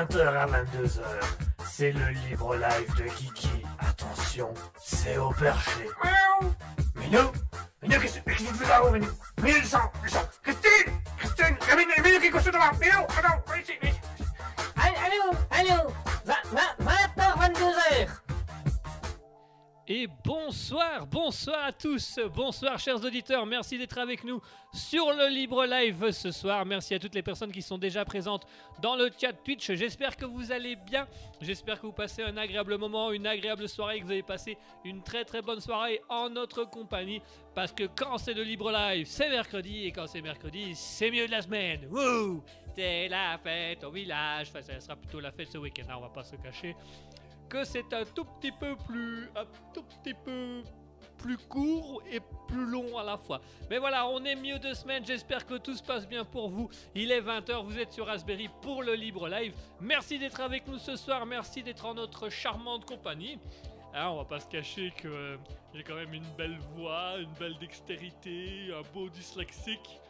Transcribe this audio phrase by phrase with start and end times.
[0.00, 1.00] le mercredi de 20h à 22h.
[1.64, 3.48] C'est le libre live de Kiki.
[3.78, 5.86] Attention, c'est au perché.
[6.04, 6.54] Miaou.
[6.96, 7.32] Minou
[7.82, 9.06] Minou, qu'est-ce que tu fais là-haut, Minou?
[9.42, 12.72] Minou, descends, descends Christine Christine Minou, Minou, qui est devant.
[12.80, 14.00] Minou, attends, viens ici, viens ici.
[14.76, 15.90] Allô, allô
[16.26, 18.08] 20h, 22h
[19.88, 24.40] Et bonsoir, bonsoir à tous, bonsoir chers auditeurs, merci d'être avec nous
[24.90, 26.66] sur le Libre Live ce soir.
[26.66, 28.44] Merci à toutes les personnes qui sont déjà présentes
[28.82, 29.70] dans le chat Twitch.
[29.70, 31.06] J'espère que vous allez bien,
[31.40, 35.00] j'espère que vous passez un agréable moment, une agréable soirée, que vous avez passé une
[35.04, 37.22] très très bonne soirée en notre compagnie.
[37.54, 41.28] Parce que quand c'est le Libre Live, c'est mercredi, et quand c'est mercredi, c'est mieux
[41.28, 41.86] de la semaine.
[41.88, 42.42] Wouh
[42.74, 46.00] C'est la fête au village, enfin ça sera plutôt la fête ce week-end, hein, on
[46.00, 46.74] va pas se cacher
[47.48, 49.44] que c'est un tout petit peu plus, un
[49.74, 50.62] tout petit peu
[51.20, 53.40] plus court et plus long à la fois.
[53.68, 55.04] Mais voilà, on est mieux de semaine.
[55.04, 56.68] J'espère que tout se passe bien pour vous.
[56.94, 59.54] Il est 20h, vous êtes sur Raspberry pour le Libre Live.
[59.80, 61.26] Merci d'être avec nous ce soir.
[61.26, 63.38] Merci d'être en notre charmante compagnie.
[63.92, 65.36] Ah, on va pas se cacher que euh,
[65.74, 70.00] j'ai quand même une belle voix, une belle dextérité, un beau dyslexique.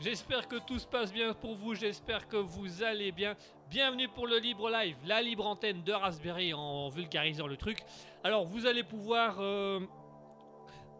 [0.00, 3.34] J'espère que tout se passe bien pour vous, j'espère que vous allez bien.
[3.70, 7.78] Bienvenue pour le Libre Live, la libre antenne de Raspberry en vulgarisant le truc.
[8.24, 9.80] Alors vous allez pouvoir euh,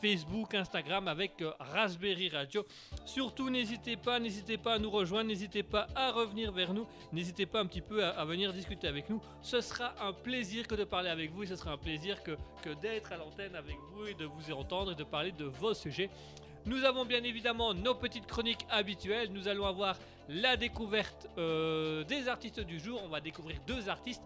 [0.00, 2.64] Facebook, Instagram avec Raspberry Radio.
[3.04, 7.46] Surtout, n'hésitez pas, n'hésitez pas à nous rejoindre, n'hésitez pas à revenir vers nous, n'hésitez
[7.46, 9.20] pas un petit peu à, venir discuter avec nous.
[9.40, 12.36] Ce sera un plaisir que de parler avec vous et ce sera un plaisir que
[12.80, 16.10] d'être à l'antenne avec vous et de vous entendre et de parler de vos sujets.
[16.66, 19.30] Nous avons bien évidemment nos petites chroniques habituelles.
[19.30, 19.96] Nous allons avoir
[20.30, 23.02] la découverte euh, des artistes du jour.
[23.04, 24.22] On va découvrir deux artistes,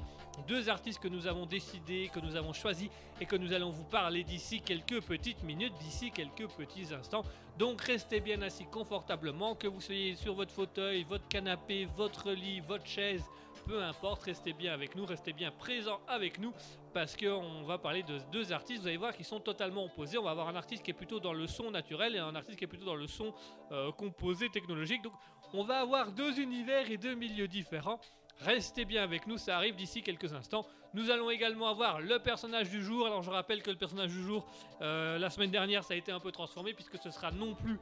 [0.46, 2.88] deux artistes que nous avons décidés, que nous avons choisis
[3.20, 7.24] et que nous allons vous parler d'ici quelques petites minutes, d'ici quelques petits instants.
[7.58, 12.60] Donc restez bien assis confortablement, que vous soyez sur votre fauteuil, votre canapé, votre lit,
[12.60, 13.24] votre chaise,
[13.68, 16.54] peu importe, restez bien avec nous, restez bien présents avec nous
[16.94, 20.16] parce qu'on va parler de deux artistes, vous allez voir, qui sont totalement opposés.
[20.16, 22.58] On va avoir un artiste qui est plutôt dans le son naturel et un artiste
[22.58, 23.34] qui est plutôt dans le son
[23.70, 25.02] euh, composé technologique.
[25.02, 25.12] Donc
[25.52, 28.00] on va avoir deux univers et deux milieux différents.
[28.40, 30.64] Restez bien avec nous, ça arrive d'ici quelques instants.
[30.94, 33.04] Nous allons également avoir le personnage du jour.
[33.04, 34.46] Alors je rappelle que le personnage du jour,
[34.80, 37.78] euh, la semaine dernière, ça a été un peu transformé puisque ce sera non plus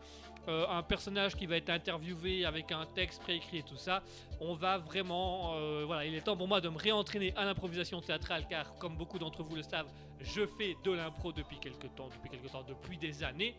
[0.48, 4.02] euh, un personnage qui va être interviewé avec un texte préécrit et tout ça.
[4.40, 8.00] On va vraiment, euh, voilà, il est temps pour moi de me réentraîner à l'improvisation
[8.00, 9.90] théâtrale car comme beaucoup d'entre vous le savent,
[10.20, 13.56] je fais de l'impro depuis quelques temps, depuis quelques temps, depuis des années.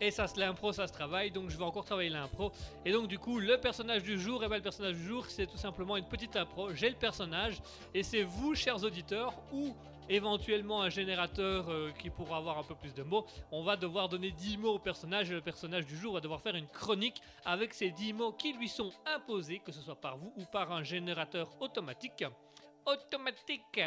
[0.00, 2.52] Et ça, l'impro, ça se travaille, donc je vais encore travailler l'impro.
[2.84, 5.46] Et donc, du coup, le personnage du jour, et ben, le personnage du jour, c'est
[5.46, 6.74] tout simplement une petite impro.
[6.74, 7.62] J'ai le personnage,
[7.94, 9.74] et c'est vous, chers auditeurs, ou
[10.08, 13.26] éventuellement un générateur euh, qui pourra avoir un peu plus de mots.
[13.52, 16.40] On va devoir donner 10 mots au personnage, et le personnage du jour va devoir
[16.40, 20.16] faire une chronique avec ces 10 mots qui lui sont imposés, que ce soit par
[20.16, 22.24] vous ou par un générateur automatique
[22.86, 23.80] automatique.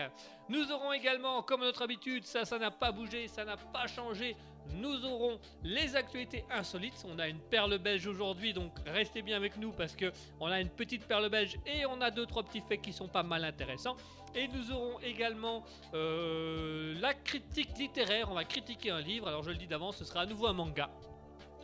[0.50, 4.36] Nous aurons également, comme notre habitude, ça, ça n'a pas bougé, ça n'a pas changé.
[4.74, 7.06] Nous aurons les actualités insolites.
[7.07, 10.60] On a une perle belge aujourd'hui, donc restez bien avec nous parce que on a
[10.60, 13.44] une petite perle belge et on a deux trois petits faits qui sont pas mal
[13.44, 13.98] intéressants.
[14.36, 15.63] Et nous aurons également
[15.96, 18.30] euh, la critique littéraire.
[18.30, 19.28] On va critiquer un livre.
[19.28, 20.90] Alors je le dis d'avance, ce sera à nouveau un manga.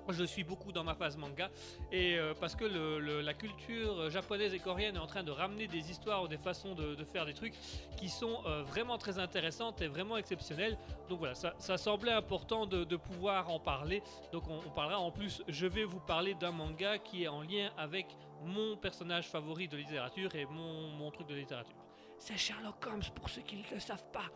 [0.10, 1.50] Je suis beaucoup dans ma phase manga
[1.92, 5.90] et euh, parce que la culture japonaise et coréenne est en train de ramener des
[5.90, 7.54] histoires ou des façons de, faire des trucs
[7.98, 10.78] qui sont euh, vraiment très intéressantes et vraiment exceptionnelles.
[11.10, 14.02] Donc voilà, ça, semblait important de, pouvoir en parler.
[14.32, 17.72] Donc on, parlera en plus, je vais vous parler d'un manga qui est en lien
[17.78, 18.08] avec
[18.44, 21.76] mon personnage favori de littérature et mon truc de littérature.
[22.18, 24.32] C'est Sherlock Holmes pour ceux qui ne le savent pas.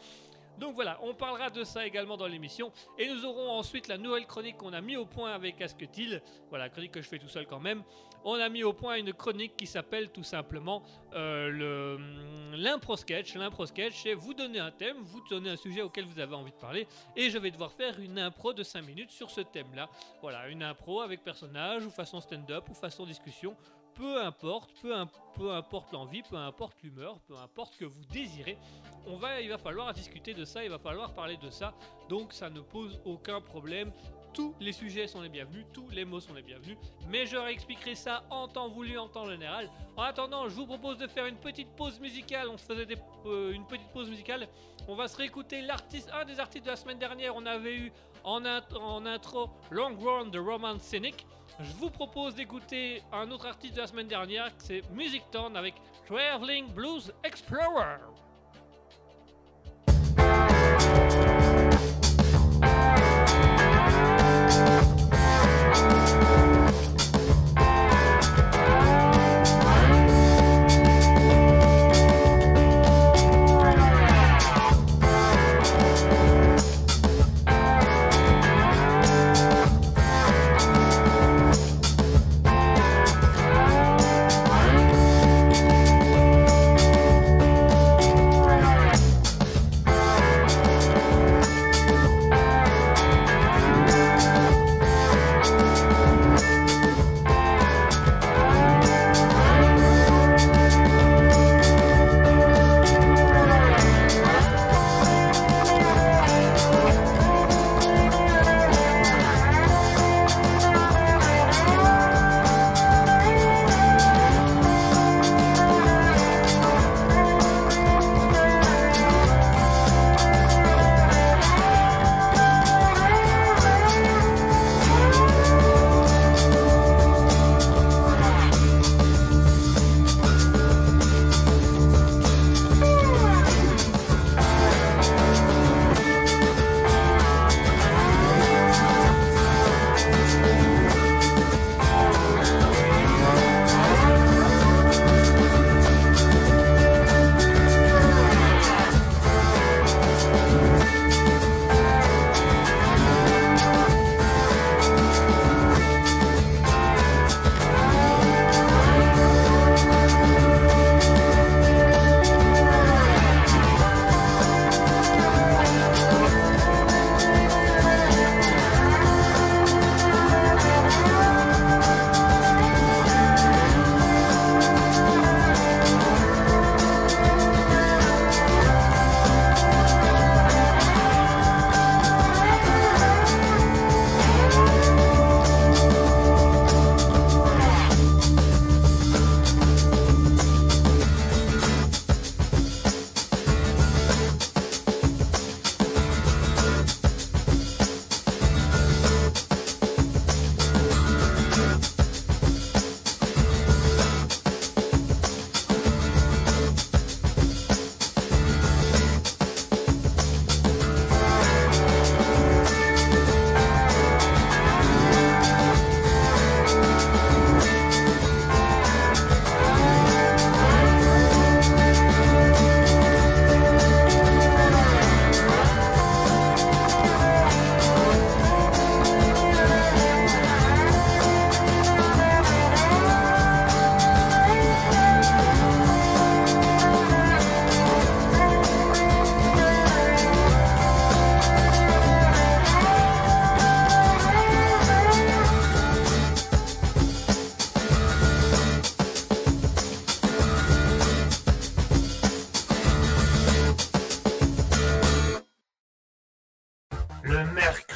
[0.60, 2.72] Donc voilà, on parlera de ça également dans l'émission.
[2.98, 6.22] Et nous aurons ensuite la nouvelle chronique qu'on a mis au point avec Asketil.
[6.50, 7.84] Voilà, chronique que je fais tout seul quand même.
[8.26, 10.84] On a mis au point une chronique qui s'appelle tout simplement
[11.14, 13.36] euh, le l'impro sketch.
[13.36, 16.52] L'impro sketch, c'est vous donner un thème, vous donner un sujet auquel vous avez envie
[16.52, 16.88] de parler.
[17.16, 19.90] Et je vais devoir faire une impro de 5 minutes sur ce thème-là.
[20.22, 23.56] Voilà, une impro avec personnage ou façon stand-up ou façon discussion.
[24.00, 24.96] Peu importe, peu,
[25.36, 28.58] peu importe l'envie, peu importe l'humeur, peu importe que vous désirez,
[29.06, 31.74] on va, il va falloir discuter de ça, il va falloir parler de ça.
[32.08, 33.92] Donc ça ne pose aucun problème.
[34.34, 36.78] Tous les sujets sont les bienvenus, tous les mots sont les bienvenus,
[37.10, 39.70] mais je réexpliquerai ça en temps voulu, en temps général.
[39.98, 42.48] En attendant, je vous propose de faire une petite pause musicale.
[42.48, 42.88] On se faisait
[43.26, 44.48] euh, une petite pause musicale.
[44.88, 47.36] On va se réécouter l'artiste, un des artistes de la semaine dernière.
[47.36, 47.92] On avait eu
[48.24, 51.26] en intro Long Run de Roman Scenic.
[51.62, 55.74] Je vous propose d'écouter un autre artiste de la semaine dernière, c'est Music Town avec
[56.08, 58.00] Traveling Blues Explorer.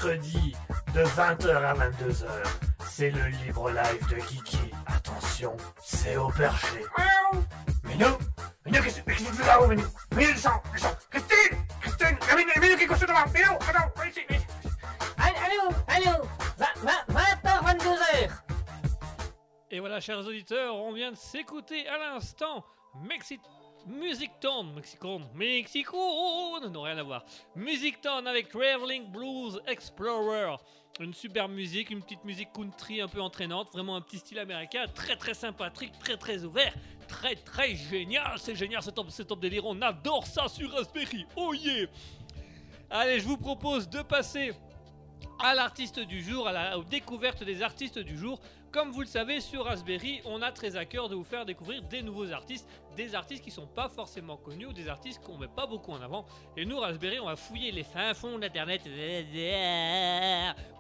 [0.04, 0.56] Mercredi
[0.94, 2.26] de 20h à 22h,
[2.90, 4.58] c'est le libre live de Kiki.
[4.86, 6.80] Attention, c'est au perché.
[7.84, 8.18] Minou
[8.66, 9.84] Minou, qu'est-ce que qu'est-ce que tu fais là-haut, Minou?
[10.16, 14.20] Minou, descends, descends Christine Christine Minou, Minou, qui est couché devant Minou, attends, viens ici,
[14.28, 14.48] viens ici.
[15.18, 16.26] Allô, allô,
[16.60, 18.30] 20h, 22h.
[19.72, 22.66] Et voilà, chers auditeurs, on vient de s'écouter à l'instant
[23.08, 23.40] Mexi
[23.86, 25.98] Music Town, Mexico, Mexico,
[26.72, 27.26] non, rien à voir.
[27.56, 30.56] Music Town avec Traveling Blues Explorer.
[31.00, 34.86] Une super musique, une petite musique country un peu entraînante, vraiment un petit style américain,
[34.94, 36.74] très très sympathique, très très ouvert,
[37.08, 41.54] très très génial, c'est génial, c'est top, c'est délire, on adore ça sur Raspberry, oh
[41.54, 41.88] yeah
[42.90, 44.54] Allez, je vous propose de passer
[45.40, 48.40] à l'artiste du jour, à la aux découvertes des artistes du jour.
[48.74, 51.84] Comme vous le savez, sur Raspberry, on a très à cœur de vous faire découvrir
[51.84, 55.48] des nouveaux artistes, des artistes qui sont pas forcément connus ou des artistes qu'on met
[55.48, 56.26] pas beaucoup en avant.
[56.58, 58.82] Et nous, Raspberry, on va fouiller les fins fonds d'internet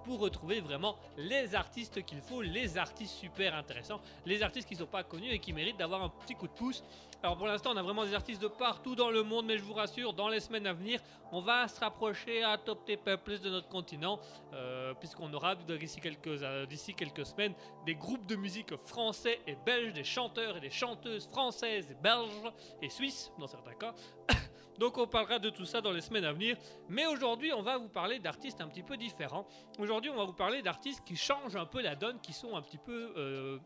[0.06, 4.80] pour retrouver vraiment les artistes qu'il faut, les artistes super intéressants, les artistes qui ne
[4.80, 6.84] sont pas connus et qui méritent d'avoir un petit coup de pouce.
[7.24, 9.64] Alors pour l'instant, on a vraiment des artistes de partout dans le monde, mais je
[9.64, 11.00] vous rassure, dans les semaines à venir,
[11.32, 14.20] on va se rapprocher à top des peuples de notre continent,
[14.52, 16.66] euh, puisqu'on aura d'ici quelques, euh,
[16.98, 17.54] quelques semaines
[17.86, 22.52] des groupes de musique français et belges, des chanteurs et des chanteuses françaises et belges
[22.82, 23.96] et suisses dans certains cas.
[24.78, 26.58] Donc on parlera de tout ça dans les semaines à venir.
[26.90, 29.48] Mais aujourd'hui, on va vous parler d'artistes un petit peu différents.
[29.80, 32.62] Aujourd'hui, on va vous parler d'artistes qui changent un peu la donne, qui sont un
[32.62, 33.60] petit peu euh,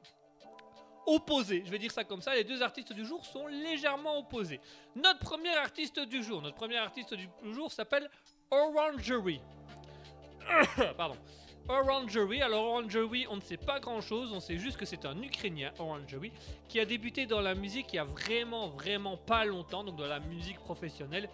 [1.08, 1.64] opposés.
[1.66, 2.36] Je vais dire ça comme ça.
[2.36, 4.60] Les deux artistes du jour sont légèrement opposés.
[4.96, 8.10] Notre premier artiste du jour, notre premier artiste du jour s'appelle
[8.52, 9.42] Orangery.
[10.98, 11.18] Pardon.
[11.70, 12.42] Orangery.
[12.42, 15.72] Alors Orangery, on ne sait pas grand chose, on sait juste que c'est un Ukrainien,
[15.80, 16.32] Orangery,
[16.70, 20.08] qui a débuté dans la musique il y a vraiment, vraiment pas longtemps, donc dans
[20.08, 21.30] la musique professionnelle.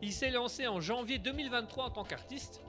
[0.00, 2.60] Il s'est lancé en janvier 2023 en tant qu'artiste.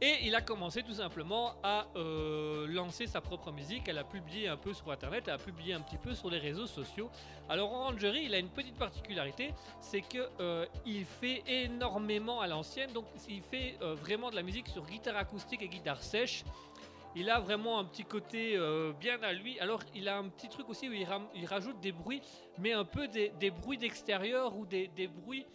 [0.00, 3.88] Et il a commencé tout simplement à euh, lancer sa propre musique.
[3.88, 6.38] Elle a publié un peu sur internet, elle a publié un petit peu sur les
[6.38, 7.10] réseaux sociaux.
[7.48, 10.66] Alors Orangery, il a une petite particularité, c'est que euh,
[11.20, 15.62] fait énormément à l'ancienne, donc il fait euh, vraiment de la musique sur guitare acoustique
[15.62, 16.44] et guitare sèche.
[17.16, 18.58] Il a vraiment un petit côté
[18.98, 19.60] bien à lui.
[19.60, 22.20] Alors il a un petit truc aussi où il, rajoute des bruits,
[22.58, 25.46] mais un peu des, bruits d'extérieur ou des, bruits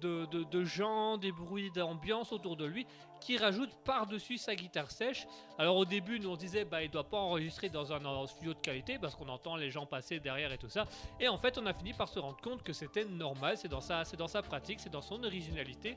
[0.00, 2.86] de, gens, des bruits d'ambiance autour de lui
[3.20, 5.26] qui rajoute par-dessus sa guitare sèche.
[5.58, 8.58] Alors au début, nous on disait bah il doit pas enregistrer dans un, studio de
[8.58, 10.84] qualité parce qu'on entend les gens passer derrière et tout ça.
[11.20, 13.80] Et en fait, on a fini par se rendre compte que c'était normal, c'est dans
[13.80, 15.96] sa, c'est dans sa pratique, c'est dans son originalité.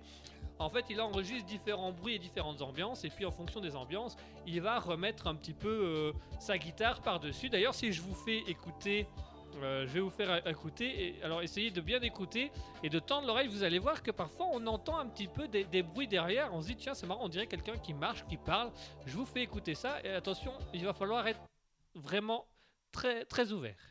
[0.60, 4.16] En fait, il enregistre différents bruits et différentes ambiances, et puis en fonction des ambiances,
[4.46, 7.50] il va remettre un petit peu euh, sa guitare par-dessus.
[7.50, 9.08] D'ailleurs, si je vous fais écouter
[9.62, 11.08] euh, je vais vous faire écouter.
[11.08, 12.52] Et, alors essayez de bien écouter
[12.84, 13.48] et de tendre l'oreille.
[13.48, 16.54] Vous allez voir que parfois on entend un petit peu des, bruits derrière.
[16.54, 18.72] On se dit tiens c'est marrant, on dirait quelqu'un qui marche, qui parle.
[19.06, 20.02] Je vous fais écouter ça.
[20.04, 21.42] Et attention, il va falloir être
[21.96, 22.46] vraiment
[22.92, 23.91] très très ouvert.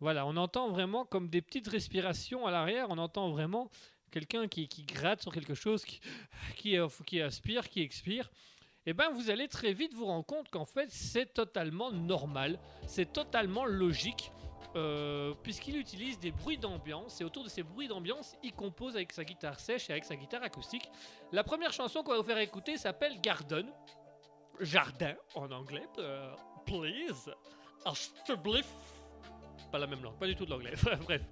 [0.00, 3.70] Voilà, on entend vraiment comme des petites respirations à l'arrière, on entend vraiment
[4.10, 5.84] quelqu'un qui, gratte sur quelque chose,
[6.56, 8.30] qui, euh, qui aspire, qui expire.
[8.84, 12.60] Et eh bien vous allez très vite vous rendre compte qu'en fait c'est totalement normal,
[12.86, 14.30] c'est totalement logique,
[14.76, 19.12] euh, puisqu'il utilise des bruits d'ambiance, et autour de ces bruits d'ambiance, il compose avec
[19.12, 20.88] sa guitare sèche et avec sa guitare acoustique.
[21.32, 23.66] La première chanson qu'on va vous faire écouter s'appelle Garden,
[24.60, 26.32] Jardin en anglais, euh,
[26.64, 27.34] please,
[27.84, 28.66] Asterbliff
[29.76, 30.72] pas la même langue, pas du tout de l'anglais.
[31.04, 31.22] Bref.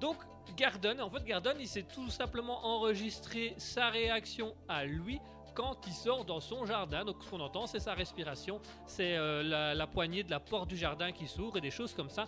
[0.00, 0.16] Donc,
[0.56, 5.20] Garden, en fait, Garden, il s'est tout simplement enregistré sa réaction à lui
[5.54, 7.04] quand il sort dans son jardin.
[7.04, 10.76] Donc, ce qu'on entend, c'est sa respiration, c'est euh, la, poignée de la porte du
[10.76, 12.26] jardin qui s'ouvre et des choses comme ça.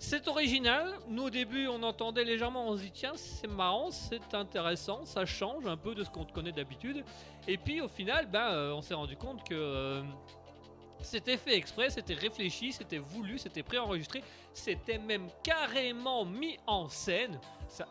[0.00, 0.92] C'est original.
[1.08, 5.24] Nous, au début, on entendait légèrement, on se dit tiens, c'est marrant, c'est intéressant, ça
[5.24, 7.04] change un peu de ce qu'on connaît d'habitude.
[7.46, 9.54] Et puis, au final, ben, euh, on s'est rendu compte que.
[9.54, 10.02] Euh,
[11.04, 17.38] c'était fait exprès, c'était réfléchi, c'était voulu, c'était préenregistré, c'était même carrément mis en scène.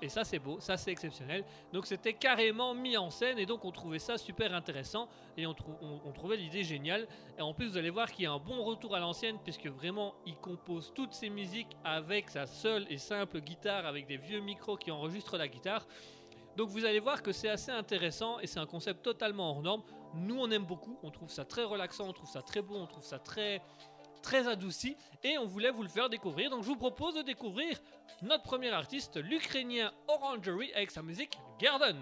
[0.01, 1.43] et ça c'est beau, ça c'est exceptionnel.
[1.71, 5.55] Donc c'était carrément mis en scène et donc on trouvait ça super intéressant et on,
[5.81, 7.07] on trouvait l'idée géniale.
[7.37, 9.67] Et en plus vous allez voir qu'il y a un bon retour à l'ancienne puisque
[9.67, 14.39] vraiment il compose toutes ses musiques avec sa seule et simple guitare avec des vieux
[14.39, 15.85] micros qui enregistrent la guitare.
[16.55, 19.83] Donc vous allez voir que c'est assez intéressant et c'est un concept totalement hors norme.
[20.15, 22.85] Nous on aime beaucoup, on trouve ça très relaxant, on trouve ça très beau, on
[22.87, 23.61] trouve ça très
[24.21, 26.49] très adouci et on voulait vous le faire découvrir.
[26.49, 27.79] Donc je vous propose de découvrir
[28.21, 31.99] notre premier artiste, l'Ukrainien Orangery avec sa musique Garden.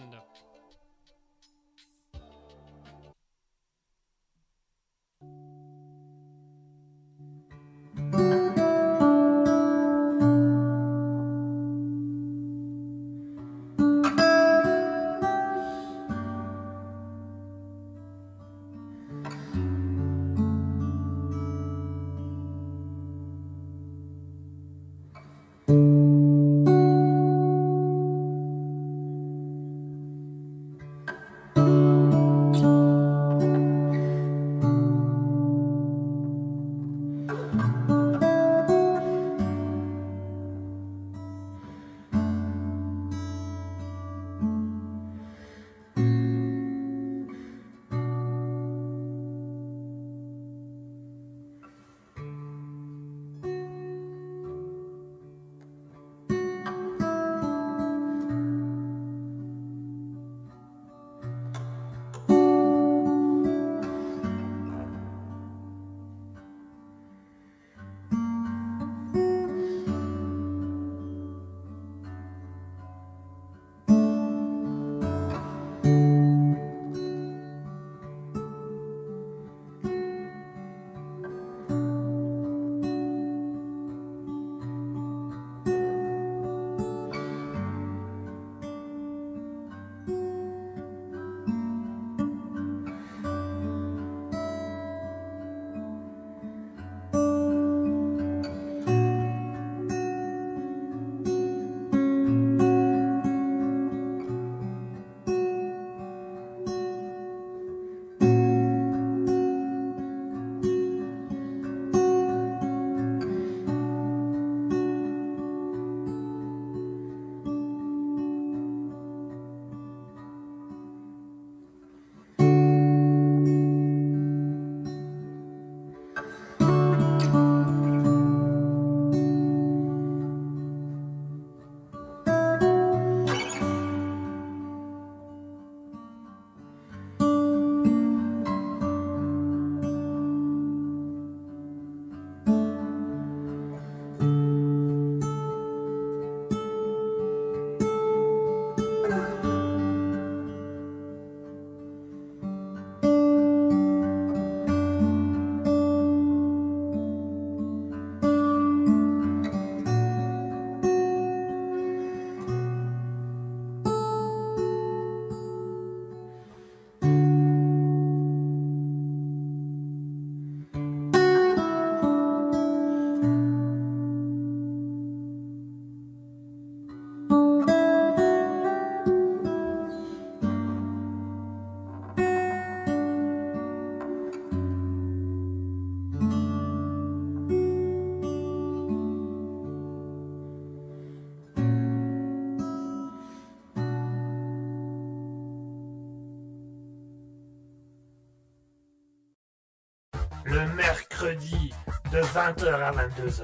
[202.21, 203.43] De 20h à 22h.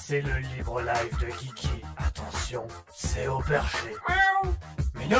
[0.00, 1.82] C'est le libre live de Kiki.
[1.96, 3.90] Attention, c'est au perché.
[4.94, 5.16] Minou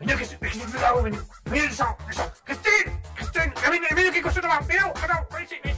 [0.00, 1.18] Minou, qu'est-ce que tu fais là-haut, Minou
[1.50, 5.54] Minou, descends, descends Christine Christine Minou, Minou, qui est couché devant Minou, attends, viens ici,
[5.64, 5.77] viens ici.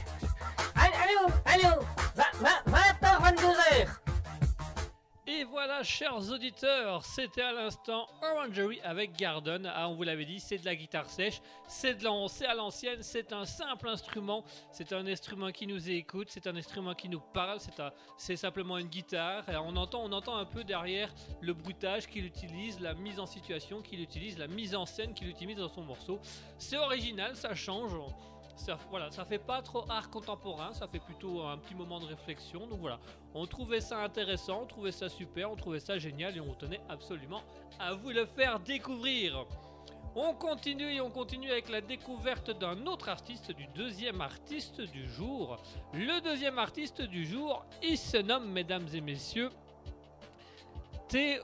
[5.83, 9.71] chers auditeurs, c'était à l'instant Orangery avec Garden.
[9.73, 13.33] Ah, on vous l'avait dit, c'est de la guitare sèche, c'est de à l'ancienne, c'est
[13.33, 17.59] un simple instrument, c'est un instrument qui nous écoute, c'est un instrument qui nous parle,
[18.17, 19.47] c'est simplement une guitare.
[19.49, 23.25] Et on entend, on entend un peu derrière le bruitage qu'il utilise, la mise en
[23.25, 26.19] situation qu'il utilise, la mise en scène qu'il utilise dans son morceau.
[26.57, 27.93] C'est original, ça change.
[28.61, 32.05] Ça, voilà, ça fait pas trop art contemporain, ça fait plutôt un petit moment de
[32.05, 32.67] réflexion.
[32.67, 32.99] Donc voilà,
[33.33, 36.79] on trouvait ça intéressant, on trouvait ça super, on trouvait ça génial et on tenait
[36.87, 37.41] absolument
[37.79, 39.47] à vous le faire découvrir.
[40.15, 45.09] On continue et on continue avec la découverte d'un autre artiste, du deuxième artiste du
[45.09, 45.57] jour.
[45.93, 49.49] Le deuxième artiste du jour, il se nomme, mesdames et messieurs,
[51.07, 51.43] Théo...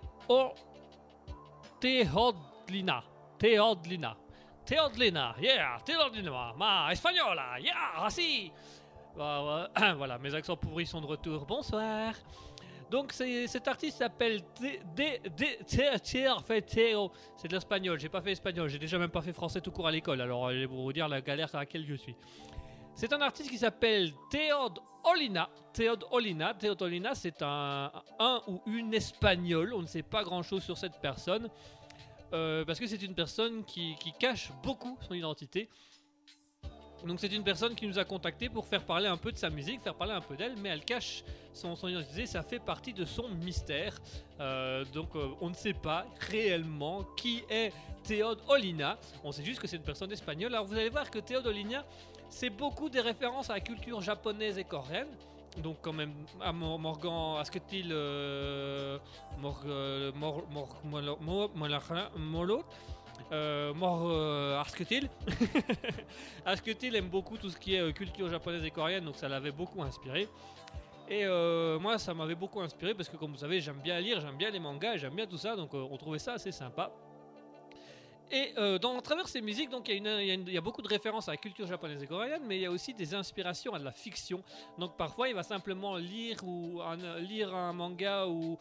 [1.80, 3.04] Théodlina.
[3.40, 4.16] Théodlina.
[4.68, 8.52] Théodlina, yeah, Théodlina, ma espagnola, yeah, así.
[9.16, 11.46] Voilà, voilà, mes accents pourris sont de retour.
[11.46, 12.14] Bonsoir.
[12.92, 14.42] Donc cet artiste s'appelle
[14.94, 17.12] Théo.
[17.38, 17.98] C'est de l'espagnol.
[17.98, 18.68] J'ai pas fait espagnol.
[18.68, 20.20] J'ai déjà même pas fait français tout court à l'école.
[20.20, 22.16] Alors euh, pour vous dire la galère à laquelle je suis.
[22.94, 25.50] C'est un artiste qui s'appelle Théod Olina.
[25.72, 26.54] Théod Olina.
[26.54, 29.74] Théod Olina, c'est un, un ou une espagnole.
[29.74, 31.50] On ne sait pas grand chose sur cette personne.
[32.34, 35.70] Euh, parce que c'est une personne qui, cache beaucoup son identité.
[37.06, 39.52] Donc c'est une personne qui nous a contacté pour faire parler un peu de sa
[39.52, 42.92] musique, faire parler un peu d'elle, mais elle cache son, son identité, ça fait partie
[42.92, 43.96] de son mystère.
[44.40, 47.72] Euh, donc euh, on ne sait pas réellement qui est
[48.04, 50.54] Théode Olina, on sait juste que c'est une personne espagnole.
[50.56, 51.86] Alors vous allez voir que Théode Olina,
[52.30, 55.08] c'est beaucoup des références à la culture japonaise et coréenne.
[55.64, 58.98] Donc quand même à Mor- Morgan Asketil euh,
[59.40, 60.44] Mor, euh, Molo
[63.32, 65.10] euh, euh, Asketil
[66.46, 69.82] Asketil aime beaucoup tout ce qui est culture japonaise et coréenne, donc ça l'avait beaucoup
[69.82, 70.28] inspiré.
[71.10, 71.26] Et
[71.80, 74.50] moi, ça m'avait beaucoup inspiré parce que, comme vous savez, j'aime bien lire, j'aime bien
[74.50, 76.92] les mangas, j'aime bien tout ça, donc on trouvait ça assez sympa.
[78.30, 81.38] Et euh, dans, à travers ces musiques, il y, a beaucoup de références à la
[81.38, 84.44] culture japonaise et coréenne, mais il y a aussi des inspirations à de la fiction.
[84.78, 88.58] Donc parfois, il va simplement lire ou un- lire un manga ou,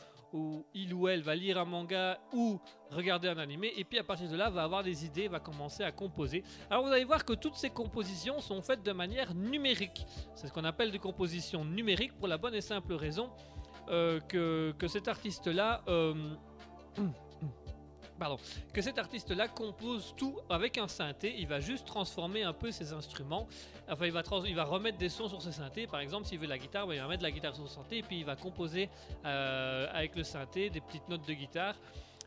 [0.75, 4.29] il ou elle va lire un manga ou regarder un animé, et puis à partir
[4.29, 6.45] de là, va avoir des idées, va commencer à composer.
[6.71, 10.05] Alors vous allez voir que toutes ces compositions sont faites de manière numérique.
[10.35, 13.31] C'est ce qu'on appelle des compositions numériques pour la bonne et simple raison
[13.89, 15.83] euh, que, que cet artiste-là...
[15.89, 16.15] euh,
[18.19, 18.39] Pardon,
[18.73, 21.35] que cet artiste-là compose tout avec un synthé.
[21.39, 23.47] Il va juste transformer un peu ses instruments.
[23.89, 25.87] Enfin, il va, il va remettre des sons sur ses synthés.
[25.87, 27.99] Par exemple, s'il veut la guitare, ben, il va mettre la guitare sur son synthé
[27.99, 28.89] et puis il va composer
[29.25, 31.75] euh, avec le synthé des petites notes de guitare.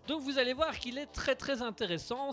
[0.08, 2.32] Donc vous allez voir qu'il est très très intéressant.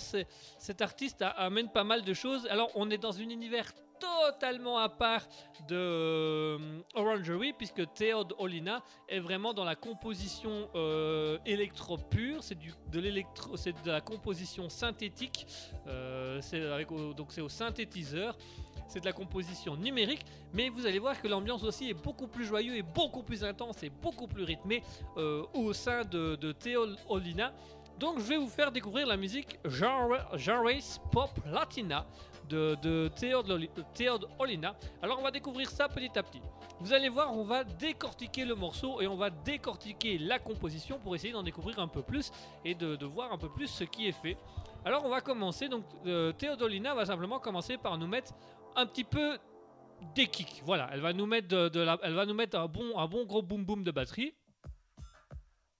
[0.58, 2.46] Cet artiste amène pas mal de choses.
[2.46, 5.26] Alors on est dans un univers totalement à part
[5.68, 6.58] de euh,
[6.94, 12.42] Orangery puisque Théod Olina est vraiment dans la composition euh, électro pure.
[12.42, 15.46] C'est de l'électro, c'est de la composition synthétique.
[15.86, 16.40] Euh,
[17.14, 18.36] donc c'est au synthétiseur.
[18.88, 22.44] C'est de la composition numérique, mais vous allez voir que l'ambiance aussi est beaucoup plus
[22.44, 24.82] joyeuse et beaucoup plus intense et beaucoup plus rythmée
[25.16, 27.52] euh, au sein de, de Theo Olina.
[27.98, 32.06] Donc je vais vous faire découvrir la musique genre, genres pop latina
[32.48, 33.10] de, de
[33.48, 34.74] Loli- Theo Olina.
[35.02, 36.40] Alors on va découvrir ça petit à petit.
[36.80, 41.14] Vous allez voir, on va décortiquer le morceau et on va décortiquer la composition pour
[41.14, 42.30] essayer d'en découvrir un peu plus
[42.64, 44.36] et de, de voir un peu plus ce qui est fait.
[44.84, 48.32] Alors on va commencer, donc euh, Théodolina va simplement commencer par nous mettre
[48.76, 49.38] un petit peu
[50.14, 50.62] des kicks.
[50.64, 53.06] Voilà, elle va nous mettre, de, de la, elle va nous mettre un, bon, un
[53.06, 54.34] bon gros boom boom de batterie.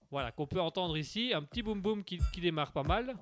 [0.09, 3.15] Voilà, qu'on peut entendre ici, un petit boom boom qui démarre pas mal.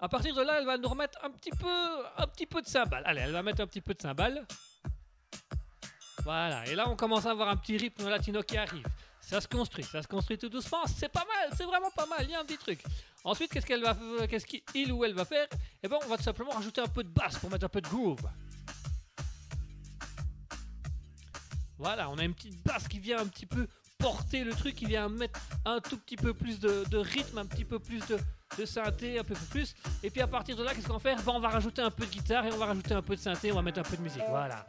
[0.00, 1.68] À partir de là, elle va nous remettre un petit peu,
[2.16, 3.02] un petit peu de cymbales.
[3.04, 4.46] Allez, elle va mettre un petit peu de cymbales.
[6.22, 8.86] Voilà, et là on commence à avoir un petit rythme latino qui arrive.
[9.20, 10.86] Ça se construit, ça se construit tout doucement.
[10.86, 12.24] C'est pas mal, c'est vraiment pas mal.
[12.24, 12.82] Il y a un petit truc.
[13.24, 15.46] Ensuite, qu'est-ce qu'elle va, f- qu'est-ce qu'il ou elle va faire?
[15.82, 17.80] Eh ben, on va tout simplement rajouter un peu de basse pour mettre un peu
[17.80, 18.28] de groove.
[21.78, 23.66] Voilà, on a une petite basse qui vient un petit peu
[24.00, 27.64] porter le truc, il vient mettre un tout petit peu plus de, rythme, un petit
[27.64, 29.74] peu plus de, synthé, un peu plus.
[30.02, 31.18] Et puis à partir de là, qu'est-ce qu'on va faire?
[31.26, 33.52] On va rajouter un peu de guitare et on va rajouter un peu de synthé,
[33.52, 34.22] on va mettre un peu de musique.
[34.28, 34.66] Voilà.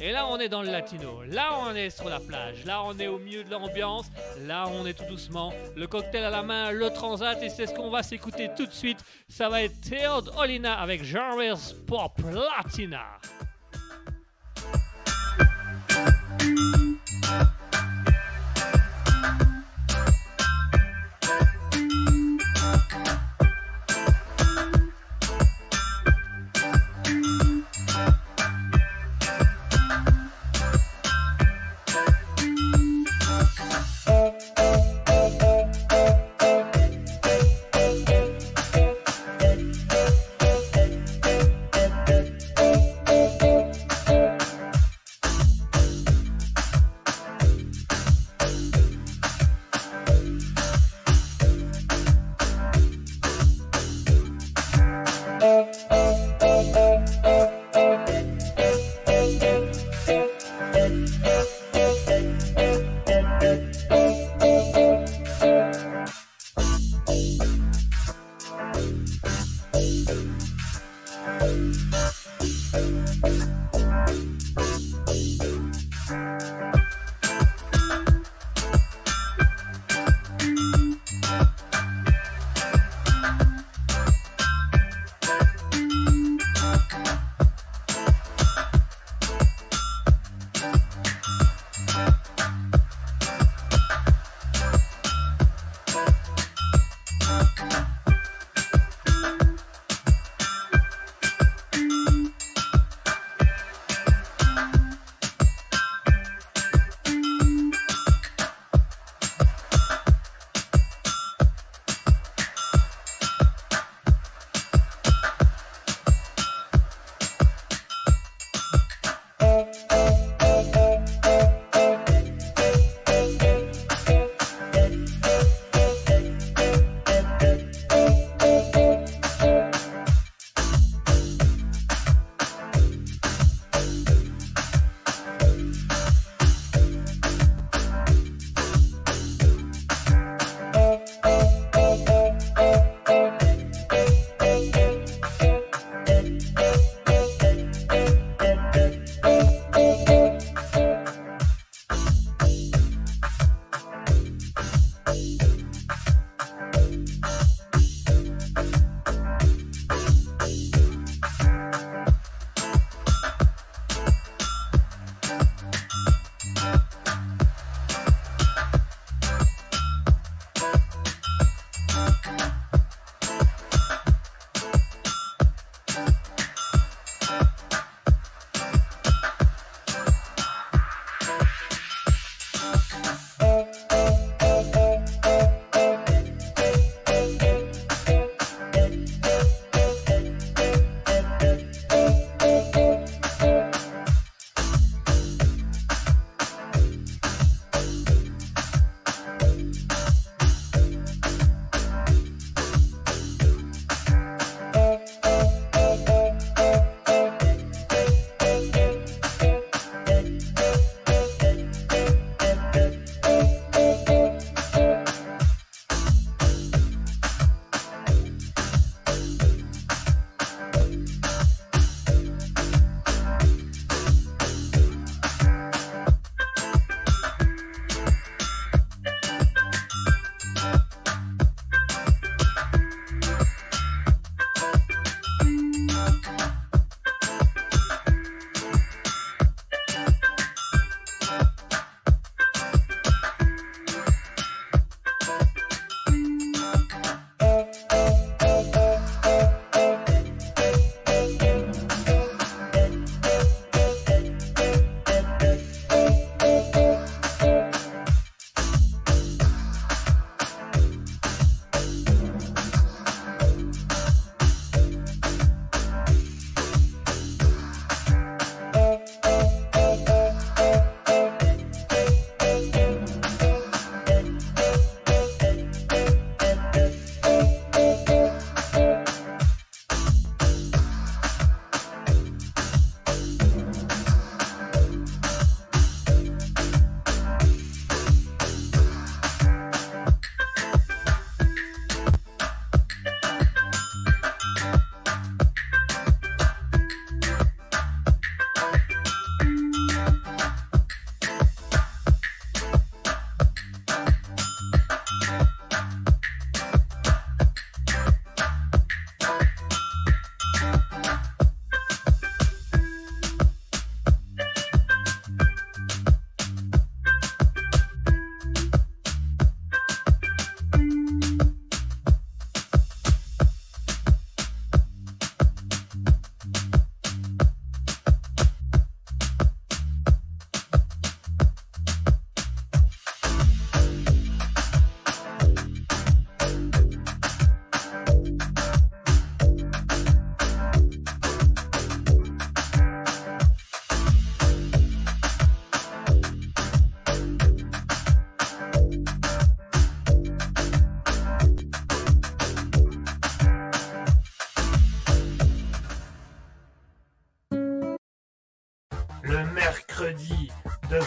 [0.00, 1.22] Et là, on est dans le latino.
[1.24, 2.64] Là, on est sur la plage.
[2.64, 4.06] Là, on est au milieu de l'ambiance.
[4.40, 5.52] Là, on est tout doucement.
[5.76, 7.40] Le cocktail à la main, le transat.
[7.42, 8.98] Et c'est ce qu'on va s'écouter tout de suite.
[9.28, 13.04] Ça va être Theod Olina avec Jarvis Pop Latina.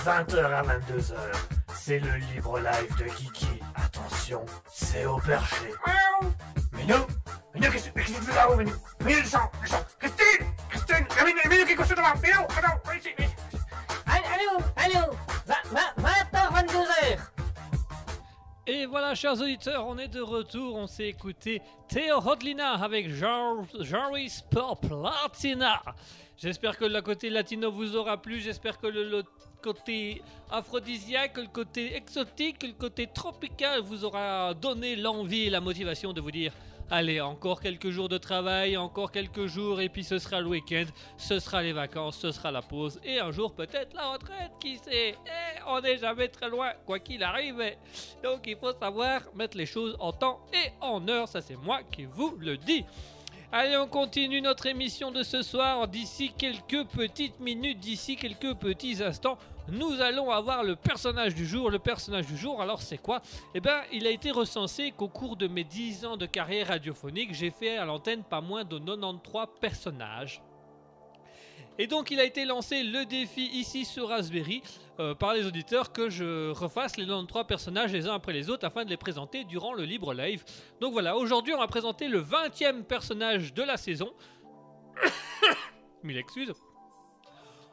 [0.08, 1.15] 20h à 22h.
[1.74, 3.60] C'est le libre live de Kiki.
[3.76, 5.65] Attention, c'est au perché.
[6.72, 6.96] Minou
[7.54, 11.74] Minou, qu'est-ce que tu fais là-haut, Minou Minou, descends, descends Christine Christine Minou, Minou, qui
[11.74, 13.28] est couché devant Minou, attends, viens ici, viens.
[14.08, 15.13] Allô, allô
[15.46, 17.20] 20h, 22h
[18.67, 20.78] Et voilà, chers auditeurs, on est de retour.
[20.78, 25.82] On s'est écouté Théo Rodlina avec Jarvis Platina.
[26.38, 28.39] J'espère que le côté latino vous aura plu.
[28.39, 29.23] J'espère que le,
[29.63, 30.21] côté
[30.52, 36.21] aphrodisiaque, le côté exotique, le côté tropical vous aura donné l'envie et la motivation de
[36.21, 36.54] vous dire
[36.91, 40.86] Allez, encore quelques jours de travail, encore quelques jours, et puis ce sera le week-end,
[41.17, 44.78] ce sera les vacances, ce sera la pause, et un jour peut-être la retraite, qui
[44.78, 45.10] sait?
[45.10, 47.62] Eh, On n'est jamais très loin, quoi qu'il arrive.
[48.23, 51.82] Donc il faut savoir mettre les choses en temps et en heure, ça c'est moi
[51.91, 52.86] qui vous le dis.
[53.49, 55.88] Allez, on continue notre émission de ce soir.
[55.88, 59.38] D'ici quelques petites minutes, d'ici quelques petits instants,
[59.69, 61.71] nous allons avoir le personnage du jour.
[61.71, 63.21] Le personnage du jour, alors c'est quoi?
[63.55, 67.33] Eh bien, il a été recensé qu'au cours de mes 10 ans de carrière radiophonique,
[67.33, 70.41] j'ai fait à l'antenne pas moins de 93 personnages.
[71.79, 74.63] Et donc il a été lancé le défi ici sur Raspberry
[74.99, 78.65] euh, par les auditeurs que je refasse les 93 personnages les uns après les autres
[78.65, 80.43] afin de les présenter durant le libre live.
[80.81, 84.11] Donc voilà, aujourd'hui on va présenter le 20e personnage de la saison.
[86.03, 86.53] Mille excuses.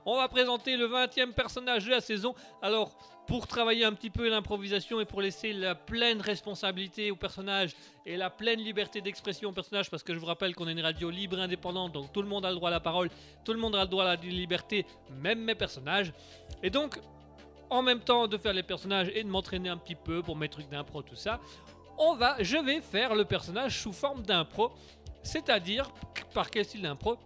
[0.06, 2.34] On va présenter le 20e personnage de la saison.
[2.60, 7.74] Alors, pour travailler un petit peu l'improvisation et pour laisser la pleine responsabilité au personnage
[8.04, 10.80] et la pleine liberté d'expression au personnage, parce que je vous rappelle qu'on est une
[10.80, 13.08] radio libre indépendante, donc tout le monde a le droit à la parole,
[13.44, 16.12] tout le monde a le droit à la liberté, même mes personnages.
[16.62, 17.00] Et donc,
[17.70, 20.48] en même temps de faire les personnages et de m'entraîner un petit peu pour mes
[20.48, 21.40] trucs d'impro, tout ça,
[21.98, 24.72] on va, je vais faire le personnage sous forme d'impro,
[25.22, 25.90] c'est-à-dire
[26.34, 27.16] par quel style d'impro?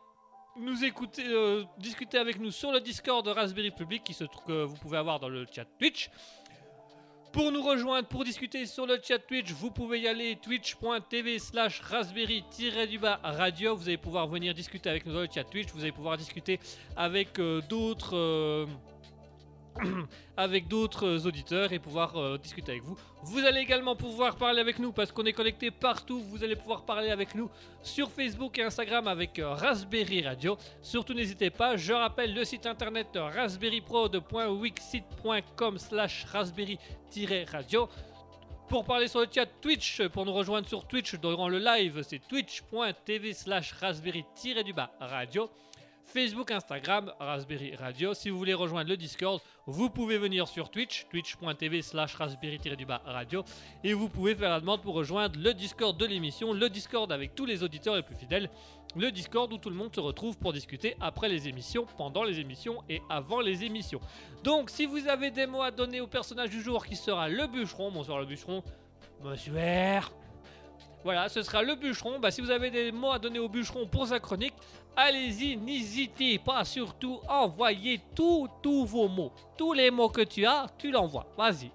[0.57, 4.45] nous écouter, euh, discuter avec nous sur le Discord de Raspberry Public qui se trouve
[4.45, 6.09] que vous pouvez avoir dans le chat Twitch.
[7.31, 11.79] Pour nous rejoindre, pour discuter sur le chat Twitch, vous pouvez y aller twitch.tv slash
[11.79, 13.75] raspberry-radio.
[13.75, 15.69] Vous allez pouvoir venir discuter avec nous dans le chat Twitch.
[15.73, 16.59] Vous allez pouvoir discuter
[16.97, 18.17] avec euh, d'autres...
[18.17, 18.65] euh,
[20.37, 22.95] avec d'autres auditeurs et pouvoir euh, discuter avec vous.
[23.23, 26.21] Vous allez également pouvoir parler avec nous parce qu'on est connecté partout.
[26.21, 27.49] Vous allez pouvoir parler avec nous
[27.81, 30.57] sur Facebook et Instagram avec euh, Raspberry Radio.
[30.81, 37.87] Surtout n'hésitez pas, je rappelle le site internet euh, raspberryprod.wixsite.com slash raspberry-radio.
[38.67, 42.25] Pour parler sur le chat Twitch, pour nous rejoindre sur Twitch durant le live, c'est
[42.25, 45.49] twitch.tv slash raspberry-radio.
[46.11, 48.13] Facebook, Instagram, Raspberry Radio.
[48.13, 53.45] Si vous voulez rejoindre le Discord, vous pouvez venir sur Twitch, twitch.tv slash raspberry-radio.
[53.83, 57.33] Et vous pouvez faire la demande pour rejoindre le Discord de l'émission, le Discord avec
[57.33, 58.49] tous les auditeurs les plus fidèles.
[58.97, 62.39] Le Discord où tout le monde se retrouve pour discuter après les émissions, pendant les
[62.41, 64.01] émissions et avant les émissions.
[64.43, 67.47] Donc si vous avez des mots à donner au personnage du jour qui sera le
[67.47, 68.63] bûcheron, bonsoir le bûcheron,
[69.23, 69.53] monsieur.
[71.03, 72.19] Voilà, ce sera le bûcheron.
[72.19, 74.53] Bah, si vous avez des mots à donner au bûcheron pour sa chronique,
[74.95, 76.63] allez-y, n'hésitez pas.
[76.65, 79.31] Surtout, envoyez tous, vos mots.
[79.57, 81.25] Tous les mots que tu as, tu l'envoies.
[81.37, 81.71] Vas-y.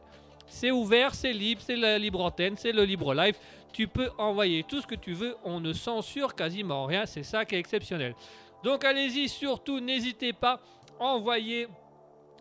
[0.47, 3.37] C'est ouvert, c'est libre, c'est la libre antenne, c'est le libre live.
[3.73, 5.37] Tu peux envoyer tout ce que tu veux.
[5.45, 7.05] On ne censure quasiment rien.
[7.05, 8.15] C'est ça qui est exceptionnel.
[8.63, 10.61] Donc, allez-y, surtout, n'hésitez pas.
[10.99, 11.69] Envoyez.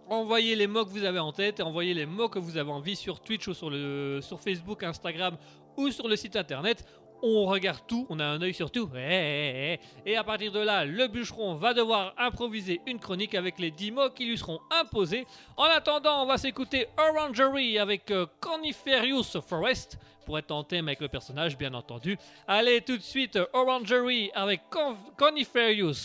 [0.08, 2.96] Envoyez les mots que vous avez en tête, envoyez les mots que vous avez envie
[2.96, 3.72] sur Twitch ou sur,
[4.24, 5.36] sur Facebook, Instagram
[5.78, 6.86] ou sur le site internet.
[7.28, 8.88] On regarde tout, on a un œil sur tout.
[8.96, 10.12] Eh, eh, eh.
[10.12, 13.92] Et à partir de là, le bûcheron va devoir improviser une chronique avec les 10
[13.92, 15.26] mots qui lui seront imposés.
[15.58, 21.02] En attendant, on va s'écouter Orangery avec euh, Coniferius Forest pour être en thème avec
[21.02, 22.16] le personnage, bien entendu.
[22.48, 24.96] Allez, tout de suite, Orangery avec Con-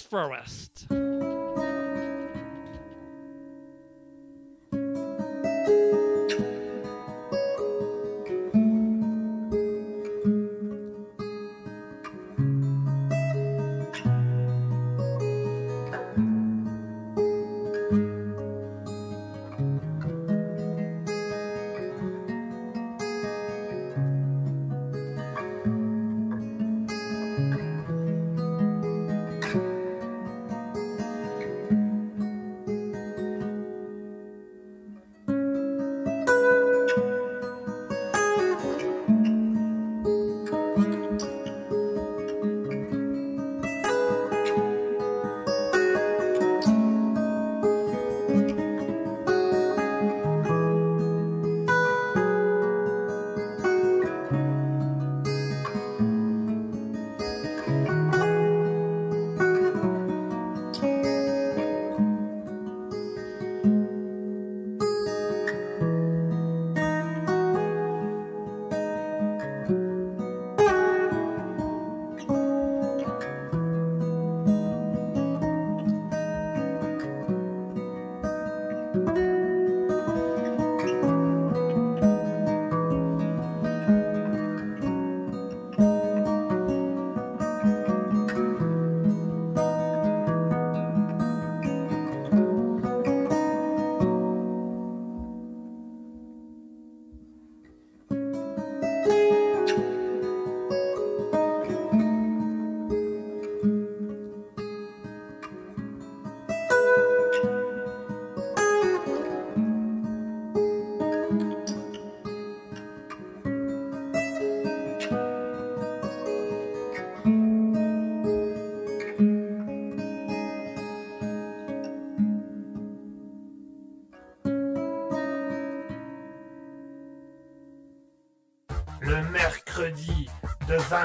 [0.09, 0.89] Forest.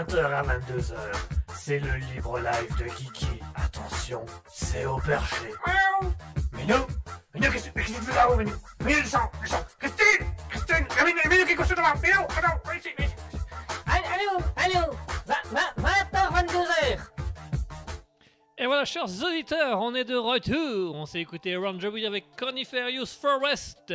[0.08, 0.94] 20h à 22h,
[1.56, 3.40] c'est le libre live de Kiki.
[3.56, 5.48] Attention, c'est au perché.
[5.66, 6.14] Miaou
[6.54, 6.86] Minou
[7.34, 8.52] Minou, qu'est-ce que tu fais là-haut, Minou?
[8.84, 12.90] Minou, descends, descends Christine Christine Minou, Minou, qui est couché devant Minou, attends, viens ici,
[12.98, 13.16] viens ici
[13.88, 14.96] Allô, allô
[15.28, 17.00] 20h, 22h
[18.60, 20.96] Et voilà, chers auditeurs, on est de retour.
[20.96, 23.94] On s'est écouté Ron avec Coniferius Forest,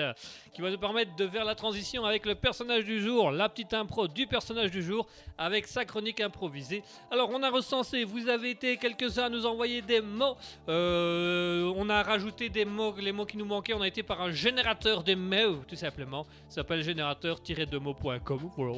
[0.60, 3.72] qui va nous permettre de faire la transition avec le personnage du jour, la petite
[3.72, 5.06] impro du personnage du jour,
[5.38, 6.82] avec sa chronique improvisée.
[7.10, 10.36] Alors, on a recensé, vous avez été quelques-uns à nous envoyer des mots.
[10.68, 13.72] Euh, on a rajouté des mots, les mots qui nous manquaient.
[13.72, 16.24] On a été par un générateur de mots, tout simplement.
[16.48, 18.50] Ça s'appelle générateur-de-mots.com.
[18.54, 18.74] Voilà,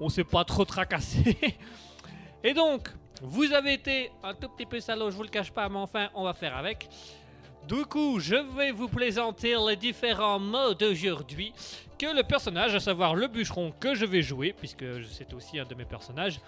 [0.00, 1.38] on s'est pas trop tracassé.
[2.44, 2.90] Et donc,
[3.22, 6.08] vous avez été un tout petit peu salaud, je vous le cache pas, mais enfin,
[6.14, 6.86] on va faire avec.
[7.68, 11.52] Du coup, je vais vous présenter les différents mots d'aujourd'hui
[11.98, 15.66] que le personnage, à savoir le bûcheron que je vais jouer, puisque c'est aussi un
[15.66, 16.40] de mes personnages,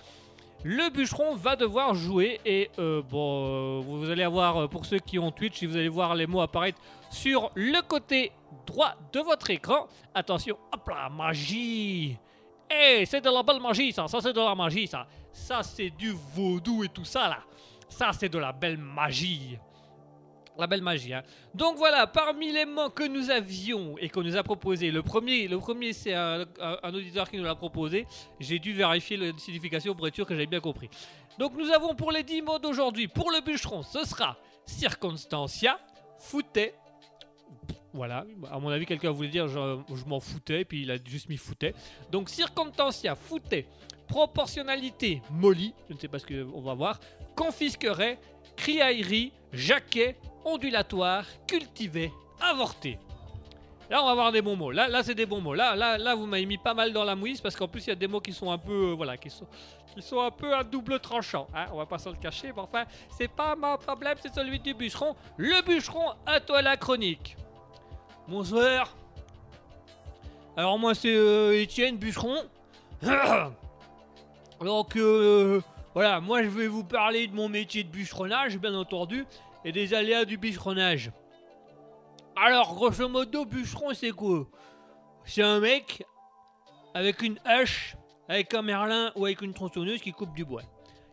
[0.64, 4.98] le bûcheron va devoir jouer et euh, bon, euh, vous allez avoir, euh, pour ceux
[4.98, 8.32] qui ont Twitch, vous allez voir les mots apparaître sur le côté
[8.66, 9.88] droit de votre écran.
[10.14, 12.16] Attention, hop là, magie
[12.70, 15.06] Eh, c'est de la belle magie ça, ça c'est de la magie ça.
[15.34, 17.40] Ça c'est du vaudou et tout ça là.
[17.90, 19.58] Ça c'est de la belle magie.
[20.61, 21.14] La belle magie.
[21.14, 21.22] Hein.
[21.54, 25.48] Donc voilà, parmi les mots que nous avions et qu'on nous a proposé, le premier,
[25.48, 26.44] le premier c'est un,
[26.84, 28.06] auditeur qui nous l'a proposé.
[28.38, 30.90] J'ai dû vérifier la signification pour être sûr que j'avais bien compris.
[31.38, 34.36] Donc nous avons pour les 10 mots d'aujourd'hui, pour le bûcheron, ce sera
[34.66, 35.80] circonstancia,
[36.18, 36.74] foutait.
[37.94, 41.30] Voilà, à mon avis, quelqu'un voulait dire je, je m'en foutais, puis il a juste
[41.30, 41.74] mis foutait.
[42.12, 43.66] Donc circonstancia, foutait,
[44.06, 47.00] proportionnalité, molly, je ne sais pas ce qu'on va voir,
[47.34, 48.18] confisquerait,
[48.56, 52.99] criaillerie, jaquet, ondulatoire, cultivé, avorté.
[53.91, 54.70] Là, on va avoir des bons mots.
[54.70, 55.55] Là, là c'est des bons mots.
[55.55, 57.88] Là, là, là vous m'avez mis pas mal dans la mouise parce qu'en plus, il
[57.88, 59.47] y a des mots qui sont un peu, euh, voilà, qui sont,
[59.93, 61.49] qui sont un peu à double tranchant.
[61.55, 64.61] Hein on va pas se le cacher, mais enfin, c'est pas mon problème, c'est celui
[64.61, 65.16] du bûcheron.
[65.36, 67.36] Le bûcheron, à toi la chronique.
[68.28, 68.95] Bonsoir.
[70.57, 72.45] Alors moi, c'est euh, Étienne Bûcheron.
[74.61, 75.61] Donc euh,
[75.95, 79.24] voilà, moi je vais vous parler de mon métier de bûcheronnage, bien entendu,
[79.64, 81.11] et des aléas du bûcheronnage.
[82.36, 84.46] Alors, grosso modo, bûcheron, c'est quoi?
[85.24, 86.02] C'est un mec
[86.94, 87.96] avec une hache,
[88.28, 90.62] avec un merlin ou avec une tronçonneuse qui coupe du bois.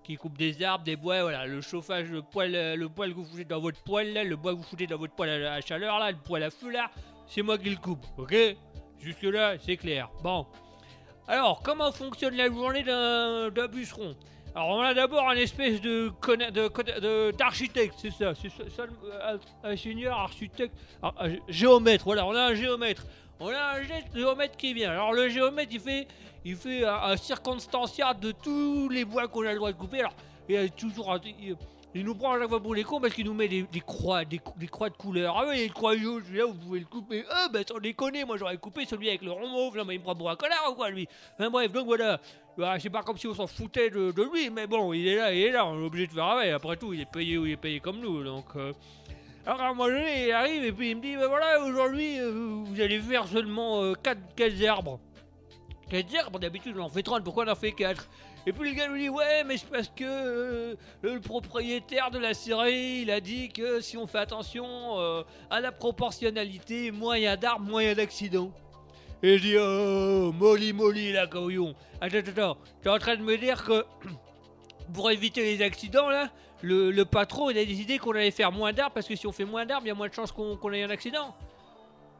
[0.03, 3.25] Qui coupe des arbres, des bois, voilà, le chauffage, le euh, le poêle que vous
[3.25, 6.11] foutez dans votre poêle, le bois que vous foutez dans votre poêle à chaleur, là,
[6.11, 6.89] le poêle à feu, là,
[7.27, 8.33] c'est moi qui le coupe, ok?
[8.99, 10.09] Jusque-là, c'est clair.
[10.23, 10.47] Bon.
[11.27, 14.15] Alors, comment fonctionne la journée d'un bûcheron?
[14.57, 16.11] Alors, on a d'abord un espèce de
[17.37, 22.55] d'architecte, c'est ça, c'est ça, ça, euh, ingénieur, architecte, gé- géomètre, voilà, on a un
[22.55, 23.05] géomètre.
[23.39, 24.89] On a un gé- géomètre qui vient.
[24.93, 26.07] Alors, le géomètre, il fait,
[26.43, 29.99] il fait un, un circonstanciat de tous les bois qu'on a le droit de couper.
[29.99, 30.13] Alors,
[30.49, 31.15] il y a toujours
[31.93, 34.25] il, nous prend à chaque fois pour les cons parce qu'il nous met des, croix,
[34.25, 35.37] des, croix de couleur.
[35.37, 37.23] Ah oui, il y a une croix jaune, celui-là, vous pouvez le couper.
[37.29, 39.99] Ah, bah sans déconner, moi j'aurais coupé celui avec le rond mauve, là, mais il
[39.99, 42.19] me prend pour un connard ou quoi, lui Enfin bref, donc voilà.
[42.57, 45.31] Voilà, c'est pas comme si on s'en foutait de, lui, mais bon, il est là,
[45.31, 46.51] il est là, on est obligé de faire avec.
[46.51, 48.45] Après tout, il est payé ou il est payé comme nous, donc.
[48.55, 48.73] euh.
[49.45, 52.19] Alors à un moment donné, il arrive et puis il me dit, bah voilà, aujourd'hui,
[52.19, 52.31] euh,
[52.65, 54.99] vous allez faire seulement 4 arbres.
[55.89, 58.09] 4 arbres, d'habitude on en fait 30, pourquoi on en fait 4
[58.45, 62.19] Et puis le gars lui dit, ouais, mais c'est parce que euh, le propriétaire de
[62.19, 64.65] la série, il a dit que si on fait attention
[64.99, 68.51] euh, à la proportionnalité, a d'arbres, a d'accidents.
[69.23, 71.73] Et je dis, oh, molly molly là, couillon.
[71.99, 73.83] Attends, attends, attends, tu es en train de me dire que
[74.93, 76.29] pour éviter les accidents là,
[76.61, 79.45] le, patron il a décidé qu'on allait faire moins d'arbres parce que si on fait
[79.45, 81.35] moins d'arbres, il y a moins de chances qu'on ait un accident.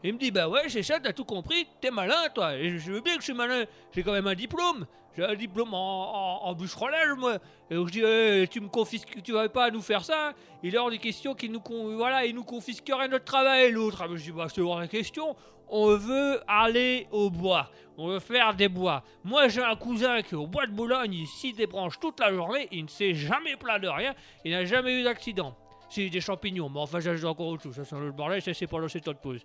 [0.04, 2.56] Il me dit, bah ouais, c'est ça, t'as tout compris, t'es malin toi.
[2.56, 4.86] Et je, veux bien que je suis malin, j'ai quand même un diplôme.
[5.16, 7.38] J'ai un diplôme en, en, en moi.
[7.72, 10.34] Et donc je dis, Eh, tu me confisques, tu vas pas nous faire ça.
[10.62, 11.62] Il est hors des questions qu'il nous,
[11.96, 14.04] voilà, il nous confisquerait notre travail, l'autre.
[14.04, 15.36] Ah, je dis, bah c'est hors des questions.
[15.70, 17.70] On veut aller au bois.
[17.98, 19.04] On veut faire des bois.
[19.24, 22.20] Moi, j'ai un cousin qui est au bois de Boulogne, il scie des branches toute
[22.20, 24.14] la journée, il ne s'est jamais plaint de rien,
[24.46, 25.58] il n'a jamais eu d'accident.
[25.90, 28.54] C'est des champignons, mais enfin, c'est encore autre chose, ça c'est un autre bordel, ça
[28.54, 29.42] c'est ces temps de pause.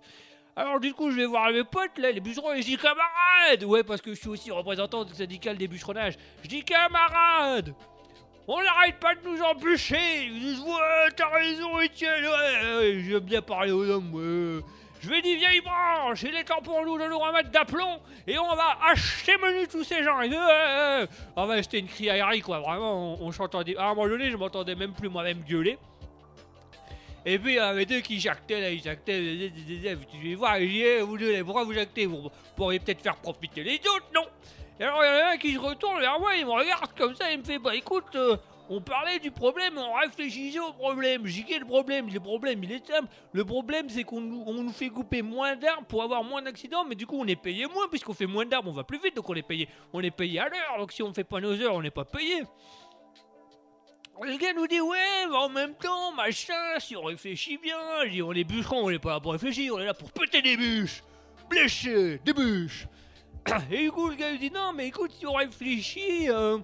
[0.55, 3.63] Alors du coup, je vais voir mes potes, là, les bûcherons, et je dis camarades
[3.65, 6.13] Ouais, parce que je suis aussi représentant syndical des bûcheronnages.
[6.43, 7.73] Je dis camarades
[8.47, 13.19] On n'arrête pas de nous embûcher Ils disent Ouais, t'as raison, Etienne, ouais, ouais, j'aime
[13.21, 14.61] bien parler aux hommes, ouais.
[15.03, 18.39] Je vais dire vieille branche, il est temps pour nous de nous remettre d'aplomb et
[18.39, 20.21] on va acheter menu tous ces gens.
[20.21, 21.07] Et, ouais, ouais.
[21.35, 23.75] On va acheter une criaillerie quoi, vraiment, on, s'entendait.
[23.75, 25.77] À un moment donné, je m'entendais même plus moi-même gueuler.
[27.25, 29.49] Et puis il y avait deux qui jactaient là, ils jactaient, euh, euh,
[29.87, 33.79] euh, tu dis, Eh, vous deux, pourquoi vous jactez Vous pourriez peut-être faire profiter les
[33.79, 34.25] autres, non
[34.79, 36.91] Et alors il y en a un qui se retourne vers moi, il me regarde
[36.97, 38.37] comme ça, il me fait Bah écoute, euh,
[38.75, 41.27] on parlait du problème, on réfléchissait au problème.
[41.27, 42.09] J'ai dit le problème?
[42.11, 43.07] Le problème, il est simple.
[43.31, 47.05] Le problème, c'est qu'on nous, fait couper moins d'arbres pour avoir moins d'accidents, mais du
[47.05, 49.35] coup, on est payé moins, puisqu'on fait moins d'arbres, on va plus vite, donc on
[49.35, 49.69] est payé.
[49.93, 52.05] On est payé à l'heure, donc si on fait pas nos heures, on n'est pas
[52.05, 52.43] payé.
[54.21, 57.77] Le gars nous dit ouais, mais en même temps, machin, si on réfléchit bien,
[58.09, 60.41] dis on est bûcherons, on est pas là pour réfléchir, on est là pour péter
[60.41, 61.03] des bûches,
[61.49, 62.87] blécher des bûches.
[63.71, 66.57] Et du coup, le gars lui dit non, mais écoute, si on réfléchit, euh,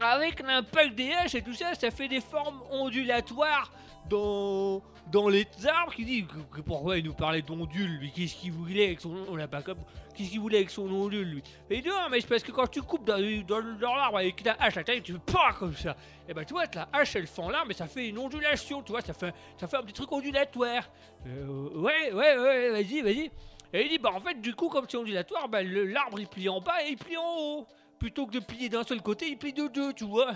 [0.00, 3.72] avec l'impact des haches et tout ça, ça fait des formes ondulatoires
[4.08, 5.92] dans, dans les arbres.
[5.94, 6.26] Qui dit
[6.64, 9.78] pourquoi il nous parlait d'ondules, lui Qu'est-ce qu'il voulait avec son on l'a pas comme
[10.14, 12.82] Qu'est-ce qu'il voulait avec son ondule, lui Et non, mais c'est parce que quand tu
[12.82, 15.96] coupes dans, dans, dans l'arbre avec ta hache, la taille, tu fais pas comme ça.
[16.28, 18.92] Et ben tu vois, la hache elle fend l'arbre, mais ça fait une ondulation, tu
[18.92, 20.88] vois, ça fait, ça fait un petit truc ondulatoire.
[21.26, 23.30] Euh, ouais, ouais, ouais, vas-y, vas-y.
[23.72, 26.48] Et il dit bah en fait, du coup, comme c'est ondulatoire, bah, l'arbre il plie
[26.48, 27.66] en bas et il plie en haut
[27.98, 30.32] plutôt que de plier d'un seul côté, il plie de deux, tu vois.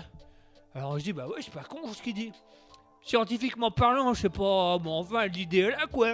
[0.75, 2.31] Alors je dis, bah ouais, c'est pas con ce qu'il dit.
[3.03, 6.13] Scientifiquement parlant, je sais pas, mais enfin, l'idée est là, quoi.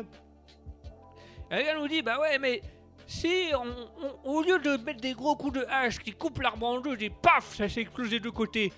[1.52, 2.62] Et elle nous dit, bah ouais, mais
[3.08, 3.52] si,
[4.24, 7.10] au lieu de mettre des gros coups de hache qui coupent l'arbre en deux, et
[7.10, 8.72] paf, ça s'explose des deux côtés,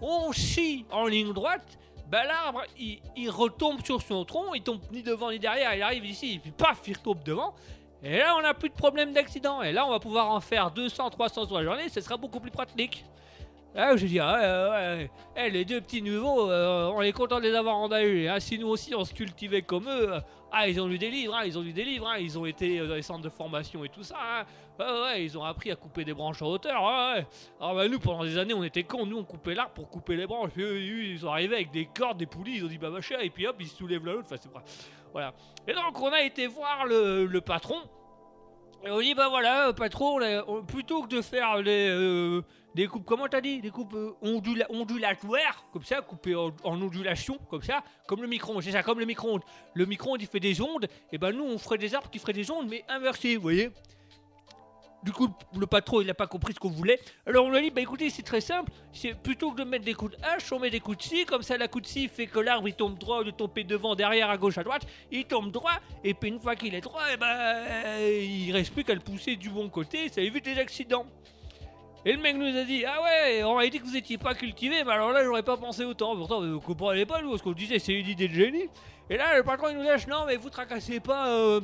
[0.00, 4.80] on scie en ligne droite, bah l'arbre, il, il retombe sur son tronc, il tombe
[4.92, 7.54] ni devant ni derrière, il arrive ici, et puis paf, il retombe devant.
[8.02, 9.62] Et là, on n'a plus de problème d'accident.
[9.62, 11.88] Et là, on va pouvoir en faire 200, 300 sur la journée.
[11.88, 13.04] Ce sera beaucoup plus pratique.
[13.74, 15.10] Là, j'ai dit, ah, ouais, ouais, ouais.
[15.36, 18.26] Eh, les deux petits nouveaux, euh, on est content de les avoir en AU.
[18.26, 18.40] Hein.
[18.40, 20.14] Si nous aussi, on se cultivait comme eux,
[20.50, 22.46] ah, ils ont eu des livres, hein, ils ont eu des livres, hein, ils ont
[22.46, 24.16] été dans les centres de formation et tout ça.
[24.18, 24.44] hein.
[24.78, 26.82] Ouais, ils ont appris à couper des branches en hauteur.
[26.82, 27.26] Ouais.
[27.60, 29.04] Alors, bah, nous, pendant des années, on était cons.
[29.04, 30.50] Nous, on coupait l'arbre pour couper les branches.
[30.52, 32.56] Puis eux, ils sont arrivés avec des cordes, des poulies.
[32.56, 33.18] Ils ont dit, bah, machin.
[33.20, 34.28] Et puis hop, ils soulèvent l'un l'autre.
[34.30, 34.50] Enfin, c'est.
[35.68, 37.76] Et donc, on a été voir le, patron.
[38.84, 40.18] Et on dit, bah voilà, euh, patron,
[40.66, 42.42] plutôt que de faire les, euh,
[42.74, 43.60] des coupes, comment t'as dit?
[43.60, 48.62] Des coupes euh, ondula- ondulatoires, comme ça, coupées en, ondulation, comme ça, comme le micro-ondes,
[48.62, 49.42] ça, comme le micro-ondes.
[49.74, 52.32] Le micro-ondes, il fait des ondes, et ben nous, on ferait des arbres qui feraient
[52.32, 53.70] des ondes, mais inversées, vous voyez?
[55.02, 56.98] Du coup, le patron, il n'a pas compris ce qu'on voulait.
[57.26, 58.72] Alors on lui a dit, bah écoutez, c'est très simple.
[58.92, 61.24] C'est plutôt que de mettre des coups de hache, on met des coups de scie.
[61.24, 63.36] Comme ça, la coup de scie fait que l'arbre il tombe droit au lieu de
[63.36, 64.86] tomber devant, derrière, à gauche, à droite.
[65.12, 65.78] Il tombe droit.
[66.02, 69.00] Et puis une fois qu'il est droit, et ben euh, il reste plus qu'à le
[69.00, 70.08] pousser du bon côté.
[70.08, 71.06] Ça évite les accidents.
[72.04, 74.34] Et le mec nous a dit, ah ouais, on m'a dit que vous étiez pas
[74.34, 76.14] cultivé, mais alors là, j'aurais pas pensé autant.
[76.16, 78.68] Pourtant, vous comprenez pas, nous, ce qu'on disait, c'est une idée de génie.
[79.10, 81.28] Et là, le patron, il nous lâche, non, mais vous tracassez pas.
[81.28, 81.60] euh,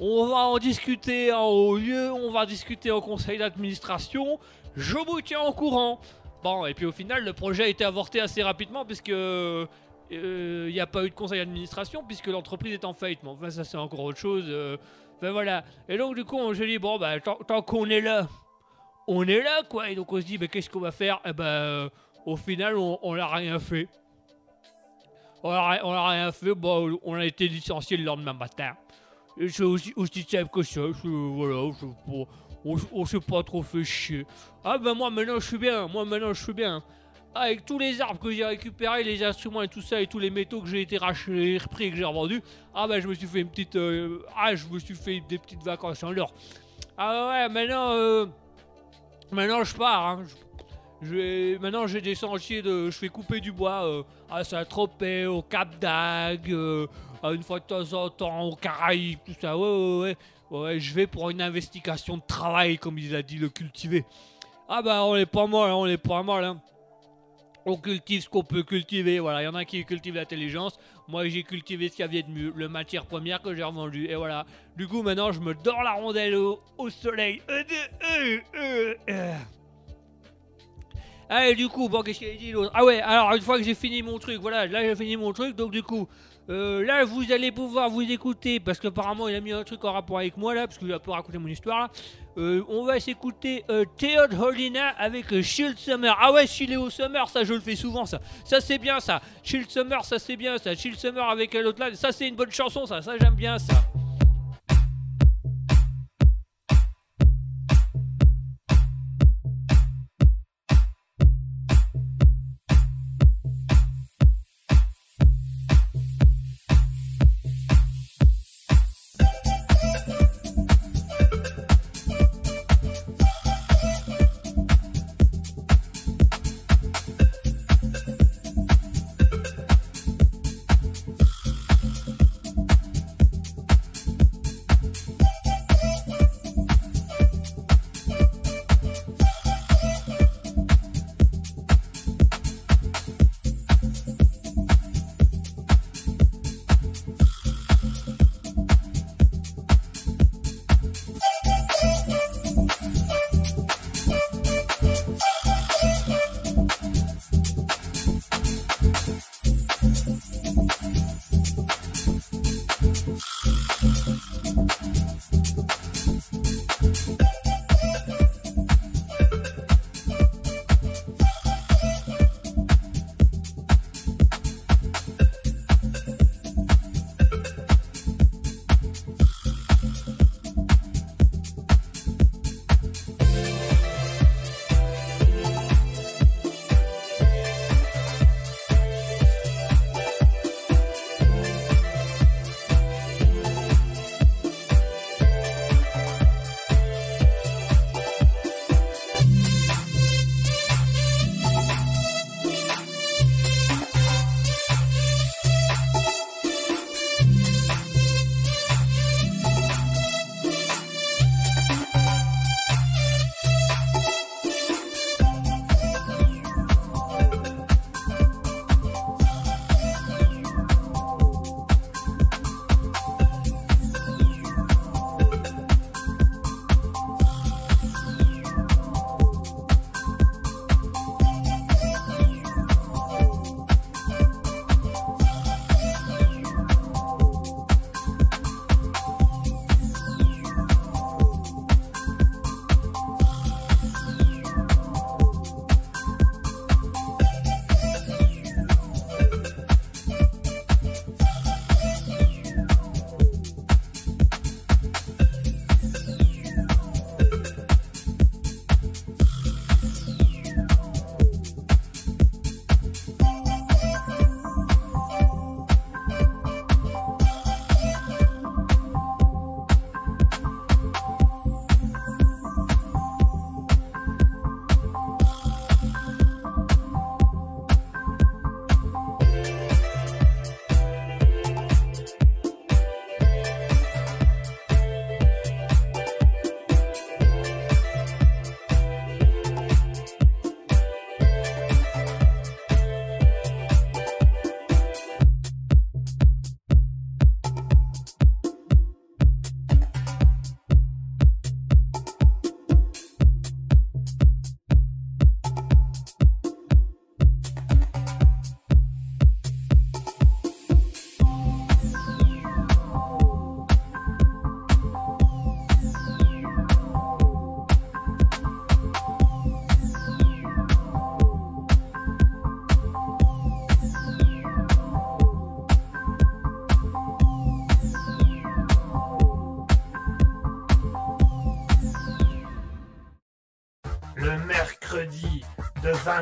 [0.00, 4.38] on va en discuter en haut lieu, on va discuter au conseil d'administration.
[4.76, 6.00] Je vous tiens au courant.
[6.42, 9.66] Bon, et puis au final, le projet a été avorté assez rapidement puisque euh,
[10.10, 13.20] il n'y a pas eu de conseil d'administration puisque l'entreprise est en faillite.
[13.22, 14.44] Mais enfin, ça c'est encore autre chose.
[14.48, 14.76] euh.
[15.20, 15.62] Voilà.
[15.88, 18.26] Et donc du coup, on se dit bon bah tant, qu'on est là,
[19.06, 19.88] on est là quoi.
[19.88, 21.20] Et donc on se dit bah qu'est-ce qu'on va faire?
[21.24, 21.88] Et ben euh,
[22.26, 23.86] au final, on, n'a rien fait.
[25.44, 26.54] On a, ri- on a rien fait.
[26.54, 28.72] Bon, on a été licencié le lendemain matin.
[29.38, 29.92] C'est aussi,
[30.28, 30.82] simple que ça.
[32.64, 34.26] on, s'est pas trop fait chier.
[34.62, 35.88] Ah ben moi maintenant je suis bien.
[35.88, 36.82] Moi maintenant je suis bien.
[37.34, 40.28] Avec tous les arbres que j'ai récupérés, les instruments et tout ça, et tous les
[40.28, 42.42] métaux que j'ai été rachetés, repris et que j'ai revendus,
[42.74, 43.74] ah ben je me suis fait une petite...
[43.76, 46.34] euh, ah je me suis fait des petites vacances en l'or.
[46.98, 47.92] Ah ouais, maintenant...
[47.92, 48.26] euh,
[49.30, 50.08] maintenant je pars.
[50.08, 50.24] Hein.
[51.58, 52.90] Maintenant j'ai des sentiers de...
[52.90, 56.54] Je fais couper du bois euh, à Saint-Tropez, au Cap d'Agde,
[57.30, 59.56] une fois de temps en temps aux Caraïbes, tout ça.
[59.56, 60.16] Ouais, ouais, ouais.
[60.50, 64.04] Ouais, je vais pour une investigation de travail, comme il a dit, le cultiver.
[64.68, 66.44] Ah bah on est pas mal, hein, on est pas mal.
[66.44, 66.60] Hein.
[67.64, 69.18] On cultive ce qu'on peut cultiver.
[69.18, 70.78] Voilà, il y en a qui cultivent l'intelligence.
[71.08, 74.06] Moi, j'ai cultivé ce qu'il y avait de mieux, le matière première que j'ai revendu.
[74.06, 74.44] Et voilà.
[74.76, 77.40] Du coup, maintenant, je me dors la rondelle au, au soleil.
[77.48, 77.62] Euh,
[78.04, 79.34] euh, euh, euh.
[81.28, 82.72] Allez, du coup, bon, qu'est-ce qu'il a dit l'autre?
[82.74, 85.32] Ah ouais, alors une fois que j'ai fini mon truc, voilà, là j'ai fini mon
[85.32, 86.06] truc, donc du coup,
[86.50, 89.92] euh, là vous allez pouvoir vous écouter, parce qu'apparemment il a mis un truc en
[89.92, 91.90] rapport avec moi là, parce que je vais pas raconter mon histoire.
[92.38, 96.16] Euh, on va s'écouter euh, Theod Holina avec euh, Shield Summer.
[96.18, 98.20] Ah ouais, Shield Summer, ça je le fais souvent ça.
[98.44, 99.20] Ça c'est bien ça.
[99.42, 100.74] Shield Summer, ça c'est bien ça.
[100.74, 103.74] Shield Summer avec l'autre là, ça c'est une bonne chanson ça, ça j'aime bien ça.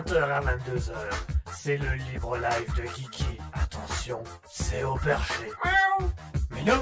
[0.01, 0.93] 20h à 22h,
[1.53, 3.39] c'est le libre live de Kiki.
[3.53, 5.45] Attention, c'est au perché.
[6.51, 6.73] Minou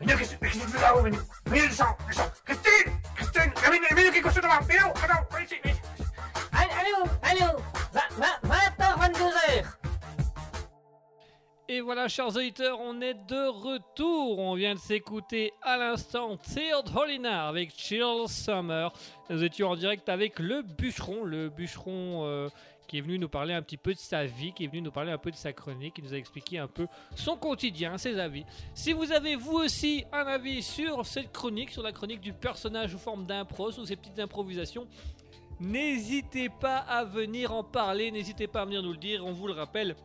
[0.00, 1.18] Minou, qu'est-ce que tu fais là-haut, Minou
[1.50, 5.54] Minou, descends, descends Christine Christine Minou, Minou, qui est couché devant Minou, attends, viens ici,
[5.64, 6.04] viens ici
[6.52, 7.58] Allô, allô
[7.94, 9.64] 20h, 22h
[11.70, 13.87] Et voilà, chers auditeurs, on est de retour.
[14.68, 18.92] Vient de s'écouter à l'instant Third Holina avec Chill Summer.
[19.30, 22.50] Nous étions en direct avec le bûcheron, le bûcheron euh,
[22.86, 24.90] qui est venu nous parler un petit peu de sa vie, qui est venu nous
[24.90, 28.18] parler un peu de sa chronique, qui nous a expliqué un peu son quotidien, ses
[28.18, 28.44] avis.
[28.74, 32.90] Si vous avez vous aussi un avis sur cette chronique, sur la chronique du personnage
[32.90, 34.86] sous forme d'impro, ou ces petites improvisations,
[35.60, 39.46] n'hésitez pas à venir en parler, n'hésitez pas à venir nous le dire, on vous
[39.46, 39.96] le rappelle.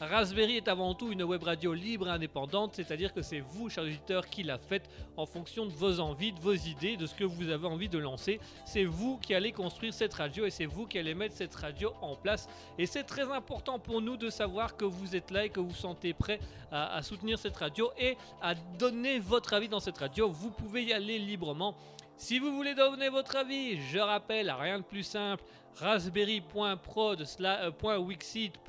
[0.00, 3.84] Raspberry est avant tout une web radio libre et indépendante, c'est-à-dire que c'est vous, chers
[3.84, 7.24] auditeurs, qui la faites en fonction de vos envies, de vos idées, de ce que
[7.24, 8.40] vous avez envie de lancer.
[8.64, 11.92] C'est vous qui allez construire cette radio et c'est vous qui allez mettre cette radio
[12.00, 12.48] en place.
[12.78, 15.68] Et c'est très important pour nous de savoir que vous êtes là et que vous
[15.68, 16.40] vous sentez prêt
[16.70, 20.28] à, à soutenir cette radio et à donner votre avis dans cette radio.
[20.28, 21.76] Vous pouvez y aller librement.
[22.22, 25.42] Si vous voulez donner votre avis, je rappelle, rien de plus simple,
[25.74, 27.70] raspberry.prod, euh,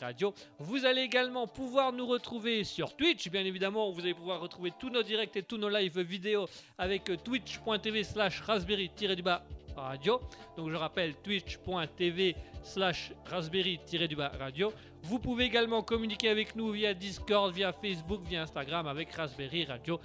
[0.00, 0.34] radio.
[0.58, 3.90] Vous allez également pouvoir nous retrouver sur Twitch, bien évidemment.
[3.90, 6.46] Vous allez pouvoir retrouver tous nos directs et tous nos lives vidéo
[6.78, 9.44] avec euh, twitch.tv slash raspberry-du-bas
[9.76, 10.20] radio.
[10.56, 14.72] Donc je rappelle twitch.tv slash raspberry-du-bas radio.
[15.04, 19.98] Vous pouvez également communiquer avec nous via Discord, via Facebook, via Instagram avec Raspberry Radio.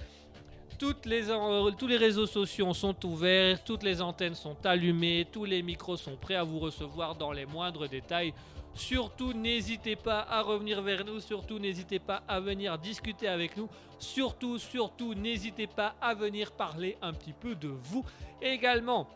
[0.80, 5.44] Toutes les, en- tous les réseaux sociaux sont ouverts, toutes les antennes sont allumées, tous
[5.46, 8.34] les micros sont prêts à vous recevoir dans les moindres détails.
[8.78, 11.20] Surtout, n'hésitez pas à revenir vers nous.
[11.20, 13.68] Surtout, n'hésitez pas à venir discuter avec nous.
[13.98, 18.06] Surtout, surtout, n'hésitez pas à venir parler un petit peu de vous
[18.40, 19.08] également.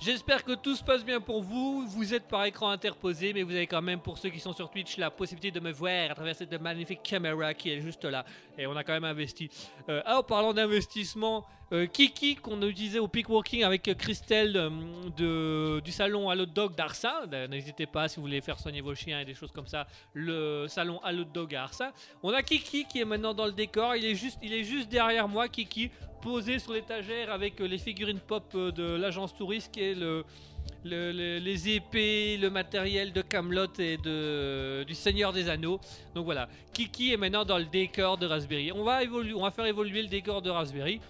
[0.00, 1.86] J'espère que tout se passe bien pour vous.
[1.86, 4.68] Vous êtes par écran interposé, mais vous avez quand même, pour ceux qui sont sur
[4.68, 8.24] Twitch, la possibilité de me voir à travers cette magnifique caméra qui est juste là.
[8.58, 9.48] Et on a quand même investi.
[9.88, 14.70] Euh, ah, en parlant d'investissement, euh, Kiki, qu'on a utilisé au Peakwalking avec euh, Christelle
[15.20, 17.22] euh, du salon Hot Dog d'Arsa.
[17.48, 19.86] N'hésitez pas si vous voulez faire soigner vos chiens et des choses comme ça.
[20.12, 21.92] Le salon Hot Dog à Arsa.
[22.22, 23.96] On a Kiki qui est maintenant dans le décor.
[23.96, 28.20] Il est juste, il est juste derrière moi, Kiki, posé sur l'étagère avec les figurines
[28.20, 30.24] pop de l'agence touriste qui est le,
[30.84, 35.80] le- le- les épées, le matériel de Camelot et de, du Seigneur des Anneaux.
[36.14, 38.72] Donc voilà, Kiki est maintenant dans le décor de Raspberry.
[38.72, 41.00] On va, évoluer, on va faire évoluer le décor de Raspberry.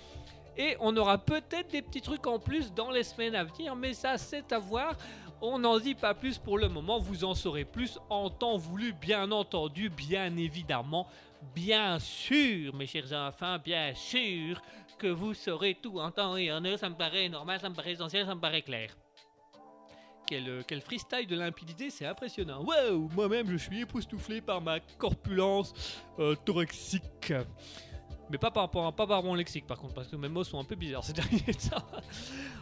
[0.56, 3.94] Et on aura peut-être des petits trucs en plus dans les semaines à venir, mais
[3.94, 4.94] ça c'est à voir.
[5.40, 8.92] On n'en dit pas plus pour le moment, vous en saurez plus en temps voulu,
[8.92, 11.08] bien entendu, bien évidemment,
[11.54, 14.60] bien sûr, mes chers enfants, bien sûr
[14.98, 17.74] que vous saurez tout en temps et en heure, ça me paraît normal, ça me
[17.74, 18.90] paraît essentiel, ça me paraît clair.
[20.32, 22.64] Quel, euh, quel freestyle de limpidité, c'est impressionnant.
[22.64, 25.74] Waouh, moi-même je suis époustouflé par ma corpulence
[26.18, 26.34] euh.
[28.32, 30.64] Mais pas par, pas par mon lexique par contre, parce que mes mots sont un
[30.64, 31.84] peu bizarres ces derniers temps.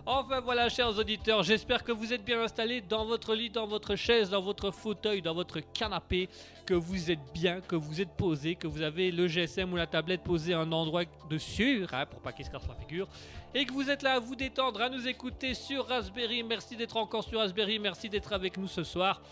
[0.04, 3.94] Enfin voilà, chers auditeurs, j'espère que vous êtes bien installés dans votre lit, dans votre
[3.94, 6.28] chaise, dans votre fauteuil, dans votre canapé,
[6.66, 9.86] que vous êtes bien, que vous êtes posé, que vous avez le GSM ou la
[9.86, 13.06] tablette posé à un endroit de sûr, hein, pour pas qu'il se casse la figure,
[13.54, 16.42] et que vous êtes là à vous détendre, à nous écouter sur Raspberry.
[16.42, 19.22] Merci d'être encore sur Raspberry, merci d'être avec nous ce soir.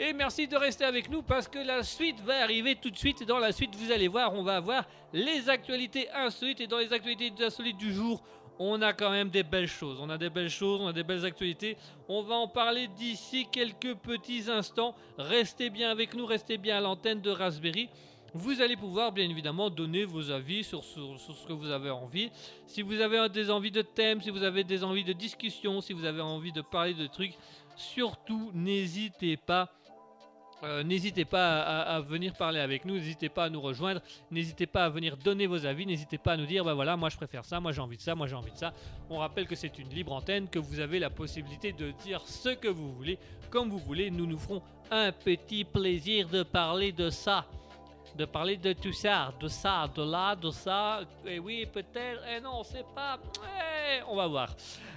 [0.00, 3.24] Et merci de rester avec nous parce que la suite va arriver tout de suite.
[3.24, 6.60] Dans la suite, vous allez voir, on va avoir les actualités insolites.
[6.60, 8.22] Et dans les actualités insolites du jour,
[8.60, 9.98] on a quand même des belles choses.
[10.00, 11.76] On a des belles choses, on a des belles actualités.
[12.08, 14.94] On va en parler d'ici quelques petits instants.
[15.18, 17.88] Restez bien avec nous, restez bien à l'antenne de Raspberry.
[18.34, 21.90] Vous allez pouvoir bien évidemment donner vos avis sur, sur- sur ce que vous avez
[21.90, 22.30] envie.
[22.66, 25.92] Si vous avez des envies de thèmes, si vous avez des envies de discussion, si
[25.92, 27.32] vous avez envie de parler de trucs,
[27.74, 29.72] surtout n'hésitez pas.
[30.64, 34.00] Euh, n'hésitez pas à, venir parler avec nous, n'hésitez pas à nous rejoindre,
[34.30, 37.08] n'hésitez pas à venir donner vos avis, n'hésitez pas à nous dire bah voilà, moi
[37.08, 38.72] je préfère ça, moi j'ai envie de ça, moi j'ai envie de ça.
[39.08, 42.50] On rappelle que c'est une libre antenne, que vous avez la possibilité de dire ce
[42.50, 43.18] que vous voulez,
[43.50, 44.10] comme vous voulez.
[44.10, 47.46] Nous nous ferons un petit plaisir de parler de ça
[48.18, 51.00] de parler de tout ça, de ça, de là, de ça.
[51.24, 53.16] Et oui, peut-être, et non, c'est pas.
[53.40, 54.48] Mais on va voir.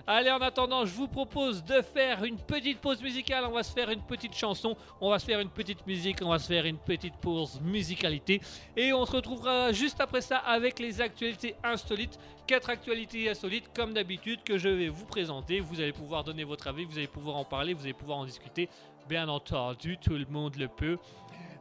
[0.08, 3.46] Allez, en attendant, je vous propose de faire une petite pause musicale.
[3.48, 6.30] On va se faire une petite chanson, on va se faire une petite musique, on
[6.30, 8.42] va se faire une petite pause musicalité.
[8.76, 12.18] Et on se retrouvera juste après ça avec les actualités insolites.
[12.48, 15.60] Quatre actualités insolites, comme d'habitude, que je vais vous présenter.
[15.60, 18.26] Vous allez pouvoir donner votre avis, vous allez pouvoir en parler, vous allez pouvoir en
[18.26, 18.68] discuter.
[19.08, 20.98] Bien entendu, tout le monde le peut.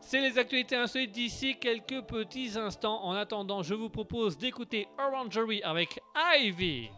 [0.00, 3.04] C'est les actualités insolites d'ici quelques petits instants.
[3.04, 6.90] En attendant, je vous propose d'écouter Orangery avec Ivy.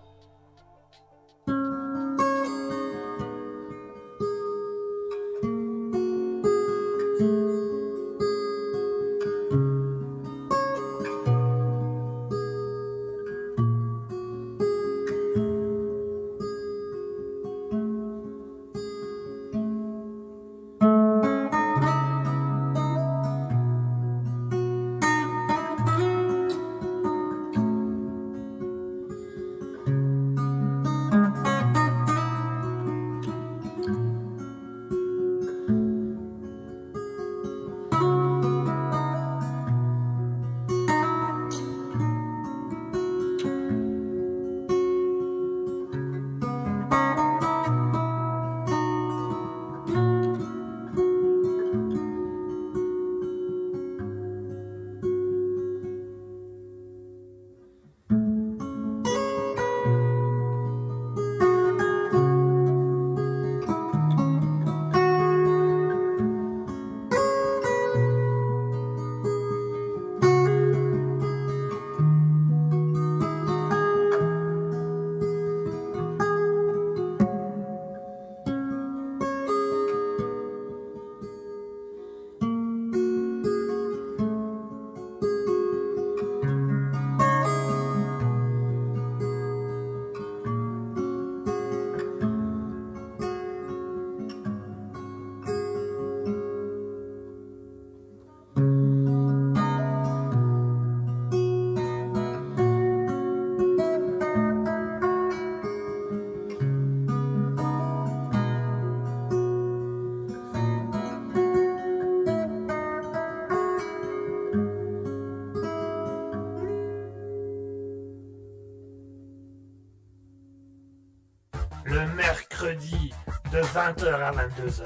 [124.03, 124.83] 20h à 22h,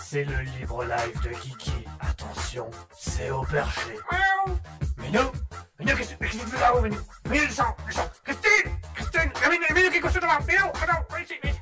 [0.00, 1.84] c'est le libre live de Kiki.
[2.00, 3.92] Attention, c'est au perché.
[4.96, 5.20] Minou
[5.78, 6.98] Minou, qu'est-ce que tu fais là-haut, Minou
[7.30, 11.20] Minou, descends, descends Christine Christine Minou, Minou, qu'est-ce que tu fais là Minou, attends, viens
[11.20, 11.60] ici, viens ici.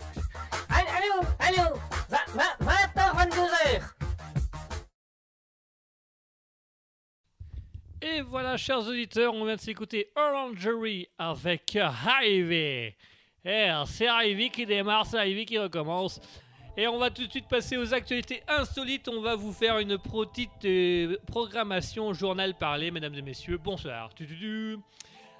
[0.70, 1.76] Allô, allô,
[2.34, 3.82] 20h, 22h.
[8.01, 12.94] Et voilà, chers auditeurs, on vient de s'écouter Orangery avec Ivy.
[13.44, 16.20] Eh, c'est Ivy qui démarre, c'est Ivy qui recommence.
[16.79, 19.09] Et on va tout de suite passer aux actualités insolites.
[19.09, 23.57] On va vous faire une petite euh, programmation journal parlé, mesdames et messieurs.
[23.57, 24.11] Bonsoir.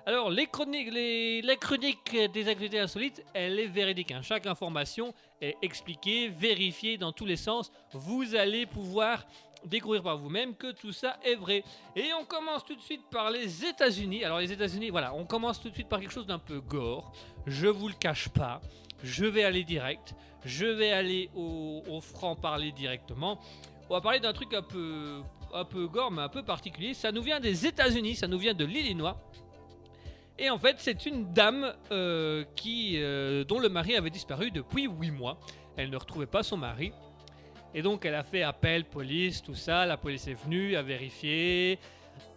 [0.07, 4.13] Alors, les chroniques, les, la chronique des actualités insolites, elle est véridique.
[4.13, 4.23] hein.
[4.23, 5.13] Chaque information
[5.43, 7.71] est expliquée, vérifiée dans tous les sens.
[7.93, 9.27] Vous allez pouvoir
[9.63, 11.65] découvrir par vous-même que tout ça est vrai.
[11.97, 14.25] Et on commence tout de suite par les États-Unis.
[14.25, 17.13] Alors les États-Unis, voilà, on commence tout de suite par quelque chose d'un peu gore.
[17.47, 18.63] Je vous le cache pas.
[19.03, 20.15] Je vais aller direct.
[20.45, 23.41] Je vais aller au, au franc parler directement.
[23.89, 25.23] On va parler d'un truc un peu,
[25.55, 26.95] un peu gore, mais un peu particulier.
[26.95, 29.17] Ça nous vient des États-Unis, ça nous vient de l'Illinois.
[30.39, 34.87] Et en fait, c'est une dame euh, qui, euh, dont le mari avait disparu depuis
[34.87, 35.39] 8 mois.
[35.77, 36.93] Elle ne retrouvait pas son mari.
[37.75, 39.87] Et donc, elle a fait appel, police, tout ça.
[39.87, 41.79] La police est venue, a vérifié.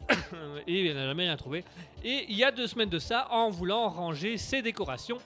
[0.68, 1.64] et elle n'a jamais rien trouvé.
[2.04, 5.18] Et il y a deux semaines de ça, en voulant ranger ses décorations,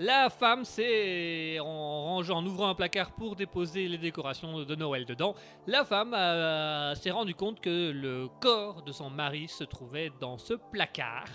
[0.00, 5.04] la femme s'est, en rangeant, en ouvrant un placard pour déposer les décorations de Noël
[5.04, 5.34] dedans,
[5.66, 10.38] la femme euh, s'est rendu compte que le corps de son mari se trouvait dans
[10.38, 11.28] ce placard.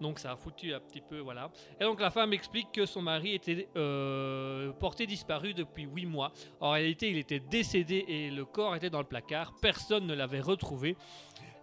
[0.00, 1.50] Donc ça a foutu un petit peu, voilà.
[1.78, 6.32] Et donc la femme explique que son mari était euh, porté disparu depuis 8 mois.
[6.60, 9.52] En réalité, il était décédé et le corps était dans le placard.
[9.60, 10.96] Personne ne l'avait retrouvé.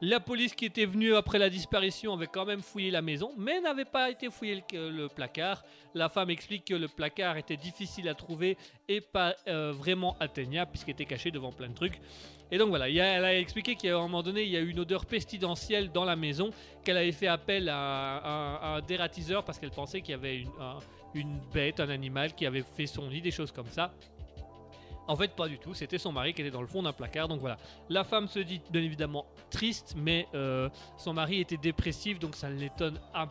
[0.02, 3.60] La police qui était venue après la disparition avait quand même fouillé la maison, mais
[3.60, 5.62] n'avait pas été fouillé le, le placard.
[5.94, 8.56] La femme explique que le placard était difficile à trouver
[8.88, 12.00] et pas euh, vraiment atteignable puisqu'il était caché devant plein de trucs.
[12.50, 14.80] Et donc voilà, elle a expliqué qu'à un moment donné, il y a eu une
[14.80, 16.50] odeur pestilentielle dans la maison,
[16.86, 20.80] qu'elle avait fait appel à, un- dératiseur parce qu'elle pensait qu'il y avait une, un-
[21.14, 23.94] une bête, un animal qui avait fait son nid, des choses comme ça.
[25.10, 25.74] En fait, pas du tout.
[25.74, 27.28] C'était son mari qui était dans le fond d'un placard.
[27.28, 27.58] Donc voilà.
[27.90, 32.48] La femme se dit bien évidemment triste, mais euh, son mari était dépressif, donc ça
[32.48, 33.28] l'étonne un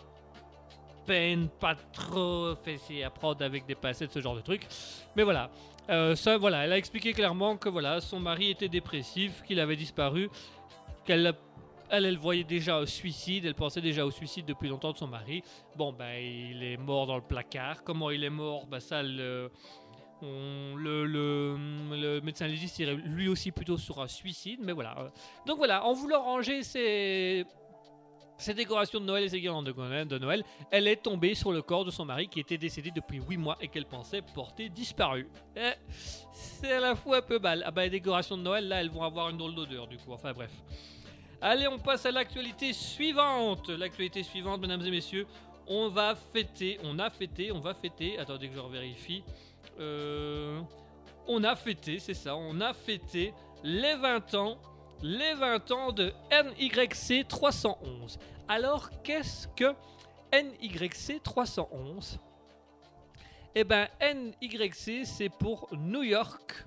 [1.06, 4.66] peine, pas trop fait à prendre avec des passettes, ce genre de truc.
[5.14, 5.50] Mais voilà.
[5.88, 9.76] Euh, ça, voilà, elle a expliqué clairement que voilà, son mari était dépressif, qu'il avait
[9.76, 10.28] disparu,
[11.06, 11.32] qu'elle
[11.90, 15.06] elle, elle voyait déjà au suicide, elle pensait déjà au suicide depuis longtemps de son
[15.06, 15.42] mari.
[15.76, 17.82] Bon, ben, il est mort dans le placard.
[17.84, 18.66] Comment il est mort?
[18.66, 19.50] Ben, ça, le,
[20.22, 25.10] le, médecin légiste lui aussi plutôt sur un suicide, mais voilà.
[25.46, 27.46] Donc voilà, en voulant ranger ses,
[28.54, 31.90] décorations de Noël et ses guirlandes de Noël, elle est tombée sur le corps de
[31.90, 35.28] son mari qui était décédé depuis 8 mois et qu'elle pensait porter disparu.
[35.56, 35.72] Eh,
[36.32, 37.62] c'est à la fois un peu mal.
[37.66, 40.12] Ah bah les décorations de Noël, là, elles vont avoir une drôle d'odeur du coup.
[40.12, 40.50] Enfin bref.
[41.40, 43.68] Allez, on passe à l'actualité suivante.
[43.70, 45.26] L'actualité suivante, mesdames et messieurs,
[45.68, 48.18] on va fêter, on a fêté, on va fêter.
[48.18, 49.22] Attendez que je revérifie.
[49.78, 50.60] Euh,
[51.26, 54.58] on a fêté, c'est ça, on a fêté les 20 ans,
[55.02, 58.18] les 20 ans de NYC 311.
[58.48, 59.74] Alors, qu'est-ce que
[60.32, 62.18] NYC 311
[63.54, 66.66] Eh ben, NYC, c'est pour New York,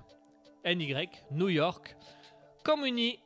[0.64, 1.96] NY, New York,
[2.62, 3.18] Community,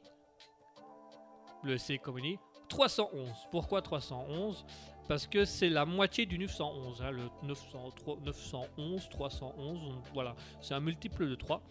[1.63, 3.31] le C Community, 311.
[3.51, 4.65] Pourquoi 311
[5.09, 10.75] Parce que c'est la moitié du 911, hein, le 903 911, 311, on- voilà, c'est
[10.75, 11.63] un multiple de 3.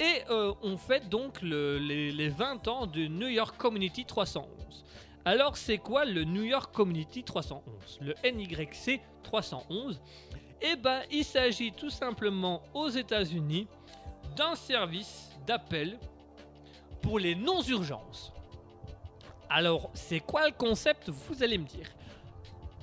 [0.00, 4.84] Et euh, on fête donc le- les, les 20 ans de New York Community 311.
[5.24, 10.00] Alors c'est quoi le New York Community 311 Le NYC 311
[10.60, 13.68] Eh ben il s'agit tout simplement aux États-Unis
[14.34, 15.98] d'un service d'appel
[17.02, 18.32] pour les non-urgences.
[19.48, 21.08] Alors c'est quoi le concept?
[21.10, 21.86] Vous allez me dire.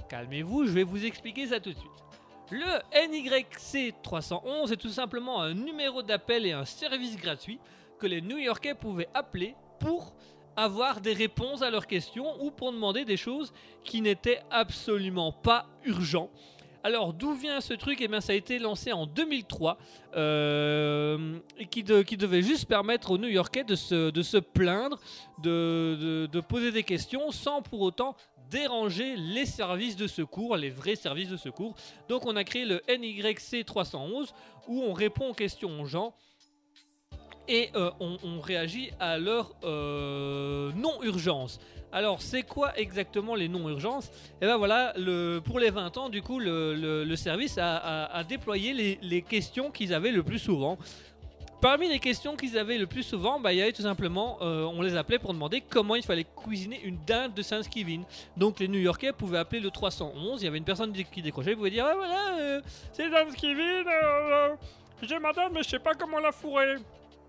[0.09, 1.91] Calmez-vous, je vais vous expliquer ça tout de suite.
[2.51, 7.59] Le NYC 311 est tout simplement un numéro d'appel et un service gratuit
[7.99, 10.13] que les New-Yorkais pouvaient appeler pour
[10.55, 13.53] avoir des réponses à leurs questions ou pour demander des choses
[13.83, 16.29] qui n'étaient absolument pas urgents.
[16.83, 17.99] Alors d'où vient ce truc?
[18.01, 19.77] Eh bien ça a été lancé en 2003
[20.15, 24.97] euh, et qui, de- qui devait juste permettre aux New-Yorkais de se, de se plaindre,
[25.43, 28.15] de poser des questions sans pour autant
[28.49, 31.75] déranger les services de secours, les vrais services de secours.
[32.07, 34.33] Donc on a créé le NYC 311
[34.67, 36.13] où on répond aux questions aux gens
[37.47, 41.59] et euh, on, réagit à leur euh, non-urgence.
[41.91, 44.11] Alors c'est quoi exactement les non-urgences?
[44.39, 44.93] Et ben voilà,
[45.43, 50.21] pour les 20 ans, du coup, le, service a, déployé les questions qu'ils avaient le
[50.21, 50.77] plus souvent.
[51.61, 54.63] Parmi les questions qu'ils avaient le plus souvent, bah, il y avait tout simplement, euh,
[54.63, 58.03] on les appelait pour demander comment il fallait cuisiner une dinde de Thanksgiving.
[58.37, 61.57] Donc les New-Yorkais pouvaient appeler le 311, il y avait une personne qui décrochait, ils
[61.57, 62.61] pouvaient dire ah voilà, euh,
[62.93, 64.55] c'est Thanksgiving, euh, euh,
[65.01, 66.75] j'ai ma dinde mais je sais pas comment la fourrer.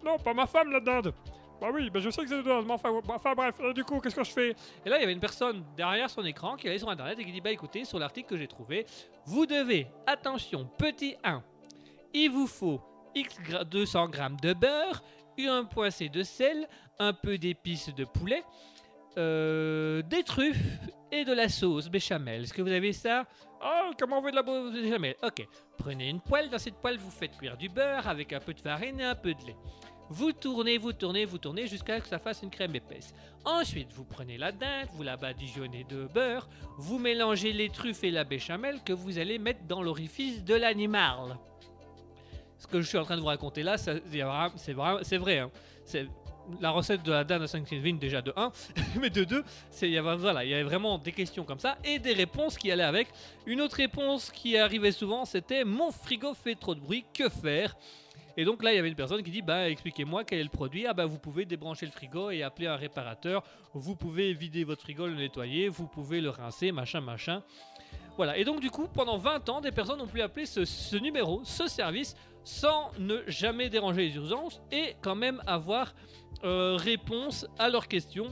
[0.05, 1.12] Non, pas ma femme la dinde.
[1.61, 3.83] Bah oui, bah je sais que c'est une dinde, mais enfin, enfin bref, euh, du
[3.83, 4.51] coup qu'est-ce que je fais?
[4.87, 7.24] Et là il y avait une personne derrière son écran qui allait sur internet et
[7.24, 8.87] qui dit bah écoutez, sur l'article que j'ai trouvé,
[9.26, 11.43] vous devez, attention, petit 1,
[12.14, 12.81] il vous faut
[13.14, 15.02] X gra- 200 grammes de beurre,
[15.38, 18.42] un poincé de sel, un peu d'épices de poulet,
[19.16, 20.78] euh, des truffes
[21.11, 22.42] et de la sauce béchamel.
[22.42, 23.24] Est-ce que vous avez ça?
[23.62, 25.16] Oh, comment on veut de la béchamel?
[25.22, 25.46] Ok.
[25.78, 28.61] Prenez une poêle, dans cette poêle vous faites cuire du beurre avec un peu de
[28.61, 29.56] farine et un peu de lait.
[30.11, 33.14] Vous tournez, vous tournez, vous tournez jusqu'à ce que ça fasse une crème épaisse.
[33.44, 36.48] Ensuite, vous prenez la dinde, vous la badigeonnez de beurre,
[36.78, 41.38] vous mélangez les truffes et la béchamel que vous allez mettre dans l'orifice de l'animal.
[42.61, 44.72] Ce que je suis en train de vous raconter là, c'est
[45.18, 45.50] vrai, hein.
[45.84, 46.06] C'est
[46.61, 48.52] la recette de la dinde à Thanksgiving déjà de 1,
[49.00, 51.98] mais de 2, c'est il y avait y avait vraiment des questions comme ça et
[51.98, 53.08] des réponses qui allaient avec.
[53.46, 57.76] Une autre réponse qui arrivait souvent, c'était mon frigo fait trop de bruit, que faire?
[58.36, 60.50] Et donc là, il y avait une personne qui dit bah expliquez-moi quel est le
[60.50, 60.86] produit.
[60.86, 63.42] Ah bah vous pouvez débrancher le frigo et appeler un réparateur.
[63.72, 67.42] Vous pouvez vider votre frigo, le nettoyer, vous pouvez le rincer, machin machin.
[68.16, 68.36] Voilà.
[68.36, 71.66] Et donc du coup, pendant 20 ans, des personnes ont pu appeler ce, numéro, ce
[71.68, 75.94] service, sans ne jamais déranger les urgences et quand même avoir
[76.44, 78.28] euh, réponse à leurs questions.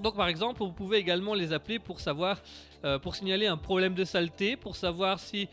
[0.00, 2.40] Donc par exemple, vous pouvez également les appeler pour savoir,
[2.84, 5.48] euh, pour signaler un problème de saleté, pour savoir si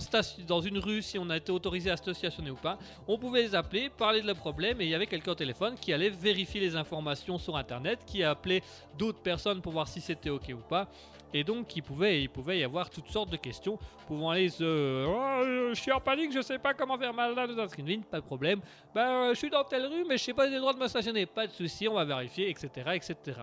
[0.00, 2.78] station- dans une rue, si on a été autorisé à stationner ou pas.
[3.08, 5.74] On pouvait les appeler, parler de le problème et il y avait quelqu'un au téléphone
[5.80, 8.62] qui allait vérifier les informations sur internet, qui appelait
[8.98, 10.88] d'autres personnes pour voir si c'était ok ou pas.
[11.34, 12.28] Et donc, il pouvait,
[12.58, 15.06] y avoir toutes sortes de questions pouvant aller se.
[15.06, 18.20] Oh, je suis en panique, je sais pas comment faire mal là dans Thanksgiving, pas
[18.20, 18.60] de problème.
[18.94, 20.78] Ben, je suis dans telle rue, mais je sais pas si j'ai le droit de
[20.78, 21.26] me stationner.
[21.26, 23.40] Pas de souci, on va vérifier, etc., etc.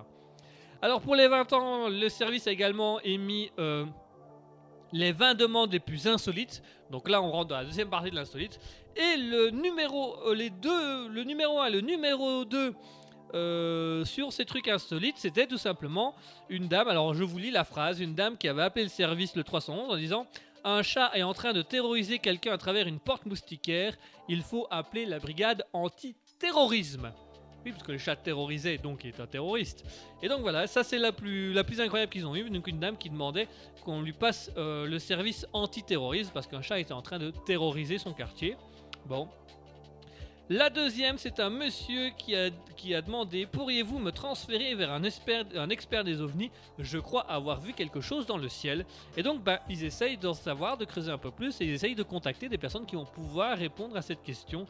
[0.82, 3.86] Alors, pour les 20 ans, le service a également émis euh,
[4.94, 6.62] les 20 demandes les plus insolites.
[6.90, 8.60] Donc là, on rentre dans la deuxième partie de l'insolite.
[8.96, 12.74] Et le numéro, euh, les deux, le numéro 1 et le numéro 2
[13.34, 16.16] euh, sur ces trucs insolites, c'était tout simplement
[16.50, 19.36] une dame, alors je vous lis la phrase, une dame qui avait appelé le service
[19.36, 20.28] le 311 en disant
[20.64, 23.96] un chat est en train de terroriser quelqu'un à travers une porte moustiquaire,
[24.28, 27.12] il faut appeler la brigade anti-terrorisme.
[27.66, 29.84] Oui, parce que le chat terrorisé, donc il est un terroriste.
[30.22, 32.50] Et donc voilà, ça c'est la plus, la plus incroyable qu'ils ont eue.
[32.50, 33.48] Donc une dame qui demandait
[33.84, 37.98] qu'on lui passe euh, le service anti-terrorisme parce qu'un chat était en train de terroriser
[37.98, 38.56] son quartier.
[39.06, 39.28] Bon.
[40.52, 46.22] La deuxième, c'est un monsieur qui a, demandé Pourriez-vous me transférer vers un expert, des
[46.22, 46.50] ovnis?
[46.80, 48.84] Je crois avoir vu quelque chose dans le ciel.
[49.16, 51.94] Et donc, bah, ils essayent d'en savoir, de creuser un peu plus et ils essayent
[51.94, 54.66] de contacter des personnes qui vont pouvoir répondre à cette question.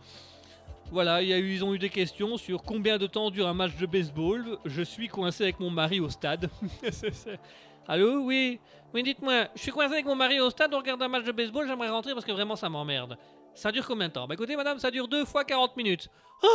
[0.91, 4.57] Voilà, ils ont eu des questions sur combien de temps dure un match de baseball.
[4.65, 6.49] Je suis coincé avec mon mari au stade.
[7.87, 8.59] Allô, oui,
[8.93, 11.31] oui, dites-moi, je suis coincé avec mon mari au stade, on regarde un match de
[11.31, 13.17] baseball, j'aimerais rentrer parce que vraiment ça m'emmerde.
[13.53, 14.27] Ça dure combien de temps?
[14.27, 16.09] Bah écoutez, madame, ça dure deux fois 40 minutes.
[16.43, 16.47] Ah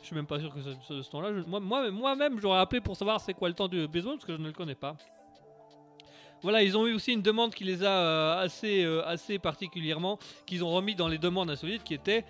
[0.00, 2.58] je suis même pas sûr que ce, ce- ce temps-là, je- moi, moi, moi-même, j'aurais
[2.60, 4.74] appelé pour savoir c'est quoi le temps du baseball parce que je ne le connais
[4.74, 4.96] pas.
[6.42, 10.18] Voilà, ils ont eu aussi une demande qui les a euh, assez, euh, assez particulièrement,
[10.44, 12.22] qu'ils ont remis dans les demandes insolites, qui était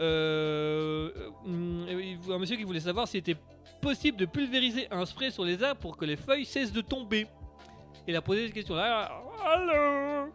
[0.00, 1.10] euh,
[1.46, 3.36] euh, un monsieur qui voulait savoir s'il était
[3.82, 7.26] possible de pulvériser un spray sur les arbres pour que les feuilles cessent de tomber.
[8.06, 9.10] Il a posé cette question-là.
[9.44, 10.32] Allô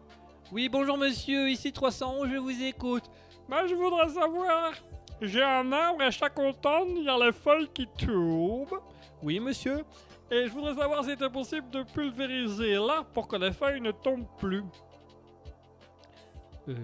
[0.54, 3.06] Oui, bonjour monsieur, ici 311, je vous écoute.
[3.49, 4.74] Bah, je voudrais savoir.
[5.20, 8.80] J'ai un arbre et à chaque automne, il y a les feuilles qui tombent.
[9.24, 9.84] Oui, monsieur
[10.30, 13.89] Et je voudrais savoir si c'était possible de pulvériser l'arbre pour que les feuilles ne
[13.89, 14.62] tombent plus.
[16.68, 16.76] Euh,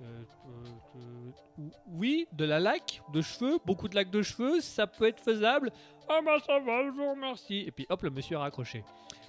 [0.00, 4.86] euh, euh, euh, Oui, de la laque de cheveux, beaucoup de laque de cheveux, ça
[4.86, 5.70] peut être faisable.
[6.08, 7.64] Ah bah ça va, je vous remercie.
[7.66, 8.82] Et puis hop, le monsieur a raccroché.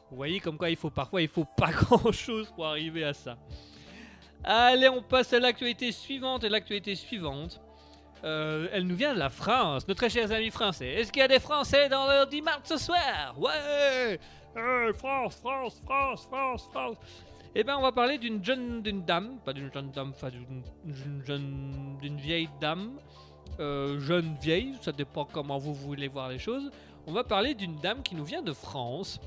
[0.10, 3.14] Vous voyez comme quoi il faut parfois il faut pas grand chose pour arriver à
[3.14, 3.38] ça.
[4.44, 7.62] Allez, on passe à l'actualité suivante et l'actualité suivante.
[8.24, 10.88] euh, elle nous vient de la France, nos très chers amis français.
[10.88, 13.36] Est-ce qu'il y a des Français dans le 10 mars ce soir?
[13.38, 14.20] Ouais
[14.96, 16.98] France, France, France, France, France.
[17.56, 21.24] Eh ben, on va parler d'une jeune, d'une dame, pas d'une jeune dame, enfin d'une
[21.26, 22.92] jeune, d'une vieille dame,
[23.60, 26.72] euh, jeune vieille, ça dépend comment vous voulez voir les choses.
[27.06, 29.20] On va parler d'une dame qui nous vient de France.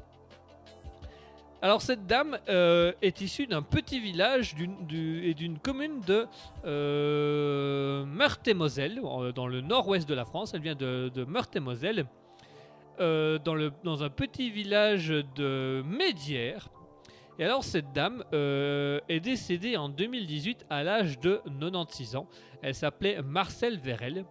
[1.67, 4.55] Alors cette dame euh, est issue d'un petit village
[4.89, 6.29] et d'une commune de
[6.65, 9.01] euh, Meurthe-et-Moselle,
[9.35, 10.53] dans le nord-ouest de la France.
[10.55, 12.07] Elle vient de, Meurthe-et-Moselle,
[13.01, 16.69] euh, dans, un petit village de Médières.
[17.41, 22.29] Et alors cette dame est décédée en 2018 à l'âge de 96 ans.
[22.63, 24.25] Elle s'appelait Marcel Vérel.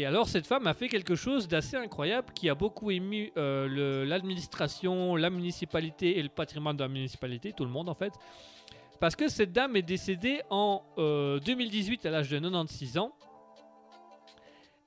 [0.00, 4.06] Et alors cette femme a fait quelque chose d'assez incroyable qui a beaucoup ému euh,
[4.06, 8.14] l'administration, la municipalité et le patrimoine de la municipalité, tout le monde en fait.
[8.98, 13.12] Parce que cette dame est décédée en euh, 2018 à l'âge de 96 ans.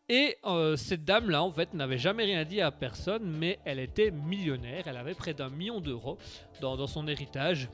[0.09, 4.09] Et euh, cette dame-là, en fait, n'avait jamais rien dit à personne, mais elle était
[4.09, 4.87] millionnaire.
[4.87, 6.17] Elle avait près d'un million d'euros
[6.59, 7.69] dans son héritage.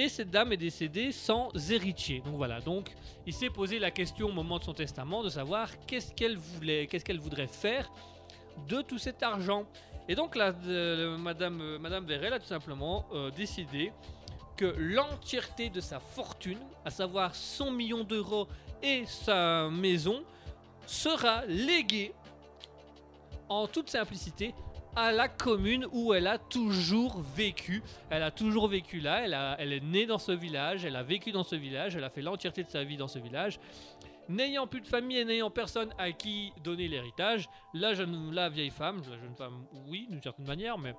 [0.00, 2.22] Et cette dame est décédée sans héritier.
[2.24, 2.90] Donc voilà, donc
[3.26, 6.88] il s'est posé la question au moment de son testament de savoir qu'est-ce qu'elle voulait,
[7.20, 7.92] voudrait faire
[8.66, 9.66] de tout cet argent.
[10.08, 13.92] Et donc là, euh, Madame, euh, a tout simplement euh, décidé
[14.56, 18.48] que l'entièreté de sa fortune, à savoir son million d'euros
[18.82, 20.24] et sa maison,
[20.86, 22.14] sera léguée
[23.50, 24.54] en toute simplicité
[24.96, 27.82] à la commune où elle a toujours vécu.
[28.10, 31.44] Elle a toujours vécu là, elle, est née dans ce village, elle a vécu dans
[31.44, 33.58] ce village, elle a fait l'entièreté de sa vie dans ce village.
[34.28, 37.92] N'ayant plus de famille et n'ayant personne à qui donner l'héritage, la,
[38.32, 40.94] la vieille femme, la jeune femme, oui, d'une certaine manière, mais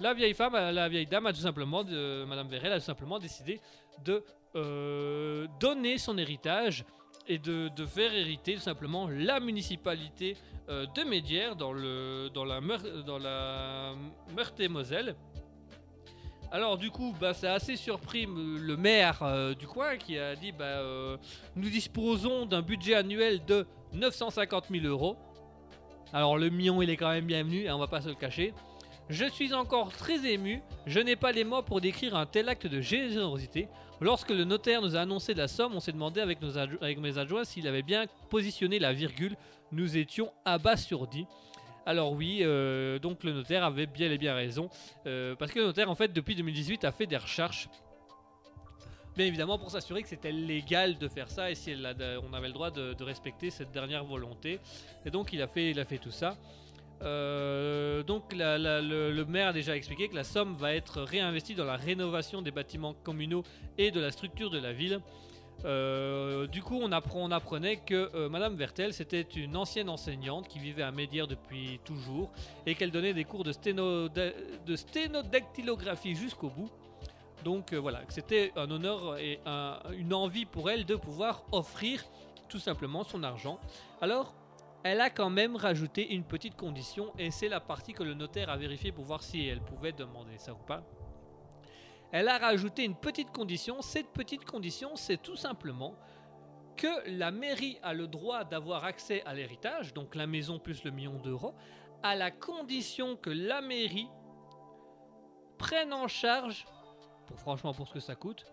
[0.00, 3.18] la vieille femme, euh, la vieille dame a tout simplement, Madame Vérel a tout simplement
[3.18, 3.60] décidé
[4.04, 4.22] de
[4.54, 6.84] euh, donner son héritage
[7.28, 10.36] et de, faire hériter tout simplement la municipalité
[10.68, 12.60] euh, de Médières dans, la,
[14.34, 15.16] Meurthe-et-Moselle.
[16.52, 20.16] Alors du coup, bah, ça a assez surpris m- le maire euh, du coin qui
[20.18, 21.16] a dit bah, euh,
[21.56, 25.16] nous disposons d'un budget annuel de 950 000 euros.
[26.12, 28.54] Alors le million il est quand même bienvenu, hein, on va pas se le cacher.
[29.08, 32.66] Je suis encore très ému, je n'ai pas les mots pour décrire un tel acte
[32.66, 33.68] de générosité.
[34.00, 37.68] Lorsque le notaire nous a annoncé la somme, on s'est demandé avec, mes adjoints s'il
[37.68, 39.36] avait bien positionné la virgule.
[39.70, 41.26] Nous étions abasourdis.
[41.86, 44.68] Alors oui, euh, donc le notaire avait bien et bien raison,
[45.06, 47.68] euh, parce que le notaire en fait depuis 2018 a fait des recherches,
[49.16, 51.76] bien évidemment pour s'assurer que c'était légal de faire ça et si
[52.28, 54.58] on avait le droit de, de respecter cette dernière volonté.
[55.04, 56.36] Et donc il a fait, il a fait tout ça.
[57.02, 61.76] Euh, donc le, maire a déjà expliqué que la somme va être réinvestie dans la
[61.76, 63.42] rénovation des bâtiments communaux
[63.78, 65.00] et de la structure de la ville.
[65.64, 70.82] Euh, du coup, on, apprenait que euh, Madame Vertel, c'était une ancienne enseignante qui vivait
[70.82, 72.30] à Médière depuis toujours
[72.66, 74.08] et qu'elle donnait des cours de, sténo,
[74.74, 76.70] sténodactylographie jusqu'au bout.
[77.44, 82.04] Donc euh, voilà, c'était un honneur et un- une envie pour elle de pouvoir offrir
[82.48, 83.58] tout simplement son argent.
[84.00, 84.34] Alors,
[84.86, 88.50] elle a quand même rajouté une petite condition et c'est la partie que le notaire
[88.50, 90.82] a vérifié pour voir si elle pouvait demander ça ou pas.
[92.12, 93.82] Elle a rajouté une petite condition.
[93.82, 95.94] Cette petite condition, c'est tout simplement
[96.76, 100.90] que la mairie a le droit d'avoir accès à l'héritage, donc la maison plus le
[100.90, 101.54] million d'euros,
[102.02, 104.08] à la condition que la mairie
[105.58, 106.66] prenne en charge,
[107.26, 108.44] pour franchement pour ce que ça coûte,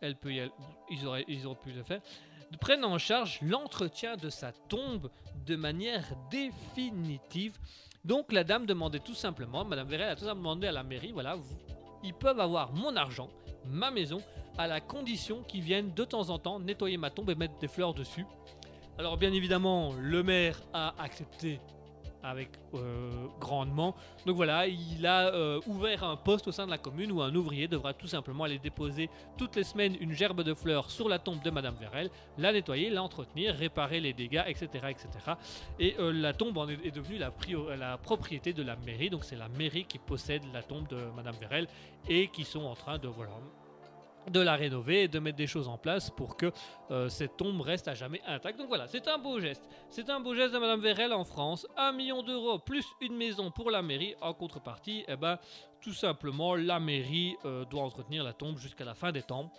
[0.00, 0.52] elle peut y aller-
[0.90, 2.00] ils, auraient, ils pu le faire,
[2.60, 5.10] prenne en charge l'entretien de sa tombe
[5.46, 7.58] de manière définitive.
[8.04, 11.12] Donc la dame demandait tout simplement, Madame Vérel a tout simplement demandé à la mairie,
[11.12, 11.36] voilà,
[12.02, 13.28] ils peuvent avoir mon argent,
[13.66, 14.22] ma maison,
[14.56, 17.68] à la condition qu'ils viennent de temps en temps nettoyer ma tombe et mettre des
[17.68, 18.24] fleurs dessus.
[18.98, 21.60] Alors bien évidemment, le maire a accepté
[22.22, 23.94] avec euh, grandement.
[24.26, 27.34] Donc voilà, il a euh, ouvert un poste au sein de la commune où un
[27.34, 31.18] ouvrier devra tout simplement aller déposer toutes les semaines une gerbe de fleurs sur la
[31.18, 34.68] tombe de Madame Vérel, la nettoyer, l'entretenir, réparer les dégâts, etc.
[34.88, 35.08] etc.
[35.78, 37.32] Et euh, la tombe en est, devenue la,
[37.76, 41.36] la propriété de la mairie, donc c'est la mairie qui possède la tombe de Madame
[41.40, 41.66] Vérel
[42.08, 43.32] et qui sont en train de voilà
[44.28, 46.52] de la rénover et de mettre des choses en place pour que
[46.90, 48.58] euh, cette tombe reste à jamais intacte.
[48.58, 49.68] Donc voilà, c'est un beau geste.
[49.88, 51.66] C'est un beau geste de Madame Vérel en France.
[51.76, 54.14] Un million d'euros plus une maison pour la mairie.
[54.20, 55.38] En contrepartie, eh ben,
[55.80, 59.50] tout simplement, la mairie euh, doit entretenir la tombe jusqu'à la fin des temps.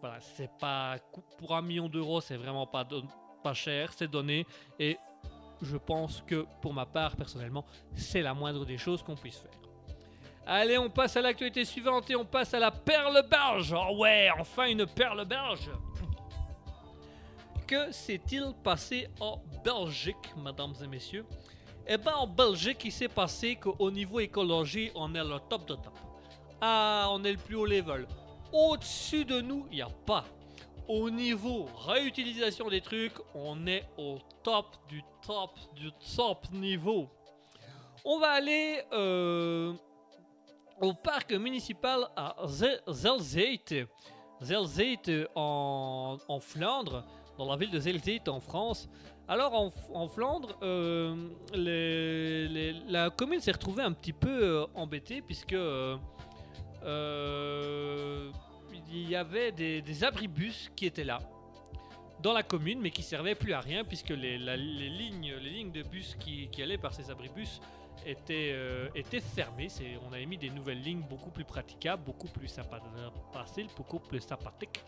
[0.00, 0.96] Voilà, c'est pas
[1.38, 2.86] pour un million d'euros, c'est vraiment pas
[3.42, 4.46] pas cher, c'est donné
[4.78, 4.98] et
[5.62, 7.64] je pense que pour ma part personnellement,
[7.94, 9.67] c'est la moindre des choses qu'on puisse faire.
[10.50, 13.74] Allez, on passe à l'actualité suivante et on passe à la perle belge.
[13.76, 15.70] Oh ouais, enfin une perle belge.
[17.66, 21.26] Que s'est-il passé en Belgique, mesdames et messieurs?
[21.86, 25.74] Eh ben, en Belgique, il s'est passé qu'au niveau écologie, on est le top de
[25.74, 25.98] top.
[26.62, 28.08] Ah, on est le plus haut level.
[28.50, 30.24] Au-dessus de nous, il n'y a pas.
[30.88, 37.10] Au niveau réutilisation des trucs, on est au top du top du top niveau.
[38.02, 39.74] On va aller euh,
[40.80, 43.86] au parc municipal à Ze- Zelzate.
[44.40, 47.04] Zelzate en, Flandre,
[47.36, 48.88] dans la ville de Zelzate en France.
[49.26, 49.52] Alors
[49.92, 51.14] en, Flandre, euh,
[52.88, 55.52] la commune s'est retrouvée un petit peu euh, embêtée puisque
[56.82, 58.30] euh,
[58.90, 61.18] il y avait des, des abribus qui étaient là
[62.22, 66.48] dans la commune mais qui servaient plus à rien puisque les lignes de bus qui,
[66.48, 67.60] qui allaient par ces abribus
[68.06, 68.88] étaient, euh,
[70.08, 72.48] On avait mis des nouvelles lignes beaucoup plus praticables, beaucoup plus
[73.76, 74.82] beaucoup plus sympathiques.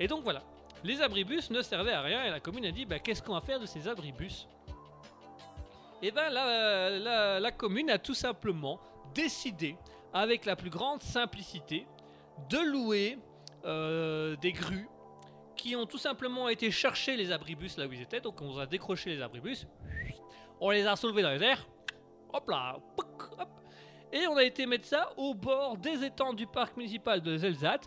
[0.00, 0.42] Et donc voilà,
[0.82, 3.40] les abribus ne servaient à rien et la commune a dit bah, qu'est-ce qu'on va
[3.40, 4.46] faire de ces abribus?
[6.02, 8.78] Et bien la, la- la commune a tout simplement
[9.14, 9.76] décidé,
[10.12, 11.86] avec la plus grande simplicité,
[12.50, 13.18] de louer
[13.64, 14.88] euh, des grues
[15.56, 18.20] qui ont tout simplement été chercher les abribus là où ils étaient.
[18.20, 19.66] Donc on a décroché les abribus,
[20.60, 21.66] on les a soulevés dans les airs,
[22.34, 22.76] hop là,
[24.12, 27.80] et on a été mettre ça au bord des étangs du parc municipal de Zelzat,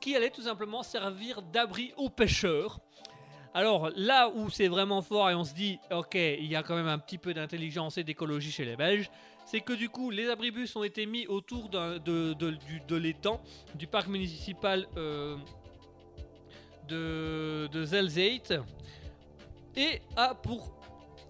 [0.00, 2.80] qui allait tout simplement servir d'abri aux pêcheurs.
[3.54, 6.74] Alors là où c'est vraiment fort et on se dit, ok, il y a quand
[6.74, 9.10] même un petit peu d'intelligence et d'écologie chez les Belges,
[9.46, 13.40] c'est que du coup les abribus ont été mis autour de l'étang
[13.74, 15.36] du parc municipal euh,
[16.88, 18.54] de, de Zelzate
[19.76, 20.74] et a pour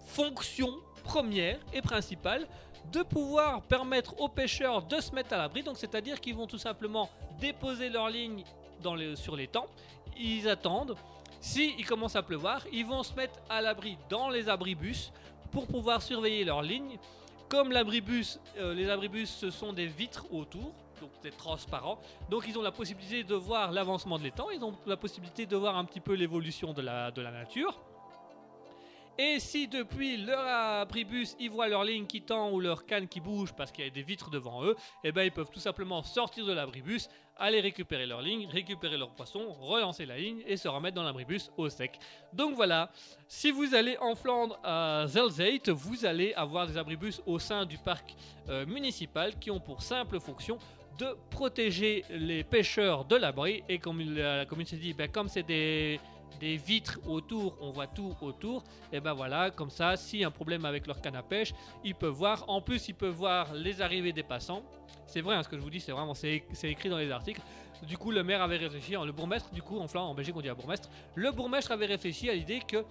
[0.07, 0.69] fonction
[1.05, 2.47] première et principale
[2.91, 5.63] de pouvoir permettre aux pêcheurs de se mettre à l'abri.
[5.63, 7.09] Donc c'est-à-dire qu'ils vont tout simplement
[7.39, 8.43] déposer leur ligne
[8.81, 9.67] dans les, sur l'étang,
[10.17, 10.95] ils attendent.
[11.39, 15.11] Si il commence à pleuvoir, ils vont se mettre à l'abri dans les abribus
[15.51, 16.97] pour pouvoir surveiller leur ligne.
[17.47, 21.99] Comme l'abribus, euh, les abribus, ce sont des vitres autour, donc c'est transparent.
[22.29, 25.55] Donc ils ont la possibilité de voir l'avancement de l'étang, ils ont la possibilité de
[25.55, 27.79] voir un petit peu l'évolution de la nature.
[29.17, 33.21] Et si depuis leur abribus, ils voient leur ligne qui tend ou leur canne qui
[33.21, 34.75] bouge parce qu'il y a des vitres devant eux,
[35.05, 39.11] et ben ils peuvent tout simplement sortir de l'abribus, aller récupérer leur ligne, récupérer leur
[39.11, 41.97] poisson, relancer la ligne et se remettre dans l'abribus au sec.
[42.33, 42.91] Donc voilà,
[43.29, 47.77] si vous allez en Flandre à Zelzate, vous allez avoir des abribus au sein du
[47.77, 48.15] parc
[48.49, 50.57] euh, municipal qui ont pour simple fonction
[50.97, 53.63] de protéger les pêcheurs de l'abri.
[53.69, 55.99] Et comme la commune s'est dit, ben, comme c'est des
[56.39, 58.63] des vitres autour, on voit tout autour.
[58.91, 61.53] Et ben voilà, comme ça, a un problème avec leur canne à pêche,
[61.83, 62.45] ils peuvent voir.
[62.47, 64.63] En plus, ils peuvent voir les arrivées des passants.
[65.07, 67.41] C'est vrai, hein, ce que je vous dis, c'est vraiment, c'est écrit dans les articles.
[67.83, 70.41] Du coup, le maire avait réfléchi, hein, le bourgmestre, du coup, en en Belgique, on
[70.41, 70.89] dit à bourgmestre.
[71.13, 72.83] Le bourgmestre avait réfléchi à l'idée que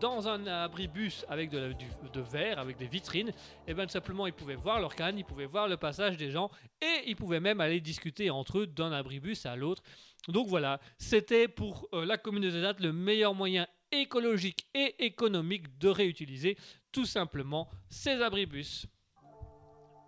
[0.00, 3.32] dans un abribus avec de, verre, avec des vitrines,
[3.66, 6.30] et ben tout simplement, ils pouvaient voir leur canne, ils pouvaient voir le passage des
[6.30, 6.50] gens,
[6.80, 9.82] et ils pouvaient même aller discuter entre eux d'un abribus à l'autre.
[10.28, 15.78] Donc voilà, c'était pour euh, la commune de Zedat le meilleur moyen écologique et économique
[15.78, 16.56] de réutiliser
[16.92, 18.86] tout simplement ces abribus.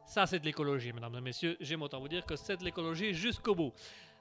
[0.07, 1.57] Ça, c'est de l'écologie, mesdames et messieurs.
[1.61, 3.73] J'aime autant vous dire que c'est de l'écologie jusqu'au bout.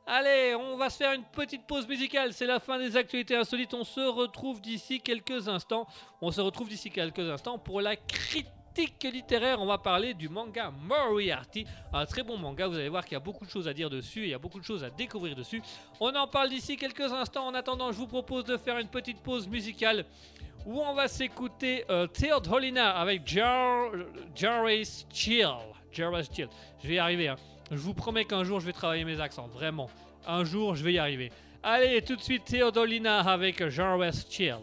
[0.08, 2.34] Allez, on va se faire une petite pause musicale.
[2.34, 3.74] C'est la fin des actualités insolites.
[3.74, 5.88] On se retrouve d'ici quelques instants.
[6.22, 8.48] On se retrouve d'ici quelques instants pour la critique
[8.78, 9.62] littéraire.
[9.62, 11.66] On va parler du manga Moriarty.
[11.94, 12.68] Un très bon manga.
[12.68, 14.24] Vous allez voir qu'il y a beaucoup de choses à dire dessus.
[14.24, 15.62] Il y a beaucoup de choses à découvrir dessus.
[16.00, 17.48] On en parle d'ici quelques instants.
[17.48, 20.06] En attendant, je vous propose de faire une petite pause musicale
[20.66, 23.92] où on va s'écouter euh, Theodolina avec Jar
[24.36, 25.48] Jarvis Chill.
[25.92, 26.48] Jarvis Chill.
[26.84, 27.28] Je vais y arriver.
[27.30, 27.36] hein.
[27.72, 29.48] Je vous promets qu'un jour je vais travailler mes accents.
[29.48, 29.90] Vraiment.
[30.28, 31.32] Un jour je vais y arriver.
[31.64, 34.58] Allez, tout de suite Theodolina avec Jarvis Chill.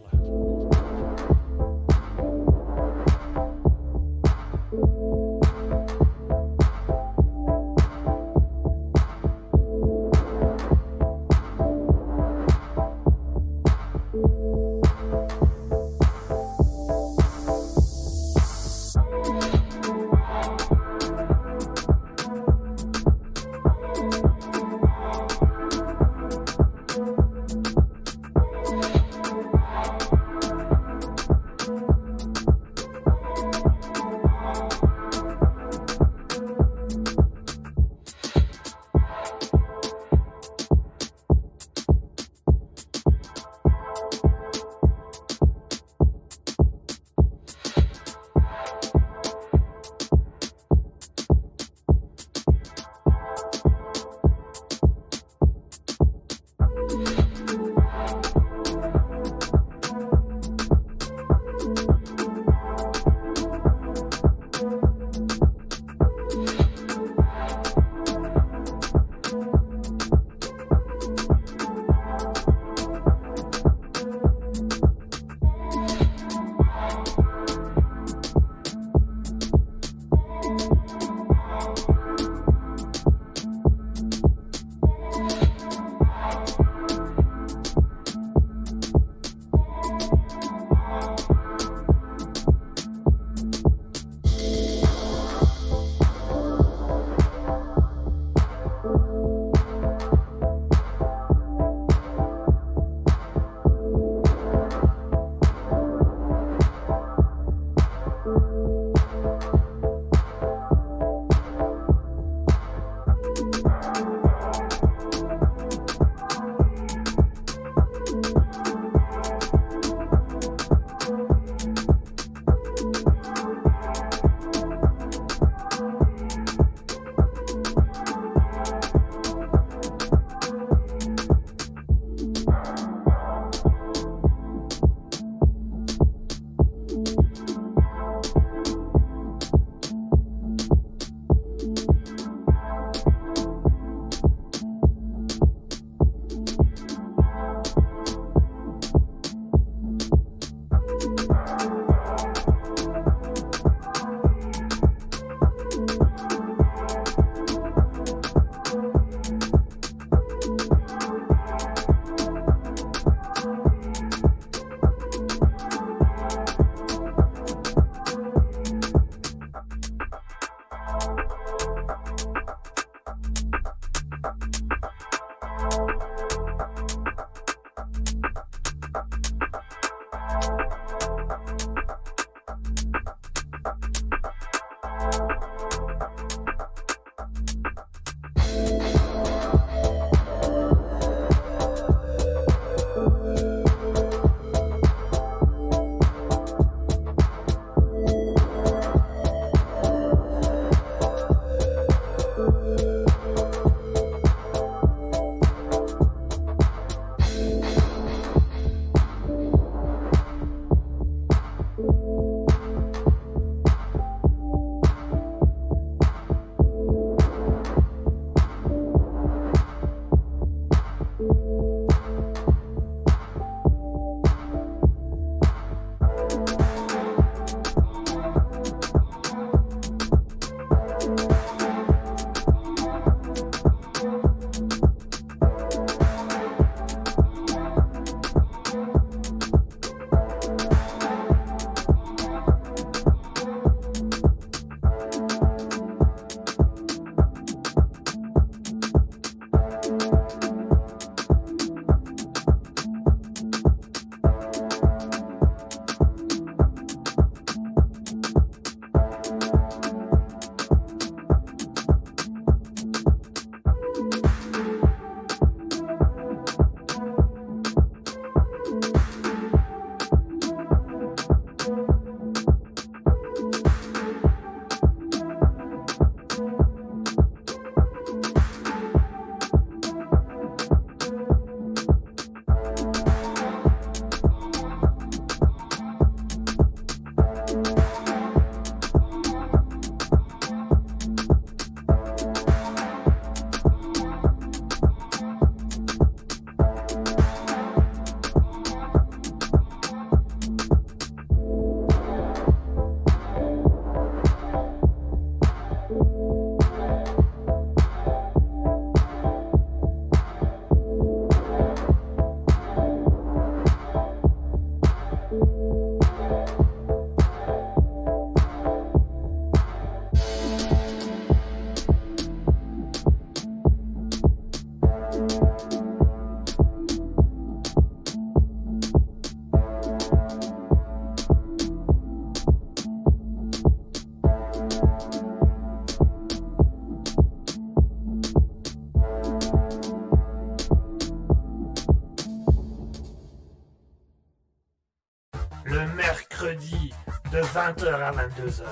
[347.69, 348.65] 20h à 22h.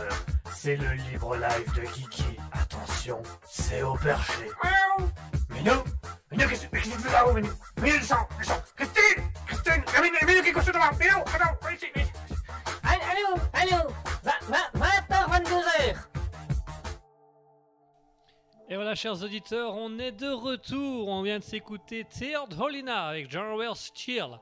[0.54, 2.24] C'est le libre live de Kiki.
[2.52, 4.44] Attention, c'est au perché.
[5.50, 5.84] Minou
[6.32, 7.50] Minou, qu'est-ce que tu fais là-haut, Minou?
[7.82, 12.04] Minou, descends, descends Christine Christine Minou, Minou, qui est devant Minou, attends, viens ici, viens
[12.04, 12.12] ici.
[12.84, 13.90] Allô, allô,
[14.24, 15.96] 20h, 22h.
[18.70, 21.08] Et voilà, chers auditeurs, on est de retour.
[21.08, 24.38] On vient de s'écouter Teared Holina avec John Wells Chill.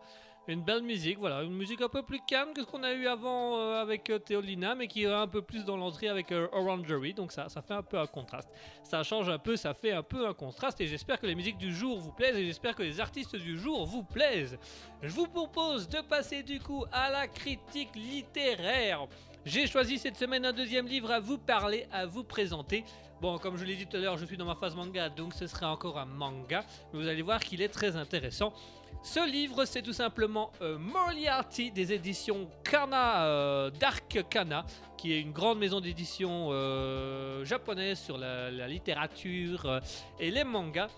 [0.47, 3.07] Une belle musique, voilà, une musique un peu plus calme que ce qu'on a eu
[3.07, 6.49] avant euh, avec euh, Théolina, mais qui est un peu plus dans l'entrée avec euh,
[6.53, 8.51] Orangery, donc ça, ça fait un peu un contraste.
[8.83, 11.57] Ça change un peu, ça fait un peu un contraste, et j'espère que les musiques
[11.57, 14.59] du jour vous plaisent, et j'espère que les artistes du jour vous plaisent.
[15.03, 19.07] Je vous propose de passer du coup à la critique littéraire.
[19.47, 22.85] J'ai choisi cette semaine un deuxième livre à vous parler, à vous présenter.
[23.23, 25.33] Bon, comme je l'ai dit tout à l'heure, je suis dans ma phase manga, donc
[25.33, 28.53] ce sera encore un manga, mais vous allez voir qu'il est très intéressant.
[29.05, 34.65] Ce livre, c'est tout simplement euh, Moriarty des éditions Kana, euh, Dark Kana,
[34.97, 39.81] qui est une grande maison d'édition euh, japonaise sur la, littérature euh,
[40.19, 40.89] et les mangas.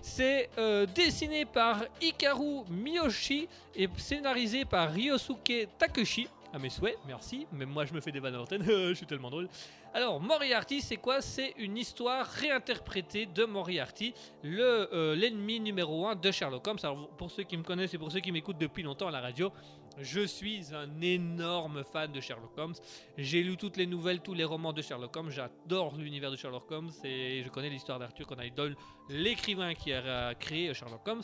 [0.00, 0.48] C'est
[0.94, 3.46] dessiné par Hikaru Miyoshi
[3.76, 6.28] et scénarisé par Ryosuke Takeshi.
[6.54, 7.46] À mes souhaits, merci.
[7.52, 8.64] Même moi, je me fais des vannes à l'antenne.
[8.66, 9.48] je suis tellement drôle.
[9.92, 11.20] Alors, Moriarty, c'est quoi?
[11.20, 14.14] C'est une histoire réinterprétée de Moriarty,
[14.44, 16.78] euh, l'ennemi numéro 1 de Sherlock Holmes.
[16.84, 19.20] Alors, pour ceux qui me connaissent et pour ceux qui m'écoutent depuis longtemps à la
[19.20, 19.50] radio,
[19.98, 22.74] je suis un énorme fan de Sherlock Holmes.
[23.18, 25.30] J'ai lu toutes les nouvelles, tous les romans de Sherlock Holmes.
[25.30, 28.76] J'adore l'univers de Sherlock Holmes et je connais l'histoire d'Arthur Conan Doyle,
[29.08, 31.22] l'écrivain qui a créé Sherlock Holmes.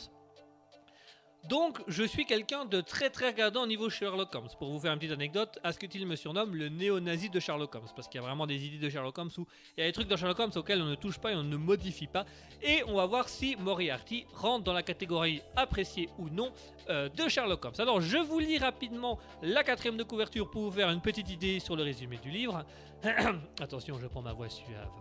[1.45, 4.49] Donc, je suis quelqu'un de très très regardant au niveau Sherlock Holmes.
[4.59, 7.87] Pour vous faire une petite anecdote, Asketil me surnomme le néo-nazi de Sherlock Holmes.
[7.95, 9.47] Parce qu'il y a vraiment des idées de Sherlock Holmes où
[9.77, 11.43] il y a des trucs dans Sherlock Holmes auxquels on ne touche pas et on
[11.43, 12.25] ne modifie pas.
[12.61, 16.51] Et on va voir si Moriarty rentre dans la catégorie appréciée ou non
[16.89, 17.75] euh, de Sherlock Holmes.
[17.79, 21.59] Alors, je vous lis rapidement la quatrième de couverture pour vous faire une petite idée
[21.59, 22.65] sur le résumé du livre.
[23.61, 24.91] Attention, je prends ma voix suave.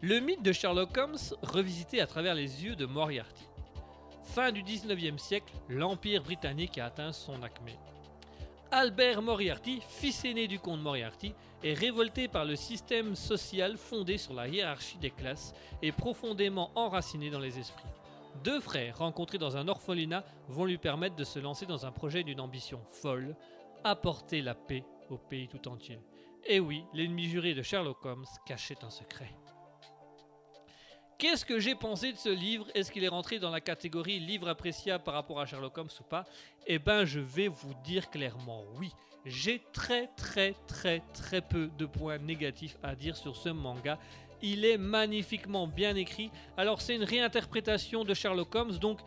[0.00, 3.44] Le mythe de Sherlock Holmes revisité à travers les yeux de Moriarty.
[4.24, 7.78] Fin du 19e siècle, l'Empire britannique a atteint son acmé.
[8.70, 14.32] Albert Moriarty, fils aîné du comte Moriarty, est révolté par le système social fondé sur
[14.32, 17.84] la hiérarchie des classes et profondément enraciné dans les esprits.
[18.44, 22.22] Deux frères rencontrés dans un orphelinat vont lui permettre de se lancer dans un projet
[22.22, 23.36] d'une ambition folle,
[23.84, 25.98] apporter la paix au pays tout entier.
[26.46, 29.30] Et oui, l'ennemi juré de Sherlock Holmes cachait un secret.
[31.22, 32.66] Qu'est-ce que j'ai pensé de ce livre?
[32.74, 36.02] Est-ce qu'il est rentré dans la catégorie livre appréciable par rapport à Sherlock Holmes ou
[36.02, 36.24] pas?
[36.66, 38.90] Eh ben, je vais vous dire clairement oui.
[39.24, 44.00] J'ai très très très très peu de points négatifs à dire sur ce manga.
[44.42, 46.32] Il est magnifiquement bien écrit.
[46.56, 48.98] Alors, c'est une réinterprétation de Sherlock Holmes, donc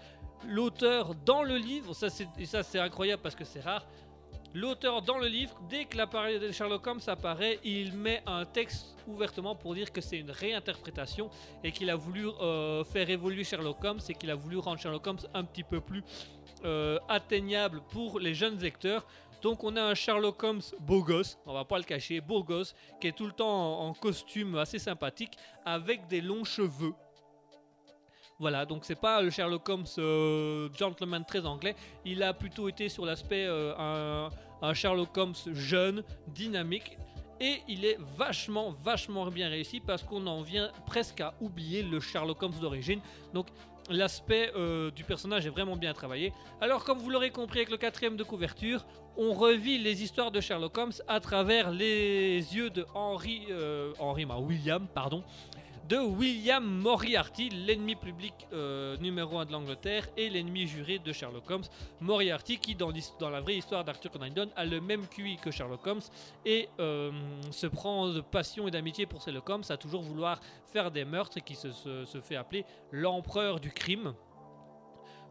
[0.47, 3.85] l'auteur dans le livre, ça c'est incroyable parce que c'est rare.
[4.55, 8.95] L'auteur dans le livre, dès que l'appareil de Sherlock Holmes apparaît, il met un texte
[9.05, 11.29] ouvertement pour dire que c'est une réinterprétation
[11.61, 15.05] et qu'il a voulu euh, faire évoluer Sherlock Holmes et qu'il a voulu rendre Sherlock
[15.07, 16.05] Holmes un petit peu plus
[16.63, 19.05] euh, atteignable pour les jeunes lecteurs.
[19.41, 22.75] Donc on a un Sherlock Holmes beau gosse, on va pas le cacher, beau gosse,
[23.01, 26.93] qui est tout le temps en, en costume assez sympathique avec des longs cheveux.
[28.37, 31.75] Voilà, donc c'est pas le Sherlock Holmes euh, gentleman très anglais.
[32.03, 34.29] Il a plutôt été sur l'aspect euh,
[34.61, 36.97] un, Sherlock Holmes jeune, dynamique.
[37.39, 41.99] Et il est vachement, vachement bien réussi parce qu'on en vient presque à oublier le
[41.99, 42.99] Sherlock Holmes d'origine.
[43.33, 43.47] Donc
[43.89, 46.33] l'aspect euh, du personnage est vraiment bien travaillé.
[46.61, 48.85] Alors comme vous l'aurez compris avec le quatrième de couverture,
[49.17, 54.25] on revit les histoires de Sherlock Holmes à travers les yeux de Henry, euh, Henry,
[54.25, 55.23] William, pardon,
[55.87, 61.49] de William Moriarty, l'ennemi public euh, numéro 1 de l'Angleterre et l'ennemi juré de Sherlock
[61.49, 61.65] Holmes.
[61.99, 62.91] Moriarty qui, dans,
[63.29, 66.01] la vraie histoire d'Arthur Conan Doyle, a le même QI que Sherlock Holmes
[66.45, 67.11] et euh,
[67.51, 70.39] se prend de passion et d'amitié pour Sherlock Holmes, à toujours vouloir
[70.71, 74.15] faire des meurtres et qui se fait appeler l'empereur du crime.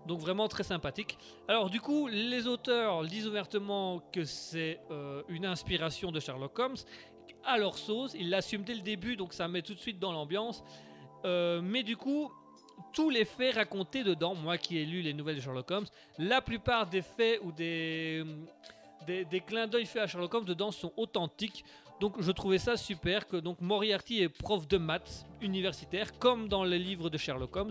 [0.06, 1.18] Donc vraiment très sympathique.
[1.48, 6.76] Alors du coup, les auteurs disent ouvertement que c'est euh, une inspiration de Sherlock Holmes
[7.46, 8.14] à leur sauce.
[8.18, 10.62] Ils l'assument dès le début, donc ça met tout de suite dans l'ambiance.
[11.24, 12.30] Euh, mais du coup,
[12.92, 15.86] tous les faits racontés dedans, moi qui ai lu les nouvelles de Sherlock Holmes,
[16.18, 18.24] la plupart des faits ou des,
[19.06, 21.64] des, clins d'œil faits à Sherlock Holmes dedans sont authentiques.
[22.00, 26.64] Donc je trouvais ça super que donc Moriarty est prof de maths universitaire comme dans
[26.64, 27.70] les livres de Sherlock Holmes.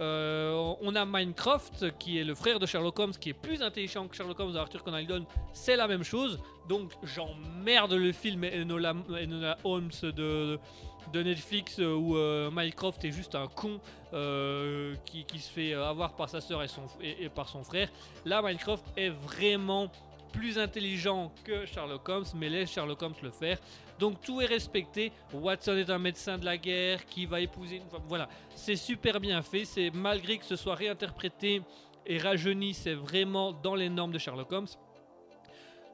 [0.00, 4.08] Euh, on a Minecraft qui est le frère de Sherlock Holmes qui est plus intelligent
[4.08, 5.24] que Sherlock Holmes Arthur Conan Doyle.
[5.52, 6.38] C'est la même chose.
[6.68, 8.94] Donc j'emmerde le film Enola,
[9.64, 10.58] Holmes de,
[11.14, 13.80] Netflix euh, où euh, Minecraft est juste un con
[15.04, 17.88] qui, se fait avoir par sa sœur et, et par son frère.
[18.24, 19.90] Là Minecraft est vraiment
[20.34, 23.58] plus intelligent que Sherlock Holmes, mais laisse Sherlock Holmes le faire.
[23.98, 25.12] Donc tout est respecté.
[25.32, 28.02] Watson est un médecin de la guerre qui va épouser une femme.
[28.08, 29.64] Voilà, c'est super bien fait.
[29.64, 31.62] C'est malgré que ce soit réinterprété
[32.06, 34.66] et rajeuni, c'est vraiment dans les normes de Sherlock Holmes.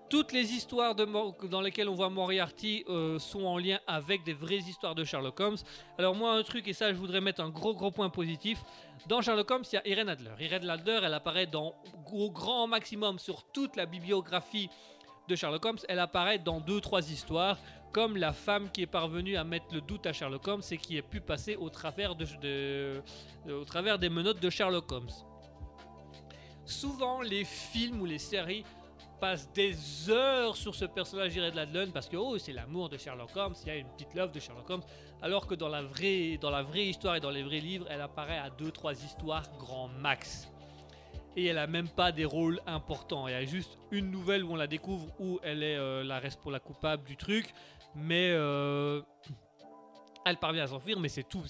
[0.08, 1.06] Toutes les histoires de
[1.46, 5.38] dans lesquelles on voit Moriarty euh, sont en lien avec des vraies histoires de Sherlock
[5.38, 5.58] Holmes.
[5.98, 8.60] Alors moi un truc, et ça je voudrais mettre un gros gros point positif,
[9.06, 10.32] dans Sherlock Holmes il y a Irene Adler.
[10.40, 11.76] Irene Adler elle apparaît dans
[12.12, 14.68] au grand maximum sur toute la bibliographie
[15.28, 17.56] de Sherlock Holmes, elle apparaît dans deux trois histoires
[17.92, 20.98] comme la femme qui est parvenue à mettre le doute à Sherlock Holmes et qui
[20.98, 23.02] a pu passer au travers, de,
[23.48, 25.10] au travers des menottes de Sherlock Holmes.
[26.64, 28.64] Souvent, les films ou les séries
[29.20, 33.36] passe des heures sur ce personnage de Ladlun parce que oh, c'est l'amour de Sherlock
[33.36, 34.82] Holmes, il y a une petite love de Sherlock Holmes,
[35.20, 38.00] alors que dans la vraie, dans la vraie histoire et dans les vrais livres, elle
[38.00, 40.48] apparaît à 2-3 histoires grand max.
[41.36, 43.28] Et elle a même pas des rôles importants.
[43.28, 46.20] Il y a juste une nouvelle où on la découvre où elle est euh, la
[46.20, 47.52] la coupable du truc,
[47.94, 49.02] mais euh,
[50.24, 51.42] elle parvient à s'enfuir, mais c'est tout.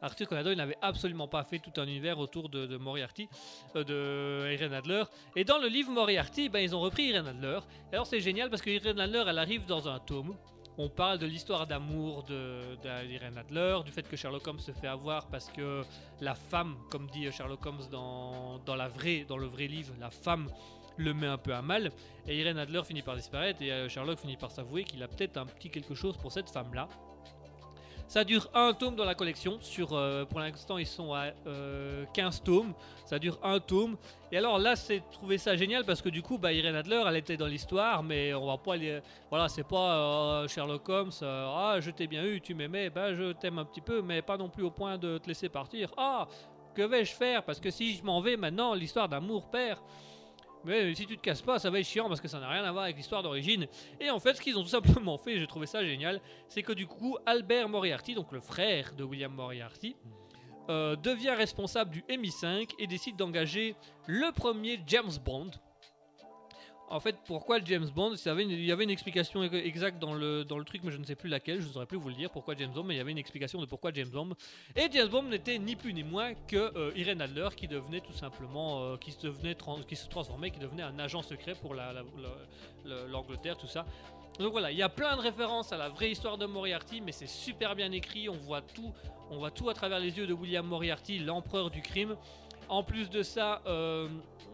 [0.00, 3.28] Arthur Conan Doyle n'avait absolument pas fait tout un univers autour de, Moriarty,
[3.76, 5.04] euh, de Irene Adler.
[5.36, 7.58] Et dans le livre Moriarty, ben, ils ont repris Irene Adler.
[7.90, 10.36] Et alors c'est génial parce que Irene Adler, elle arrive dans un tome.
[10.78, 15.26] On parle de l'histoire d'amour d'Irene Adler, du fait que Sherlock Holmes se fait avoir
[15.26, 15.82] parce que
[16.22, 20.10] la femme, comme dit Sherlock Holmes dans, dans, la vraie, dans le vrai livre, la
[20.10, 20.48] femme
[20.96, 21.90] le met un peu à mal.
[22.26, 25.36] Et Irene Adler finit par disparaître et euh, Sherlock finit par s'avouer qu'il a peut-être
[25.36, 26.88] un petit quelque chose pour cette femme-là.
[28.12, 29.56] Ça dure un tome dans la collection.
[29.62, 32.04] Sur, euh, pour l'instant, ils sont à 15 euh,
[32.44, 32.74] tomes.
[33.06, 33.96] Ça dure un tome.
[34.30, 37.16] Et alors là, c'est trouvé ça génial parce que du coup, bah, Irene Adler, elle
[37.16, 39.00] était dans l'histoire, mais on va pas aller.
[39.30, 41.10] Voilà, c'est pas euh, Sherlock Holmes.
[41.22, 44.36] ah, je t'ai bien eu, tu m'aimais, bah, je t'aime un petit peu, mais pas
[44.36, 45.90] non plus au point de te laisser partir.
[45.96, 46.28] Ah,
[46.74, 47.42] que vais-je faire?
[47.42, 49.80] Parce que si je m'en vais maintenant, l'histoire d'amour perd.
[50.64, 52.64] Mais si tu te casses pas, ça va être chiant parce que ça n'a rien
[52.64, 53.66] à voir avec l'histoire d'origine.
[54.00, 56.72] Et en fait, ce qu'ils ont tout simplement fait, j'ai trouvé ça génial, c'est que
[56.72, 59.96] du coup, Albert Moriarty, donc le frère de William Moriarty,
[60.70, 63.74] euh, devient responsable du MI5 et décide d'engager
[64.06, 65.50] le premier James Bond,
[66.92, 70.64] en fait, pourquoi James Bond Il y avait une explication exacte dans le, dans le
[70.64, 71.60] truc, mais je ne sais plus laquelle.
[71.62, 73.18] Je ne saurais plus vous le dire pourquoi James Bond, mais il y avait une
[73.18, 74.34] explication de pourquoi James Bond.
[74.76, 78.12] Et James Bond n'était ni plus ni moins que euh, Irene Adler, qui devenait tout
[78.12, 79.56] simplement, euh, qui, se devenait
[79.88, 83.86] qui se transformait, qui devenait un agent secret pour l'Angleterre, tout ça.
[84.38, 87.12] Donc voilà, il y a plein de références à la vraie histoire de Moriarty, mais
[87.12, 88.28] c'est super bien écrit.
[88.28, 88.92] On voit tout,
[89.30, 92.16] on voit tout à travers les yeux de William Moriarty, l'empereur du crime.
[92.72, 94.08] En plus de ça, euh,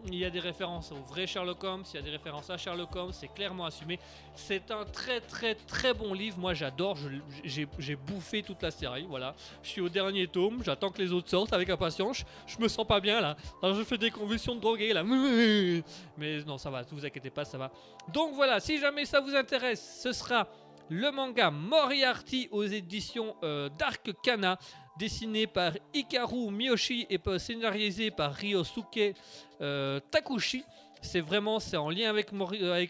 [0.05, 2.57] il y a des références au vrai Sherlock Holmes, il y a des références à
[2.57, 3.97] Sherlock Holmes, c'est clairement assumé.
[4.35, 6.97] C'est un très très très bon livre, moi j'adore,
[7.45, 9.35] j'ai bouffé toute la série, voilà.
[9.63, 12.85] Je suis au dernier tome, j'attends que les autres sortent avec impatience, je me sens
[12.85, 13.37] pas bien là.
[13.63, 15.01] Je fais des convulsions de drogué là.
[16.17, 17.71] Mais non, ça va, ne vous inquiétez pas, ça va.
[18.11, 20.45] Donc voilà, si jamais ça vous intéresse, ce sera
[20.89, 24.59] le manga Moriarty aux éditions euh, Dark Kana
[24.99, 29.15] dessiné par Hikaru Miyoshi et scénarisé par Ryosuke
[29.61, 30.63] euh, Takushi.
[31.01, 32.33] C'est vraiment, c'est en lien avec,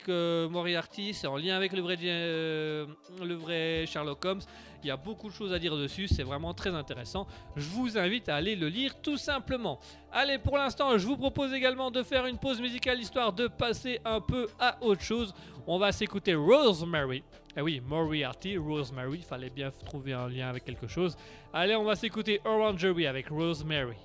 [0.09, 2.87] euh, Moriarty, c'est en lien avec le vrai, euh,
[3.23, 4.41] le vrai Sherlock Holmes.
[4.83, 7.27] Il y a beaucoup de choses à dire dessus, c'est vraiment très intéressant.
[7.55, 9.79] Je vous invite à aller le lire tout simplement.
[10.11, 13.99] Allez, pour l'instant, je vous propose également de faire une pause musicale histoire de passer
[14.03, 15.31] un peu à autre chose.
[15.67, 17.23] On va s'écouter Rosemary.
[17.59, 21.17] Ah oui, Moriarty, Rosemary, fallait bien trouver un lien avec quelque chose.
[21.51, 23.97] Allez, on va s'écouter Orangery avec Rosemary.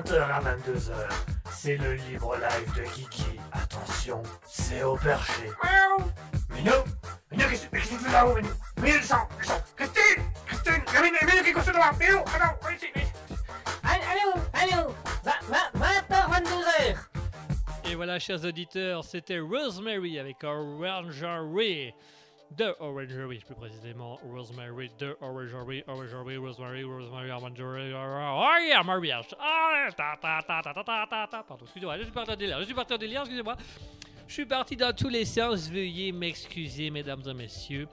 [0.00, 0.92] 20h à 22h.
[1.52, 3.38] C'est le libre live de Kiki.
[3.52, 5.50] Attention, c'est au perché.
[6.50, 6.72] Minou
[7.30, 8.48] Minou, qu'est-ce que tu fais là-haut, Minou?
[8.78, 13.02] Minou, descends, descends Christine Christine Minou, Minou, qu'est-ce que tu fais là viens ici, viens
[13.02, 13.12] ici.
[13.82, 14.94] Allô, allô
[15.78, 21.92] 20h, 22h Et voilà, chers auditeurs, c'était Rosemary avec Orangery.
[22.56, 29.28] The Orangery, plus précisément Rosemary, The Orangery, Orangery, Rosemary, Rosemary, Orangery, Orangery, mariage.
[31.46, 33.56] Pardon, excusez-moi, je suis parti en délire, je suis parti en délire, excusez-moi.
[34.26, 37.88] Je suis parti dans tous les sens, veuillez m'excuser, mesdames et messieurs.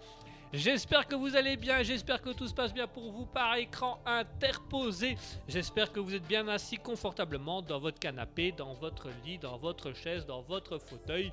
[0.54, 4.00] J'espère que vous allez bien, j'espère que tout se passe bien pour vous par écran
[4.06, 5.18] interposé.
[5.48, 9.94] J'espère que vous êtes bien assis confortablement dans votre canapé, dans votre lit, dans votre
[9.94, 11.32] chaise, dans votre fauteuil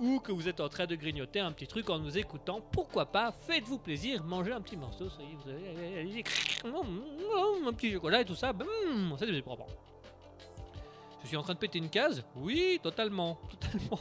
[0.00, 2.60] ou que vous êtes en train de grignoter un petit truc en nous écoutant.
[2.72, 6.22] Pourquoi pas Faites-vous plaisir, mangez un petit morceau, est, vous avez allez-y.
[7.68, 8.52] un petit chocolat et tout ça.
[9.18, 9.66] C'est propre.
[11.22, 12.24] Je suis en train de péter une case?
[12.36, 14.00] Oui, totalement, totalement.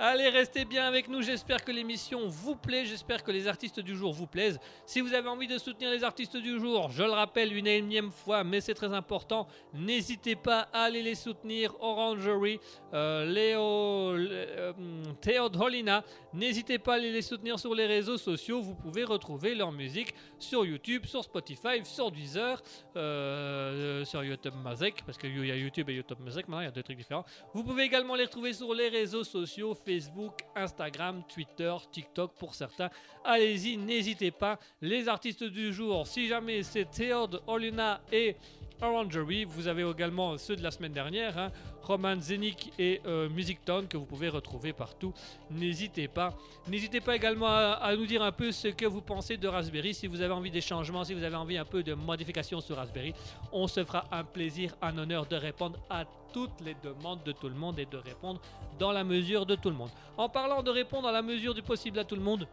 [0.00, 1.22] Allez, restez bien avec nous.
[1.22, 2.84] J'espère que l'émission vous plaît.
[2.84, 4.58] J'espère que les artistes du jour vous plaisent.
[4.86, 8.10] Si vous avez envie de soutenir les artistes du jour, je le rappelle une énième
[8.10, 9.46] fois, mais c'est très important.
[9.72, 11.76] N'hésitez pas à aller les soutenir.
[11.80, 12.58] Orangery,
[12.92, 14.72] euh, Léo, euh,
[15.20, 16.02] Théodolina.
[16.32, 18.60] N'hésitez pas à aller les soutenir sur les réseaux sociaux.
[18.60, 22.60] Vous pouvez retrouver leur musique sur YouTube, sur Spotify, sur Deezer,
[22.96, 26.48] euh, sur YouTube Music, parce qu'il y a YouTube et YouTube Music.
[26.48, 27.24] Maintenant, il y a deux trucs différents.
[27.52, 32.90] Vous pouvez également les retrouver sur les réseaux sociaux Facebook, Instagram, Twitter, TikTok pour certains.
[33.24, 34.58] Allez-y, n'hésitez pas.
[34.80, 38.36] Les artistes du jour, si jamais c'est Theod, Oluna et
[38.82, 41.52] Orangery, vous avez également ceux de la semaine dernière, hein,
[41.82, 45.12] Roman Zenik et euh, Music Tone que vous pouvez retrouver partout.
[45.50, 46.34] N'hésitez pas.
[46.68, 49.94] N'hésitez pas également à, nous dire un peu ce que vous pensez de Raspberry.
[49.94, 52.76] Si vous avez envie des changements, si vous avez envie un peu de modifications sur
[52.76, 53.14] Raspberry,
[53.52, 56.04] on se fera un plaisir, un honneur de répondre à
[56.34, 58.40] toutes les demandes de tout le monde et de répondre
[58.78, 59.90] dans la mesure de tout le monde.
[60.16, 62.48] En parlant de répondre à la mesure du possible à tout le monde,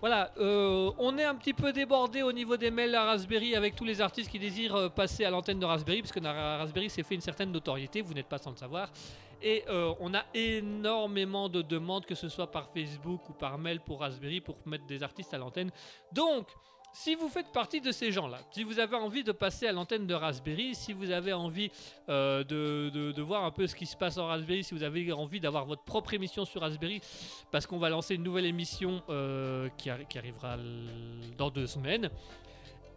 [0.00, 3.74] voilà, euh, on est un petit peu débordé au niveau des mails à Raspberry avec
[3.74, 7.02] tous les artistes qui désirent euh, passer à l'antenne de Raspberry, parce que Raspberry s'est
[7.02, 8.88] fait une certaine notoriété, vous n'êtes pas sans le savoir.
[9.42, 13.80] Et euh, on a énormément de demandes, que ce soit par Facebook ou par mail
[13.80, 15.70] pour Raspberry, pour mettre des artistes à l'antenne.
[16.12, 16.46] Donc,
[16.92, 20.06] si vous faites partie de ces gens-là, si vous avez envie de passer à l'antenne
[20.06, 21.70] de Raspberry, si vous avez envie
[22.08, 25.40] euh, de, voir un peu ce qui se passe en Raspberry, si vous avez envie
[25.40, 27.00] d'avoir votre propre émission sur Raspberry,
[27.50, 30.56] parce qu'on va lancer une nouvelle émission euh, qui, arri- qui arrivera
[31.38, 32.10] dans deux semaines,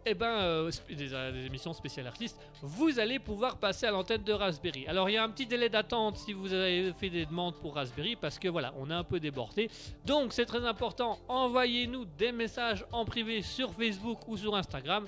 [0.06, 4.32] eh ben, euh, euh, des émissions spéciales artistes, vous allez pouvoir passer à l'antenne de
[4.32, 4.86] Raspberry.
[4.86, 7.74] Alors il y a un petit délai d'attente si vous avez fait des demandes pour
[7.74, 9.70] Raspberry, parce que voilà, on est un peu débordé.
[10.04, 15.06] Donc c'est très important, envoyez-nous des messages en privé sur Facebook ou sur Instagram.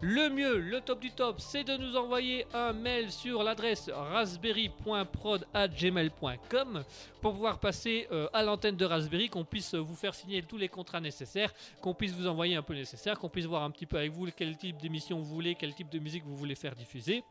[0.00, 6.84] Le mieux, le top du top, c'est de nous envoyer un mail sur l'adresse raspberry.prod@gmail.com
[7.20, 10.68] pour pouvoir passer euh, à l'antenne de Raspberry, qu'on puisse vous faire signer tous les
[10.68, 13.96] contrats nécessaires, qu'on puisse vous envoyer un peu nécessaire, qu'on puisse voir un petit peu
[13.96, 17.24] avec vous quel type d'émission vous voulez, quel type de musique vous voulez faire diffuser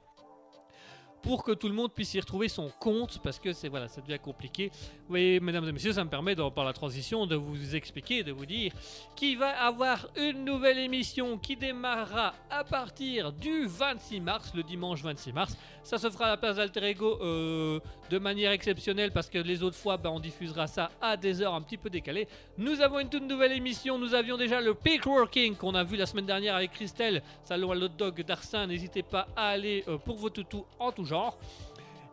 [1.28, 4.00] pour que tout le monde puisse y retrouver son compte parce que c'est voilà ça
[4.00, 4.72] devient compliqué.
[5.10, 8.46] Oui mesdames et messieurs ça me permet par la transition de vous expliquer de vous
[8.46, 8.72] dire
[9.14, 15.04] qu'il va avoir une nouvelle émission qui démarrera à partir du 26 mars le dimanche
[15.04, 15.58] 26 mars.
[15.84, 19.64] Ça se fera à la place d'Alter Ego euh, de manière exceptionnelle parce que les
[19.64, 22.30] autres fois ben, on diffusera ça à des heures un petit peu décalées.
[22.58, 24.00] Nous avons une toute nouvelle émission.
[24.00, 27.72] Nous avions déjà le Peak Working qu'on a vu la semaine dernière avec Christelle salon
[27.72, 31.17] à l'hot dog d'Arsin n'hésitez pas à aller euh, pour vos toutous en tout genre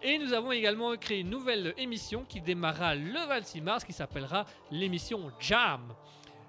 [0.06, 4.44] et nous avons également créé une nouvelle émission qui démarrera le 26 mars qui s'appellera
[4.70, 5.80] l'émission Jam.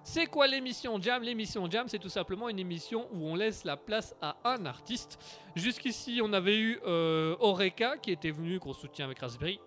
[0.03, 1.23] C'est quoi l'émission Jam?
[1.23, 5.17] L'émission Jam, c'est tout simplement une émission où on laisse la place à un artiste.
[5.55, 9.59] Jusqu'ici, on avait eu euh, Oreka qui était venu, qu'on soutient avec Raspberry.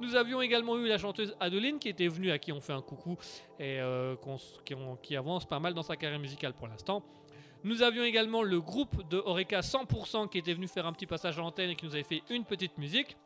[0.00, 2.80] Nous avions également eu la chanteuse Adeline qui était venue, à qui on fait un
[2.80, 3.18] coucou
[3.58, 4.16] et euh,
[5.02, 7.04] qui avance pas mal dans sa carrière musicale pour l'instant.
[7.64, 11.38] Nous avions également le groupe de Oreka 100% qui était venu faire un petit passage
[11.38, 13.16] à l'antenne et qui nous avait fait une petite musique.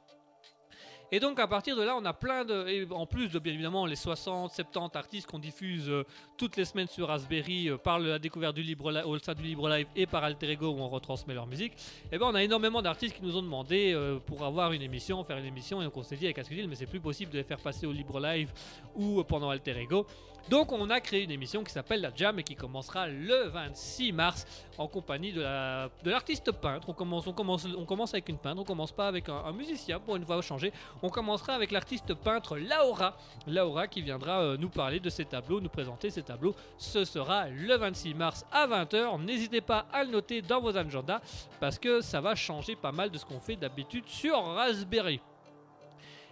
[1.13, 3.87] Et donc à partir de là, on a plein de, en plus de bien évidemment
[3.87, 6.03] les 60, 70 artistes qu'on diffuse euh,
[6.37, 9.43] toutes les semaines sur Raspberry euh, par la découverte du libre Li- au sein du
[9.43, 11.75] libre live et par Alter Ego où on retransmet leur musique.
[12.11, 15.23] Et ben on a énormément d'artistes qui nous ont demandé euh, pour avoir une émission,
[15.23, 17.39] faire une émission et donc on s'est dit avec Askedil mais c'est plus possible de
[17.39, 18.51] les faire passer au libre live
[18.97, 20.07] ou pendant Alter Ego.
[20.51, 24.13] Donc on a créé une émission qui s'appelle La Jam et qui commencera le 26
[24.13, 24.47] mars
[24.77, 26.87] en compagnie de la de l'artiste peintre.
[26.91, 30.43] On commence, avec une peintre, on commence pas avec un, un musicien pour une fois
[30.43, 30.71] changer.
[31.03, 33.17] On commencera avec l'artiste peintre Laura.
[33.47, 36.55] Laura qui viendra euh, nous parler de ses tableaux, nous présenter ses tableaux.
[36.77, 39.23] Ce sera le 26 mars à 20h.
[39.25, 41.21] N'hésitez pas à le noter dans vos agendas
[41.59, 45.21] parce que ça va changer pas mal de ce qu'on fait d'habitude sur Raspberry.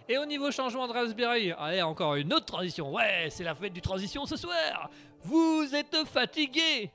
[0.09, 2.91] Et au niveau changement de Raspberry, allez, encore une autre transition.
[2.91, 4.89] Ouais, c'est la fête du transition ce soir.
[5.21, 6.91] Vous êtes fatigué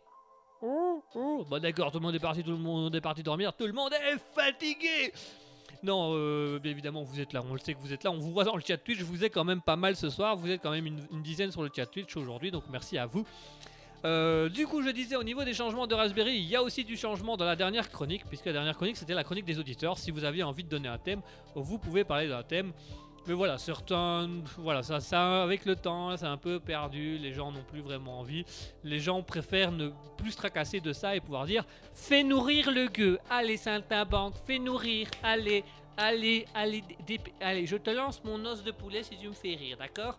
[0.61, 1.47] Oh, oh.
[1.49, 3.73] Bon d'accord, tout le monde est parti, tout le monde est parti dormir, tout le
[3.73, 5.13] monde est fatigué
[5.85, 8.19] non, euh, bien évidemment, vous êtes là, on le sait que vous êtes là, on
[8.19, 10.37] vous voit dans le chat Twitch, je vous ai quand même pas mal ce soir,
[10.37, 13.25] vous êtes quand même une dizaine sur le chat Twitch aujourd'hui, donc merci à vous.
[14.05, 16.85] Euh, du coup, je disais au niveau des changements de Raspberry, il y a aussi
[16.85, 19.99] du changement dans la dernière chronique, puisque la dernière chronique c'était la chronique des auditeurs.
[19.99, 21.21] Si vous aviez envie de donner un thème,
[21.55, 22.73] vous pouvez parler d'un thème.
[23.27, 24.27] Mais voilà, certains,
[24.57, 27.19] voilà, ça, ça, avec le temps, c'est un peu perdu.
[27.19, 28.47] Les gens n'ont plus vraiment envie.
[28.85, 32.87] Les gens préfèrent ne plus se tracasser de ça et pouvoir dire Fais nourrir le
[32.87, 33.19] gueux.
[33.29, 35.09] Allez, Saint-Banque, fais nourrir.
[35.23, 35.63] Allez,
[35.99, 36.83] allez, allez,
[37.41, 40.19] allez, je te lance mon os de poulet si tu me fais rire, d'accord?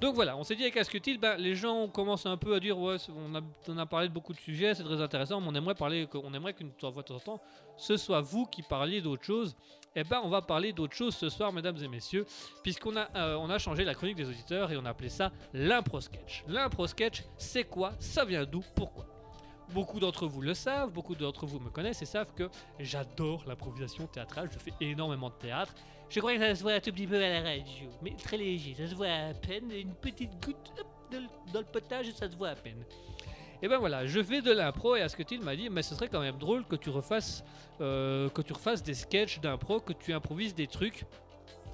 [0.00, 2.78] Donc voilà, on s'est dit avec Asketil, ben, les gens commencent un peu à dire
[2.78, 5.54] ouais, on a, on a parlé de beaucoup de sujets, c'est très intéressant, mais on
[5.54, 7.40] aimerait parler, on aimerait qu'une fois de temps en temps,
[7.76, 9.56] ce soit vous qui parliez d'autre chose.
[9.96, 12.26] Eh ben, on va parler d'autre chose ce soir, mesdames et messieurs,
[12.64, 15.30] puisqu'on a, euh, on a changé la chronique des auditeurs et on a appelé ça
[15.52, 16.42] l'impro sketch.
[16.48, 17.92] L'impro sketch, c'est quoi?
[18.00, 18.64] Ça vient d'où?
[18.74, 19.06] Pourquoi?
[19.72, 22.50] Beaucoup d'entre vous le savent, beaucoup d'entre vous me connaissent et savent que
[22.80, 25.74] j'adore l'improvisation théâtrale, je fais énormément de théâtre.
[26.14, 28.36] Je crois que ça se voit un tout petit peu à la radio, mais très
[28.36, 30.72] léger, ça se voit à peine, une petite goutte
[31.52, 32.84] dans le potage ça se voit à peine.
[33.60, 36.20] Et ben voilà, je fais de l'impro et Asketil m'a dit, mais ce serait quand
[36.20, 37.42] même drôle que tu refasses,
[37.80, 41.04] euh, que tu refasses des sketchs d'impro, que tu improvises des trucs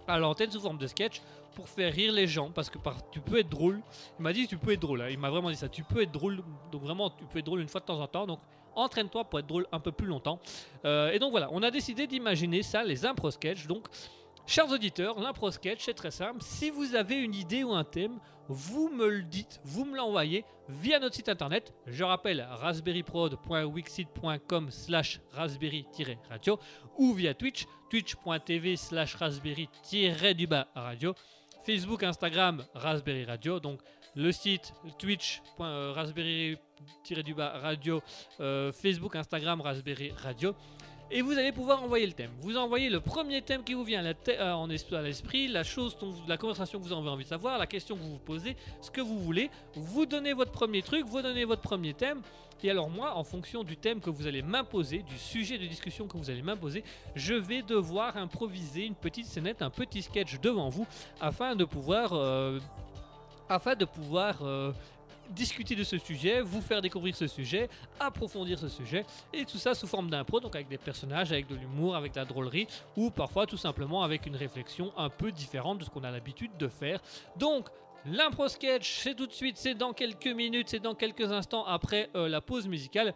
[0.08, 1.20] à l'antenne sous forme de sketch
[1.54, 3.82] pour faire rire les gens parce que par- tu peux être drôle.
[4.18, 5.08] Il m'a dit tu peux être drôle, hein.
[5.10, 6.42] il m'a vraiment dit ça, tu peux être drôle,
[6.72, 8.40] donc vraiment tu peux être drôle une fois de temps en temps, donc
[8.74, 10.38] entraîne-toi pour être drôle un peu plus longtemps.
[10.86, 13.66] Euh, et donc voilà, on a décidé d'imaginer ça, les impro sketch.
[13.66, 13.86] Donc,
[14.46, 16.38] chers auditeurs, l'impro sketch c'est très simple.
[16.40, 18.18] Si vous avez une idée ou un thème,
[18.48, 21.72] vous me le dites, vous me l'envoyez via notre site internet.
[21.86, 26.58] Je rappelle raspberryprod.wixit.com slash raspberry-radio
[26.98, 31.14] ou via Twitch, twitch.tv slash raspberry-du-bas radio.
[31.64, 33.60] Facebook, Instagram, Raspberry Radio.
[33.60, 33.80] Donc
[34.14, 35.94] le site Twitch, euh,
[38.40, 40.54] euh, Facebook, Instagram, Raspberry Radio.
[41.12, 42.30] Et vous allez pouvoir envoyer le thème.
[42.40, 45.96] Vous envoyez le premier thème qui vous vient euh, en à l'esprit, la chose,
[46.28, 48.92] la conversation que vous avez envie de savoir, la question que vous vous posez, ce
[48.92, 49.50] que vous voulez.
[49.74, 52.22] Vous donnez votre premier truc, vous donnez votre premier thème.
[52.62, 56.06] Et alors moi, en fonction du thème que vous allez m'imposer, du sujet de discussion
[56.06, 56.84] que vous allez m'imposer,
[57.16, 60.86] je vais devoir improviser une petite scénette, un petit sketch devant vous,
[61.20, 62.60] afin de pouvoir, euh,
[63.48, 64.72] afin de pouvoir euh,
[65.30, 69.74] discuter de ce sujet, vous faire découvrir ce sujet, approfondir ce sujet, et tout ça
[69.74, 72.66] sous forme d'impro, donc avec des personnages, avec de l'humour, avec de la drôlerie,
[72.96, 76.50] ou parfois tout simplement avec une réflexion un peu différente de ce qu'on a l'habitude
[76.58, 77.00] de faire.
[77.36, 77.68] Donc
[78.06, 82.08] L'impro sketch, c'est tout de suite, c'est dans quelques minutes, c'est dans quelques instants après
[82.16, 83.14] euh, la pause musicale.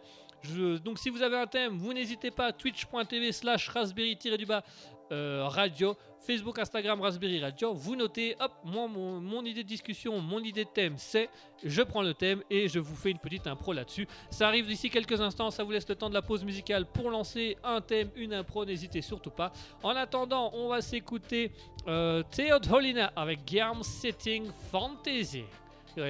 [0.83, 4.63] Donc si vous avez un thème, vous n'hésitez pas, twitch.tv slash raspberry-du-bas
[5.11, 10.39] euh, radio, Facebook, Instagram, Raspberry Radio, vous notez, hop, moi, mon, idée de discussion, mon
[10.39, 11.29] idée de thème, c'est,
[11.63, 14.07] je prends le thème et je vous fais une petite impro là-dessus.
[14.31, 17.11] Ça arrive d'ici quelques instants, ça vous laisse le temps de la pause musicale pour
[17.11, 19.51] lancer un thème, une impro, n'hésitez surtout pas.
[19.83, 21.51] En attendant, on va s'écouter
[21.87, 25.43] euh, Theo Holina avec Game Setting Fantasy.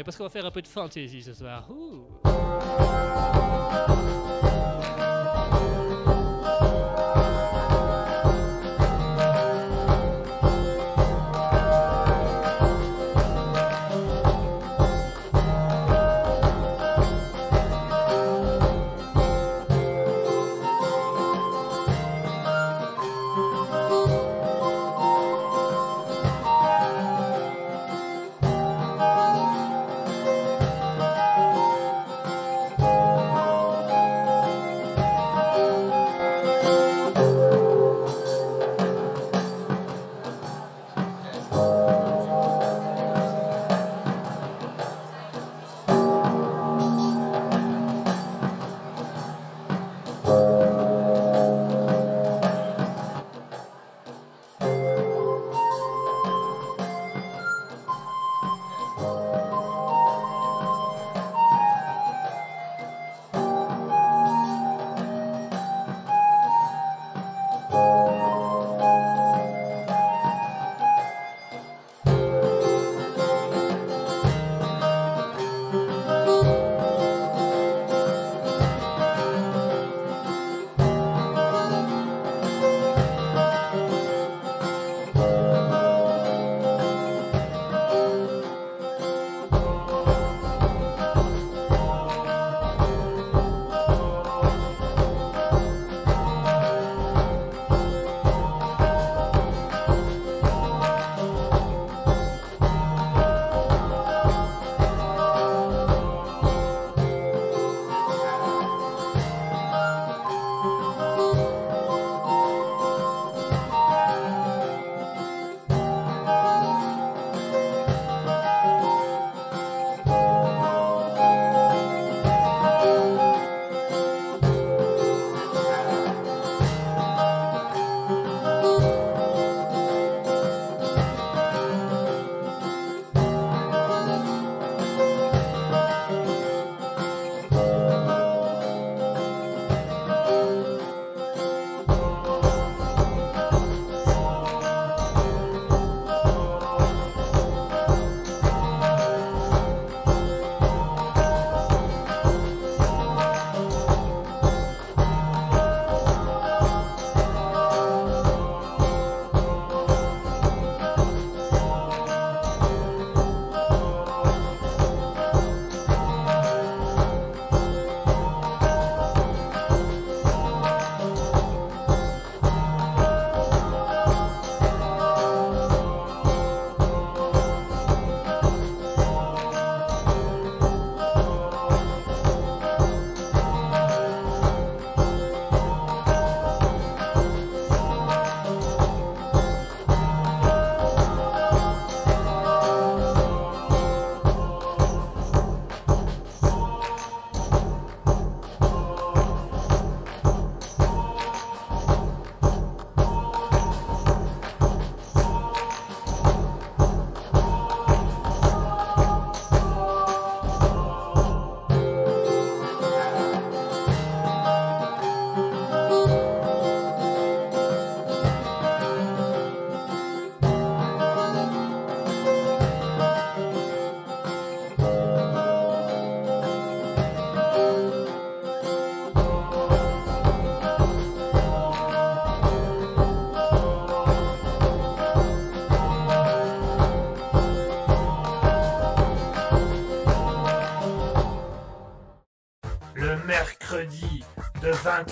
[0.04, 1.68] Parce qu'on va faire un peu de fantasy ce soir.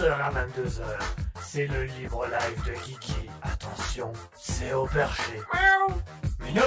[0.03, 0.81] 20h à 22h.
[1.41, 3.30] C'est le libre live de Kiki.
[3.41, 5.34] Attention, c'est au perché.
[5.53, 5.93] Miaou.
[6.45, 6.61] Minou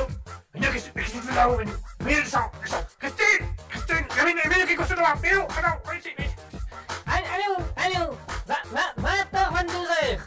[0.54, 1.72] Minou, qu'est-ce qu'est-ce que tu fais là-haut, Minou
[2.04, 4.66] Minou, descends, descends Christine Christine Minou, Minou,
[5.22, 6.30] Minou, ici, ici.
[7.06, 8.12] Allô, allô,
[8.46, 10.18] va- 20h, 22h.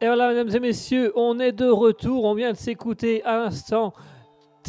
[0.00, 2.24] Et voilà, mesdames et messieurs, on est de retour.
[2.24, 3.92] On vient de s'écouter à l'instant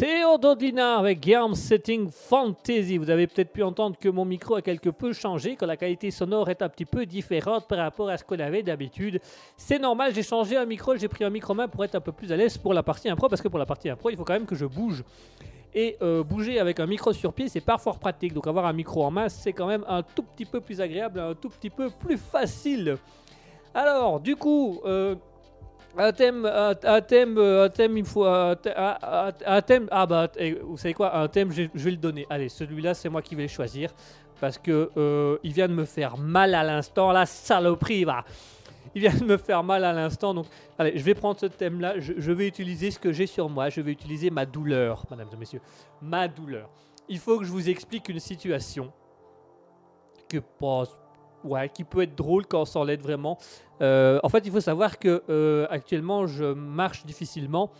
[0.01, 2.97] Théododina avec Guillaume Setting Fantasy.
[2.97, 6.09] Vous avez peut-être pu entendre que mon micro a quelque peu changé, que la qualité
[6.09, 9.21] sonore est un petit peu différente par rapport à ce qu'on avait d'habitude.
[9.55, 12.11] C'est normal, j'ai changé un micro, j'ai pris un micro main pour être un peu
[12.11, 14.23] plus à l'aise pour la partie impro, parce que pour la partie impro, il faut
[14.23, 15.03] quand même que je bouge.
[15.75, 18.33] Et euh, bouger avec un micro sur pied, c'est pas fort pratique.
[18.33, 21.19] Donc avoir un micro en main, c'est quand même un tout petit peu plus agréable,
[21.19, 22.97] un tout petit peu plus facile.
[23.75, 25.13] Alors, du coup, euh,
[25.97, 29.87] un thème, un, thème, un thème, il faut un, thè- un- un- un thème.
[29.91, 30.29] Ah bah,
[30.63, 32.25] vous savez quoi, un thème, je, vais le donner.
[32.29, 33.91] Allez, celui-là, c'est moi qui vais le choisir
[34.39, 38.23] parce que euh, il vient de me faire mal à l'instant, la saloperie, va.
[38.95, 40.47] Il vient de me faire mal à l'instant, donc
[40.77, 41.99] allez, je vais prendre ce thème-là.
[41.99, 43.69] Je, vais utiliser ce que j'ai sur moi.
[43.69, 45.61] Je vais utiliser ma douleur, mesdames et messieurs,
[46.01, 46.69] ma douleur.
[47.07, 48.91] Il faut que je vous explique une situation
[50.27, 50.83] que pas,
[51.43, 53.37] ouais, qui peut être drôle quand on s'en l'aide vraiment.
[53.81, 57.71] Euh, en fait, il faut savoir que euh, actuellement, je marche difficilement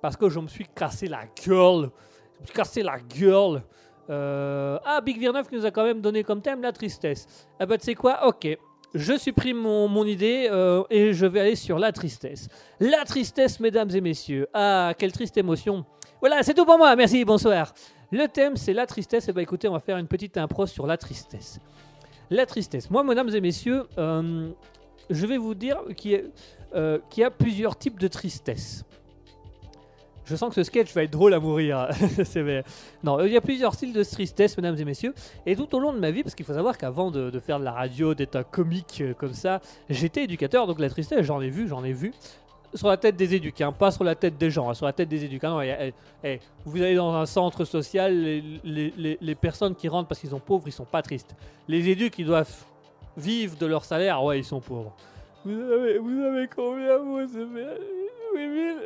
[0.00, 1.90] parce que je me suis cassé la gueule.
[2.36, 3.62] Je me suis cassé la gueule.
[4.08, 7.26] Euh, ah, Big Virneuf nous a quand même donné comme thème la tristesse.
[7.60, 8.26] Eh ben, tu sais quoi?
[8.26, 8.46] Ok.
[8.92, 10.50] Je supprime mon, idée
[10.90, 12.48] et je vais aller sur la tristesse.
[12.80, 14.48] La tristesse, mesdames et messieurs.
[14.52, 15.84] Ah, quelle triste émotion.
[16.18, 16.96] Voilà, c'est tout pour moi.
[16.96, 17.72] Merci, bonsoir.
[18.10, 19.28] Le thème, c'est la tristesse.
[19.28, 21.60] Et ben écoutez, on va faire une petite impro sur la tristesse.
[22.30, 22.90] La tristesse.
[22.90, 23.86] Moi, mesdames et messieurs,
[25.10, 26.20] je vais vous dire qu'il y, a-
[26.74, 28.84] euh, qu'il y a plusieurs types de tristesse.
[30.24, 31.88] Je sens que ce sketch va être drôle à mourir.
[32.34, 32.62] Vrai.
[33.02, 35.12] Non, il y a plusieurs styles de tristesse, mesdames et messieurs.
[35.44, 37.64] Et tout au long de ma vie, parce qu'il faut savoir qu'avant de, faire de
[37.64, 41.50] la radio, d'être un comique euh, comme ça, j'étais éducateur, donc la tristesse, j'en ai
[41.50, 42.12] vu, j'en ai vu.
[42.74, 44.92] Sur la tête des éduques, hein, pas sur la tête des gens, hein, sur la
[44.92, 45.42] tête des éduques.
[45.42, 45.58] Ah
[46.64, 48.14] vous allez dans un centre social,
[48.62, 51.34] les personnes qui rentrent parce qu'ils sont pauvres, ils sont pas tristes.
[51.66, 52.54] Les éduques, ils doivent
[53.16, 54.94] vivent de leur salaire, ouais, ils sont pauvres.
[55.44, 57.80] Vous avez, vous avez combien, vous ça fait
[58.34, 58.76] 8000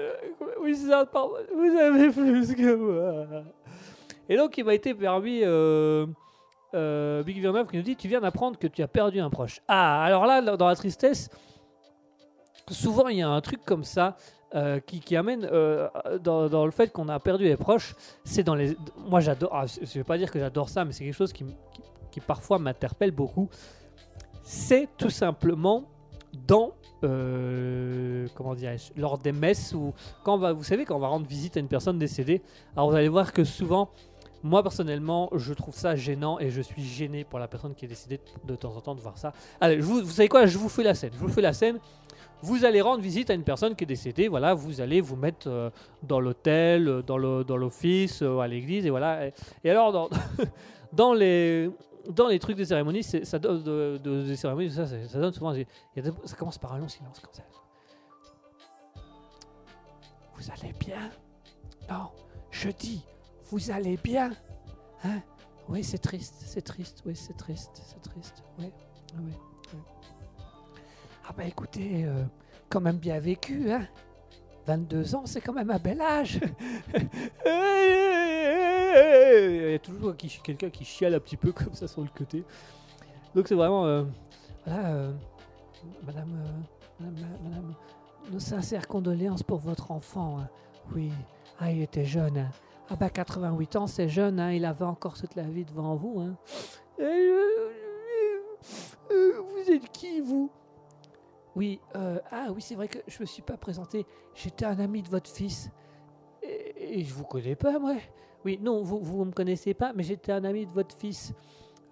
[0.61, 1.35] Oui, ça, pardon.
[1.55, 3.43] Vous avez plus que moi.
[4.29, 6.07] Et donc, il m'a été permis, euh,
[6.75, 9.61] euh, Big Villeneuve qui nous dit Tu viens d'apprendre que tu as perdu un proche.
[9.69, 11.29] Ah, alors là, dans la tristesse,
[12.71, 14.17] souvent, il y a un truc comme ça.
[14.55, 15.89] euh, qui, amène euh,
[16.23, 18.77] dans, le fait qu'on a perdu les proches, c'est dans les.
[19.09, 19.51] Moi, j'adore.
[19.53, 21.45] ah, je vais pas dire que j'adore ça, mais c'est quelque chose qui,
[22.13, 23.49] qui parfois m'interpelle beaucoup
[24.45, 25.85] c'est tout simplement
[26.47, 29.93] dans euh, comment dirais-je lors des messes ou
[30.23, 32.43] quand va vous savez quand on va rendre visite à une personne décédée.
[32.77, 33.91] Alors vous allez voir que souvent
[34.43, 37.89] moi personnellement je trouve ça gênant et je suis gêné pour la personne qui est
[37.89, 39.33] décédée de, temps en temps de voir ça.
[39.61, 40.47] Allez vous, savez quoi?
[40.47, 41.11] Je vous fais la scène.
[41.15, 41.79] Je vous fais la scène.
[42.43, 45.49] Vous allez rendre visite à une personne qui est décédée, voilà, vous allez vous mettre
[45.49, 45.71] euh,
[46.03, 49.29] dans l'hôtel, euh, dans l'office, à l'église, et voilà.
[49.29, 50.11] Et, et alors, dans,
[50.93, 51.71] dans les
[52.11, 54.71] dans les trucs des cérémonies, ça donne de, de- des cérémonies,
[55.19, 55.55] donne souvent.
[56.25, 57.21] ça commence par un long silence.
[60.37, 61.11] Vous allez bien?
[61.89, 62.11] Non,
[62.51, 63.05] je dis,
[63.51, 64.33] vous allez bien?
[65.05, 65.21] Hein?
[65.69, 68.71] Oui, c'est triste, c'est triste, oui, c'est triste, c'est triste, oui,
[69.19, 69.33] oui,
[69.73, 69.79] oui.
[71.27, 72.25] Ah bah écoutez, euh,
[72.69, 73.87] quand même bien vécu, hein?
[74.67, 76.39] 22 ans, c'est quand même un bel âge.
[79.37, 82.45] Il y a toujours quelqu'un qui chiale un petit peu comme ça sur le côté.
[83.35, 83.85] Donc c'est vraiment...
[83.87, 84.05] euh,
[84.67, 85.13] voilà, euh,
[86.07, 87.75] madame, euh, madame, madame,
[88.31, 90.39] nos sincères condoléances pour votre enfant.
[90.41, 90.49] hein.
[90.95, 91.11] Oui,
[91.59, 92.39] ah, il était jeune.
[92.39, 92.51] hein.
[92.91, 96.23] Ah bah 88 ans, c'est jeune, hein, il avait encore toute la vie devant vous.
[99.11, 100.51] Vous êtes qui, vous?
[101.57, 104.07] Oui, ah oui, c'est vrai que je me suis pas présenté.
[104.35, 105.71] J'étais un ami de votre fils.
[106.43, 107.95] Et, et je vous connais pas, moi.
[108.45, 111.33] Oui, non, vous vous me connaissez pas, mais j'étais un ami de votre fils.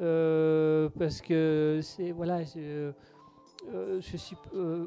[0.01, 2.93] Euh, parce que c'est voilà, c'est, euh,
[4.01, 4.87] je suis euh,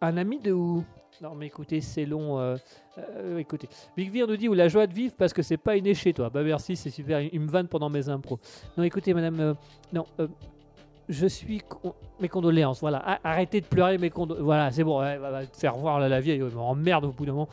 [0.00, 0.84] un ami de où?
[1.20, 2.56] Non, mais écoutez, c'est long.
[3.38, 5.94] écoutez, Big Vir nous dit où la joie de vivre parce que c'est pas inné
[5.94, 6.30] chez toi.
[6.30, 7.20] Bah merci, c'est super.
[7.20, 8.40] Il me vanne pendant mes impros.
[8.76, 9.54] Non, écoutez, madame,
[9.92, 10.06] non.
[11.08, 11.62] je suis
[12.20, 12.80] mes condoléances.
[12.80, 14.44] Voilà, arrêtez de pleurer mes condoléances.
[14.44, 15.00] Voilà, c'est bon.
[15.00, 16.40] ouais, te faire voir là, la vieille.
[16.40, 17.48] Elle m'emmerde au bout d'un moment.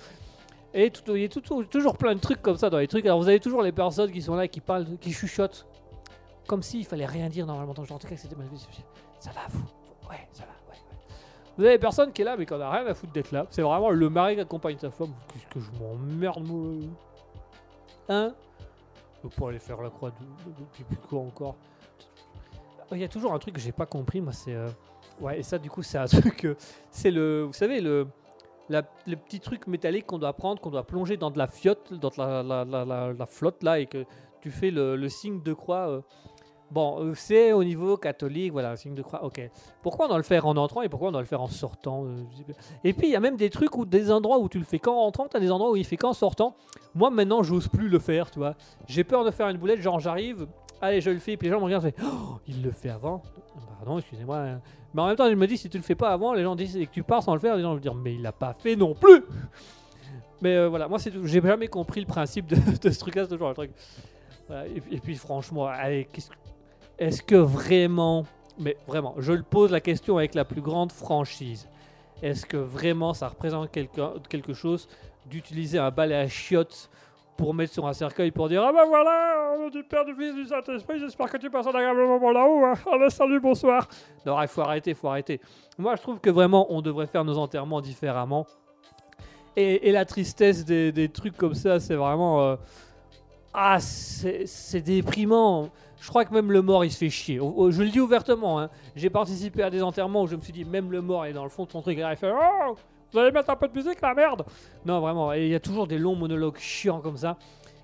[0.73, 1.29] Et il y a
[1.65, 3.05] toujours plein de trucs comme ça dans les trucs.
[3.05, 5.65] Alors vous avez toujours les personnes qui sont là, qui parlent, qui chuchotent,
[6.47, 7.71] comme s'il fallait rien dire normalement.
[7.73, 8.47] En tout cas, c'était mal.
[9.19, 9.65] Ça va vous
[10.09, 10.51] Ouais, ça va.
[10.69, 10.97] Ouais, ouais.
[11.57, 13.45] Vous avez personne qui est là, mais qui en a rien à foutre d'être là.
[13.49, 15.13] C'est vraiment le mari qui accompagne sa femme.
[15.33, 16.89] Qu'est-ce que je m'emmerde, moi
[18.09, 18.33] Hein?
[19.35, 20.15] Pour aller faire la croix de,
[20.49, 21.55] de, de- puis plus quoi encore
[22.93, 24.53] il y a toujours un truc que j'ai pas compris, moi, c'est.
[24.53, 24.67] euh,
[25.21, 26.43] Ouais, et ça, du coup, c'est un truc.
[26.43, 26.55] euh,
[26.89, 27.43] c'est le.
[27.43, 28.05] Vous savez, le.
[28.71, 32.11] Le petit truc métallique qu'on doit prendre, qu'on doit plonger dans de la fiotte, dans
[32.17, 34.05] la, flotte, là, et que
[34.41, 35.89] tu fais le, signe de croix.
[35.89, 36.01] euh.
[36.71, 39.41] Bon, euh, c'est au niveau catholique, voilà, signe de croix, ok.
[39.81, 42.05] Pourquoi on doit le faire en entrant et pourquoi on doit le faire en sortant
[42.05, 42.23] euh.
[42.85, 44.79] Et puis, il y a même des trucs ou des endroits où tu le fais
[44.79, 46.55] qu'en rentrant, tu as des endroits où il fait qu'en sortant.
[46.95, 48.55] Moi, maintenant, j'ose plus le faire, tu vois.
[48.87, 50.47] J'ai peur de faire une boulette, genre j'arrive,
[50.81, 53.21] allez, je le fais, puis les gens me regardent, fais, oh, il le fait avant.
[53.77, 54.45] Pardon, excusez-moi.
[54.93, 56.55] Mais en même temps, je me dis, si tu le fais pas avant, les gens
[56.55, 58.31] disent et que tu pars sans le faire, les gens vont dire, mais il l'a
[58.31, 59.23] pas fait non plus.
[60.41, 60.97] Mais euh, voilà, moi.
[60.99, 62.55] J'ai jamais compris le principe de,
[62.91, 63.71] ce truc-là, toujours un truc.
[64.75, 66.19] Et, puis- et franchement, allez, que-
[66.99, 68.25] est-ce que vraiment,
[68.59, 71.67] mais vraiment, je le pose la question avec la plus grande franchise.
[72.21, 74.87] Est-ce que vraiment ça représente quelque, quelque chose
[75.25, 76.89] d'utiliser un balai à chiottes
[77.41, 80.35] pour mettre sur un cercueil pour dire Ah ben voilà, nom du Père, du Fils,
[80.35, 82.65] du Saint-Esprit, j'espère que tu passes un agréable moment là-haut.
[82.65, 82.73] hein.
[82.93, 83.87] Allez, salut, bonsoir.
[84.27, 85.41] Non, il faut arrêter, il faut arrêter.
[85.79, 88.45] Moi, je trouve que vraiment, on devrait faire nos enterrements différemment.
[89.55, 92.41] Et, la tristesse des, trucs comme ça, c'est vraiment.
[92.43, 92.55] euh,
[93.55, 95.69] Ah, c'est déprimant.
[95.99, 97.37] Je crois que même le mort, il se fait chier.
[97.37, 98.59] Je le dis ouvertement.
[98.59, 98.69] hein.
[98.95, 101.43] J'ai participé à des enterrements où je me suis dit, même le mort est dans
[101.43, 101.97] le fond de son truc.
[101.97, 102.75] Et là, fait Oh
[103.11, 104.45] Vous allez mettre un peu de musique, la merde.
[104.85, 105.33] Non, vraiment.
[105.33, 107.37] Il y a toujours des longs monologues chiants comme ça.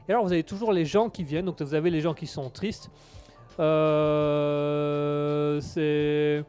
[0.07, 1.45] Et alors, vous avez toujours les gens qui viennent.
[1.45, 2.89] Donc, vous avez les gens qui sont tristes.
[3.59, 6.43] Euh, c'est.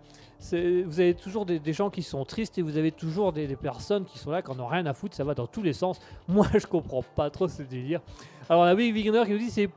[0.84, 4.18] Vous avez toujours des, gens qui sont tristes et vous avez toujours des, personnes qui
[4.18, 5.98] sont là, qui en ont rien à foutre, ça va dans tous les sens.
[6.28, 8.00] Moi, je comprends pas trop ce délire.
[8.48, 9.68] Alors, on a Big Wigner qui nous dit c'est,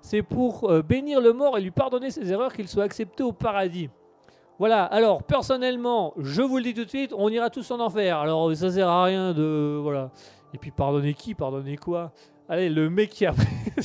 [0.00, 3.32] c'est pour euh, bénir le mort et lui pardonner ses erreurs qu'il soit accepté au
[3.32, 3.90] paradis.
[4.58, 8.18] Voilà, alors personnellement, je vous le dis tout de suite, on ira tous en enfer.
[8.18, 9.78] Alors ça sert à rien de.
[9.80, 10.10] Voilà.
[10.54, 12.12] Et puis pardonner qui Pardonner quoi?
[12.50, 13.46] Allez, le mec qui a pris.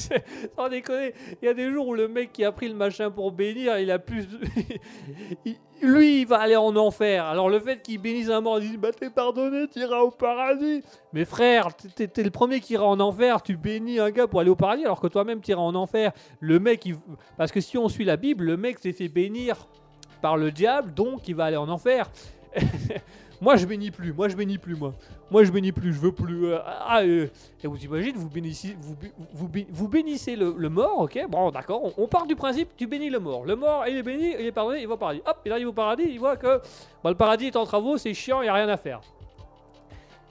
[0.56, 3.12] Sans déconner, il y a des jours où le mec qui a pris le machin
[3.12, 4.26] pour bénir, il a plus.
[5.82, 7.26] Lui, il va aller en enfer.
[7.26, 10.12] Alors le fait qu'il bénisse un mort, il dit Bah t'es pardonné, tu iras au
[10.12, 10.82] paradis.
[11.12, 13.42] Mais frère, t'es- le premier qui ira en enfer.
[13.44, 16.14] Tu bénis un gars pour aller au paradis alors que toi-même tu iras en enfer.
[16.40, 16.88] Le mec,
[17.38, 19.68] parce que si on suit la Bible, le mec s'est fait bénir
[20.24, 22.10] par le diable, donc il va aller en enfer.
[23.42, 24.94] moi je bénis plus, moi je bénis plus, moi.
[25.30, 26.46] Moi je bénis plus, je veux plus.
[26.46, 27.28] euh, ah, euh,
[27.62, 28.96] et vous imaginez, vous bénissez, vous,
[29.34, 33.20] vous, vous bénissez le, mort, ok Bon, d'accord, on, part du principe, tu bénis le
[33.20, 33.44] mort.
[33.44, 35.22] Le mort, il est béni, il est pardonné, il va au paradis.
[35.26, 36.62] Hop, il arrive au paradis, il voit que
[37.04, 39.02] bah, le paradis est en travaux, c'est chiant, il n'y a rien à faire.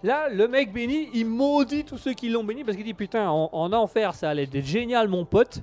[0.03, 3.29] Là, le mec béni, il maudit tous ceux qui l'ont béni parce qu'il dit Putain,
[3.29, 5.61] en enfer, ça allait être génial, mon pote.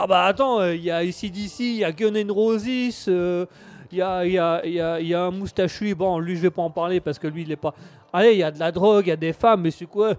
[0.00, 2.64] Ah bah attends, euh, il y a ici d'ici, il y a Roses,
[3.08, 3.46] euh,
[3.90, 6.36] il y, a, il y, a, il y, a, y a un moustachu, bon lui
[6.36, 7.74] je vais pas en parler parce que lui il est pas...
[8.12, 10.14] Allez, il y a de la drogue, il y a des femmes, mais c'est quoi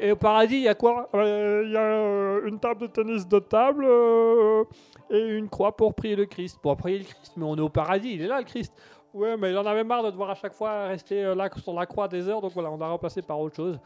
[0.00, 2.86] et, au paradis, il y a quoi Euh, Il y a euh, une table de
[2.86, 4.64] tennis de table euh,
[5.10, 6.58] et une croix pour prier le Christ.
[6.62, 8.72] Pour prier le Christ, mais on est au paradis, il est là le Christ.
[9.12, 11.74] Ouais, mais il en avait marre de devoir à chaque fois rester euh, là sur
[11.74, 13.78] la croix des heures, donc voilà, on a remplacé par autre chose.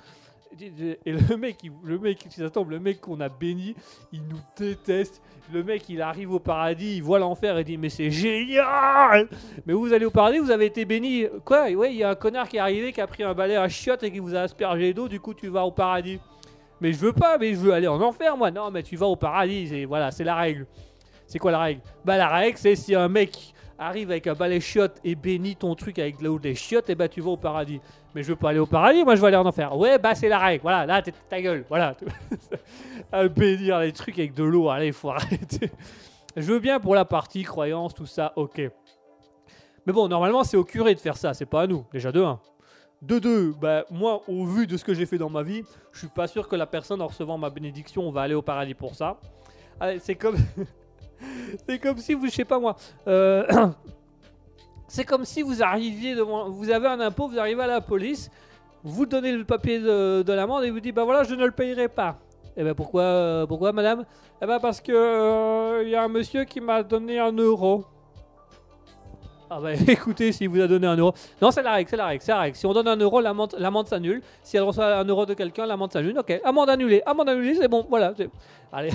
[0.60, 3.74] Et le mec, le mec, ça tombe, le mec qu'on a béni,
[4.12, 5.22] il nous déteste.
[5.52, 9.28] Le mec, il arrive au paradis, il voit l'enfer et dit mais c'est génial.
[9.66, 11.26] Mais vous allez au paradis, vous avez été béni.
[11.44, 11.70] Quoi?
[11.70, 13.68] Ouais, il y a un connard qui est arrivé, qui a pris un balai à
[13.68, 15.08] chiottes et qui vous a aspergé d'eau.
[15.08, 16.20] Du coup, tu vas au paradis.
[16.80, 18.50] Mais je veux pas, mais je veux aller en enfer, moi.
[18.50, 19.68] Non, mais tu vas au paradis.
[19.68, 20.66] C'est voilà, c'est la règle.
[21.26, 21.80] C'est quoi la règle?
[22.04, 25.74] Bah la règle, c'est si un mec arrive avec un balai chiottes et bénit ton
[25.74, 27.80] truc avec de l'eau des chiottes, et bah tu vas au paradis.
[28.14, 29.76] Mais je veux pas aller au paradis, moi je veux aller en enfer.
[29.76, 30.62] Ouais, bah c'est la règle.
[30.62, 31.64] Voilà, là, t'es ta gueule.
[31.68, 31.96] Voilà.
[33.12, 35.70] à bénir les trucs avec de l'eau, allez, faut arrêter.
[36.36, 38.60] Je veux bien pour la partie croyance, tout ça, ok.
[39.86, 41.84] Mais bon, normalement, c'est au curé de faire ça, c'est pas à nous.
[41.92, 42.38] Déjà de 1.
[43.02, 45.98] De 2, bah, moi, au vu de ce que j'ai fait dans ma vie, je
[45.98, 48.94] suis pas sûr que la personne en recevant ma bénédiction va aller au paradis pour
[48.94, 49.18] ça.
[49.80, 50.36] Allez, c'est comme.
[51.68, 52.76] c'est comme si vous, je sais pas moi.
[53.08, 53.44] euh,
[54.92, 56.50] c'est comme si vous arriviez devant.
[56.50, 58.30] Vous avez un impôt, vous arrivez à la police,
[58.84, 61.50] vous donnez le papier de, de l'amende et vous dites bah voilà, je ne le
[61.50, 62.18] payerai pas.
[62.58, 64.04] Et ben pourquoi, euh, pourquoi madame?
[64.42, 67.86] Eh ben parce que euh, il y a un monsieur qui m'a donné un euro.
[69.54, 71.12] Ah bah écoutez, si vous a donné un euro.
[71.42, 72.56] Non, c'est la règle, c'est la règle, c'est la règle.
[72.56, 74.22] Si on donne un euro, l'amende l'amende s'annule.
[74.42, 76.18] Si elle reçoit un euro de quelqu'un, l'amende s'annule.
[76.18, 78.14] Ok, amende annulée, amende annulée, c'est bon, voilà.
[78.72, 78.92] Allez.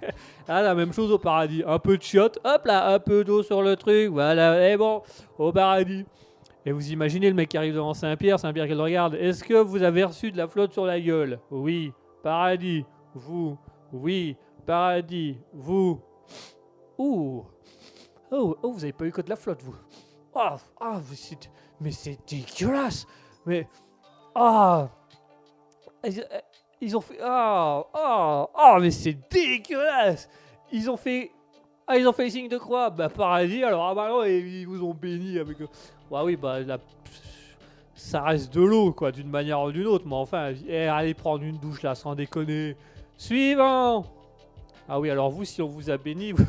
[0.48, 1.62] ah, la même chose au paradis.
[1.66, 5.00] Un peu de chiottes, hop là, un peu d'eau sur le truc, voilà, et bon,
[5.38, 6.04] au paradis.
[6.66, 9.14] Et vous imaginez le mec qui arrive devant Saint-Pierre, Saint-Pierre qui le regarde.
[9.14, 11.38] Est-ce que vous avez reçu de la flotte sur la gueule?
[11.50, 11.92] Oui.
[12.22, 12.84] Paradis.
[13.14, 13.56] Vous.
[13.90, 14.36] Oui.
[14.66, 15.38] Paradis.
[15.54, 16.00] Vous.
[16.98, 17.44] Ouh.
[18.30, 19.74] Oh, oh, vous avez pas eu que de la flotte, vous.
[20.34, 23.06] Ah, ah, mais c'est, mais c'est dégueulasse.
[23.46, 23.68] Mais,
[24.34, 24.88] ah,
[26.04, 26.40] ils, euh,
[26.80, 30.28] ils ont fait, ah, ah, ah, mais c'est dégueulasse.
[30.72, 31.30] Ils ont fait
[31.86, 34.64] Ah, ils ont fait le signe de croix Bah, paradis, alors, ah bah non, ils
[34.66, 35.58] vous ont béni avec.
[36.10, 36.78] Bah oui, bah, la-
[37.94, 41.44] ça reste de l'eau, quoi, d'une manière ou d'une autre, mais enfin, eh, allez prendre
[41.44, 42.76] une douche là, sans déconner.
[43.16, 44.04] Suivant
[44.88, 46.44] Ah oui, alors vous, si on vous a béni, vous,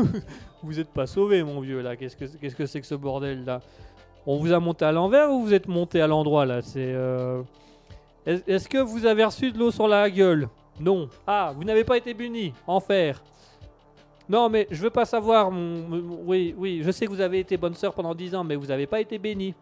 [0.63, 1.95] vous êtes pas sauvé, mon vieux, là.
[1.95, 3.61] Qu'est-ce que qu'est-ce que c'est que ce bordel, là?
[4.27, 6.61] On vous a monté à l'envers ou vous êtes monté à l'endroit, là?
[6.61, 6.79] C'est.
[6.93, 7.41] euh,
[8.25, 10.49] Est- Est-ce que vous avez reçu de l'eau sur la gueule?
[10.79, 11.07] Non.
[11.25, 12.53] Ah, vous n'avez pas été béni.
[12.67, 13.21] Enfer.
[14.27, 15.51] Non, mais je veux pas savoir.
[15.51, 18.55] mon- oui, oui, je sais que vous avez été bonne sœur pendant 10 ans, mais
[18.55, 19.53] vous n'avez pas été béni.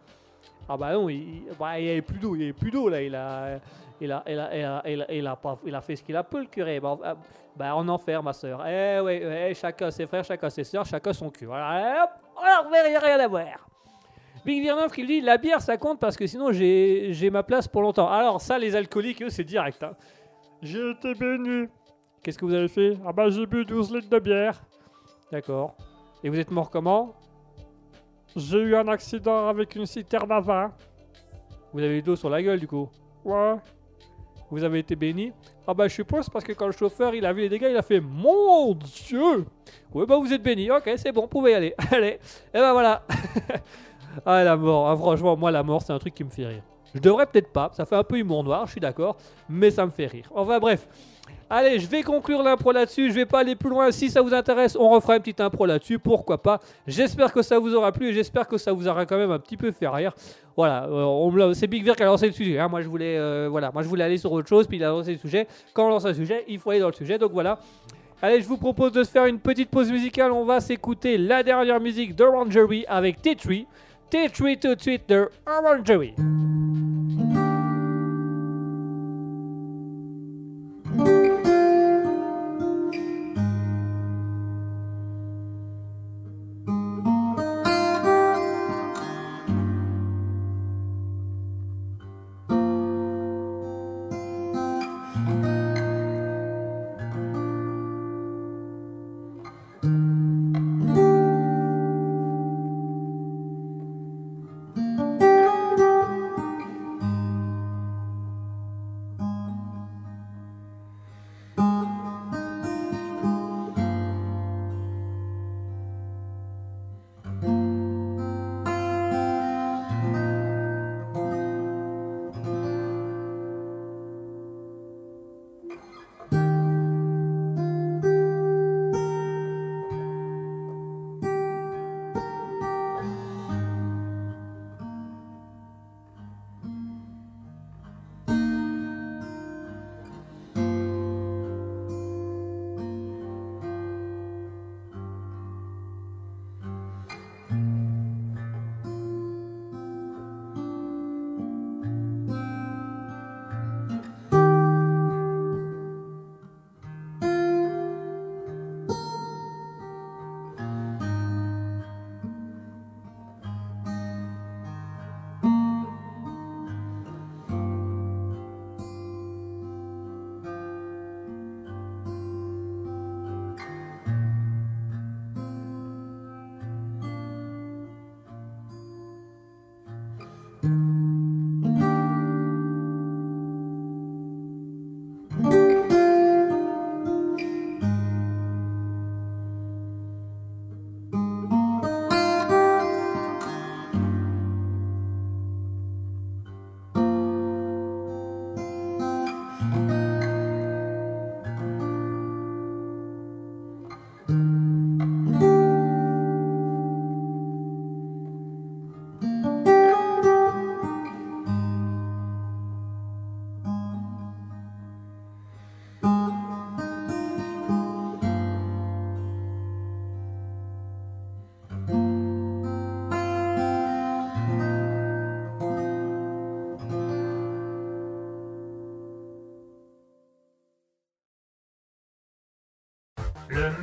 [0.66, 3.02] Ah bah non, il, il- bah, avait plus d'eau, il y avait plus d'eau là.
[3.02, 3.60] Il a,
[4.00, 6.02] il a, il a, il a, il a, il a pas, il a fait ce
[6.02, 6.80] qu'il a pu le curé.
[6.80, 7.16] Bah, ah,
[7.56, 8.64] bah, en enfer, ma sœur.
[8.66, 11.46] Eh ouais, ouais, chacun ses frères, chacun ses sœurs, chacun son cul.
[11.46, 12.10] Voilà, eh, hop,
[12.42, 13.68] alors, il n'y a rien à voir.
[14.44, 17.66] Big Virneuf qui dit la bière ça compte parce que sinon j'ai j'ai ma place
[17.66, 18.10] pour longtemps.
[18.10, 19.82] Alors ça les alcooliques eux c'est direct.
[19.82, 19.92] hein.
[20.60, 21.66] J'ai été béni.
[22.22, 22.98] Qu'est-ce que vous avez fait?
[23.06, 24.62] Ah bah j'ai bu 12 litres de bière.
[25.32, 25.74] D'accord.
[26.22, 27.14] Et vous êtes mort comment?
[28.36, 30.72] J'ai eu un accident avec une citerne à vin.
[31.72, 32.90] Vous avez eu de l'eau sur la gueule du coup?
[33.24, 33.54] Ouais.
[34.54, 35.32] Vous avez été béni
[35.66, 37.76] Ah bah je suppose parce que quand le chauffeur il a vu les dégâts il
[37.76, 39.44] a fait Mon Dieu
[39.92, 41.74] Ouais bah vous êtes béni, ok c'est bon, vous pouvez y aller.
[41.90, 42.20] Allez,
[42.54, 43.02] et ben voilà.
[44.24, 46.62] ah la mort, Ah, franchement moi la mort c'est un truc qui me fait rire.
[46.94, 49.16] Je devrais peut-être pas, ça fait un peu humour noir, je suis d'accord,
[49.48, 50.30] mais ça me fait rire.
[50.32, 50.86] Enfin bref.
[51.50, 53.90] Allez, je vais conclure l'impro là-dessus, je vais pas aller plus loin.
[53.90, 56.60] Si ça vous intéresse, on refera une petite impro là-dessus, pourquoi pas.
[56.86, 59.38] J'espère que ça vous aura plu et j'espère que ça vous aura quand même un
[59.38, 60.12] petit peu fait rire.
[60.56, 62.58] Voilà, euh, c'est Big Vir qui a lancé le sujet.
[62.58, 62.68] hein.
[62.68, 64.88] Moi, je voulais, euh, voilà, moi je voulais aller sur autre chose, puis il a
[64.88, 65.46] lancé le sujet.
[65.72, 67.18] Quand on lance un sujet, il faut aller dans le sujet.
[67.18, 67.58] Donc voilà.
[68.22, 70.32] Allez, je vous propose de se faire une petite pause musicale.
[70.32, 72.24] On va s'écouter la dernière musique de
[72.88, 73.66] avec T3.
[74.10, 76.14] T3 tout de suite de Rangery.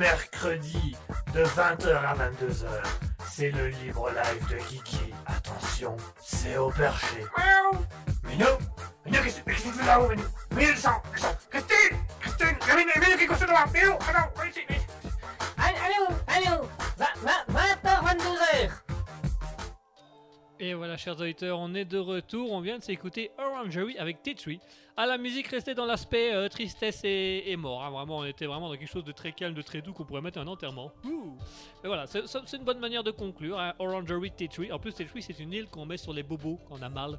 [0.02, 0.96] Mercredi
[1.32, 2.66] de 20h à 22h,
[3.30, 5.14] c'est le libre live de Kiki.
[5.26, 7.24] Attention, c'est au perché.
[8.24, 8.44] Minou
[9.06, 10.24] Minou, qu'est-ce qu'est-ce que tu fais là-haut, Minou?
[10.56, 14.81] Minou, descends, descends Christine Christine Minou, Minou, qui couche devant Minou, attends, ici, ici.
[20.64, 22.52] Et voilà, chers auditeurs, on est de retour.
[22.52, 24.60] On vient de s'écouter Orangery avec T3.
[24.96, 27.82] À la musique, restait dans l'aspect euh, tristesse et, mort.
[27.82, 27.90] hein.
[27.90, 30.20] Vraiment, on était vraiment dans quelque chose de très calme, de très doux qu'on pourrait
[30.20, 30.92] mettre un enterrement.
[31.04, 31.36] Ouh.
[31.82, 32.22] Mais voilà, c'est
[32.56, 33.58] une bonne manière de conclure.
[33.58, 33.72] hein.
[33.80, 34.72] Orangery T3.
[34.72, 37.18] En plus, T3, c'est une île qu'on met sur les bobos quand on a mal.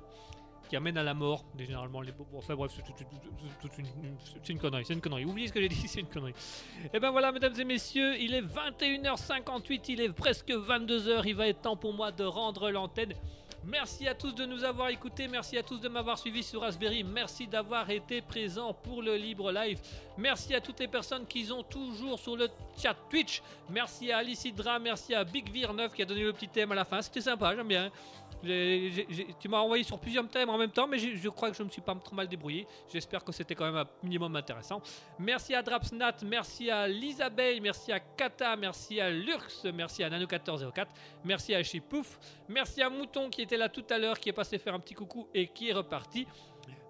[0.75, 2.37] Amène à la mort, généralement les bobos.
[2.37, 5.25] Enfin bref, c'est une, connerie, c'est une connerie.
[5.25, 6.33] Oubliez ce que j'ai dit, c'est une connerie.
[6.93, 11.47] Et ben voilà, mesdames et messieurs, il est 21h58, il est presque 22h, il va
[11.47, 13.13] être temps pour moi de rendre l'antenne.
[13.65, 17.01] Merci à tous de nous avoir écoutés, merci à tous de m'avoir suivi sur Raspberry,
[17.01, 19.79] merci d'avoir été présents pour le Libre Live,
[20.17, 24.79] merci à toutes les personnes qui sont toujours sur le chat Twitch, merci à Alicidra,
[24.79, 27.21] merci à Big Vir 9 qui a donné le petit thème à la fin, c'était
[27.21, 27.89] sympa, j'aime bien.
[28.43, 31.69] Tu m'as envoyé sur plusieurs thèmes en même temps, mais je crois que je me
[31.69, 32.67] suis pas trop mal débrouillé.
[32.91, 34.81] J'espère que c'était quand même un minimum intéressant.
[35.17, 40.87] Merci à Drapsnat, merci à Lisabelle, merci à Kata, merci à Lurx, merci à Nano1404,
[41.23, 44.57] merci à Chipouf, merci à Mouton qui était là tout à l'heure, qui est passé
[44.57, 46.27] faire un petit coucou et qui est reparti.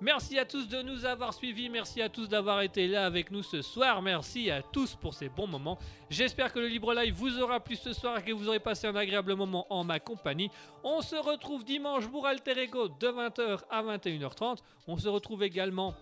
[0.02, 3.42] Merci à tous de nous avoir suivis, merci à tous d'avoir été là avec nous
[3.42, 5.80] ce soir, merci à tous pour ces bons moments.
[6.10, 8.86] J'espère que le Libre Live vous aura plu ce soir et que vous aurez passé
[8.86, 10.52] un agréable moment en ma compagnie.
[10.84, 14.58] On se retrouve dimanche pour Alter Ego de 20h à 21h30.
[14.88, 15.96] On se retrouve également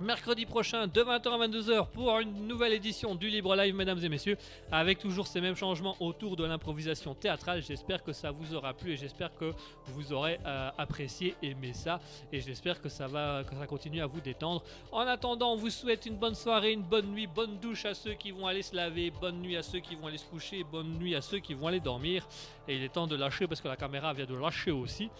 [0.00, 4.08] mercredi prochain de 20h à 22h pour une nouvelle édition du Libre Live, mesdames et
[4.08, 4.38] messieurs,
[4.72, 7.62] avec toujours ces mêmes changements autour de l'improvisation théâtrale.
[7.62, 9.52] J'espère que ça vous aura plu et j'espère que
[9.86, 12.00] vous aurez euh, apprécié, aimé ça
[12.32, 14.62] et j'espère que ça va que ça continue à vous détendre.
[14.90, 18.14] En attendant, on vous souhaite une bonne soirée, une bonne nuit, bonne douche à ceux
[18.14, 20.98] qui vont aller se laver, bonne nuit à ceux qui vont aller se coucher, bonne
[20.98, 22.26] nuit à ceux qui vont aller dormir.
[22.66, 25.10] Et il est temps de lâcher parce que la caméra vient de lâcher aussi.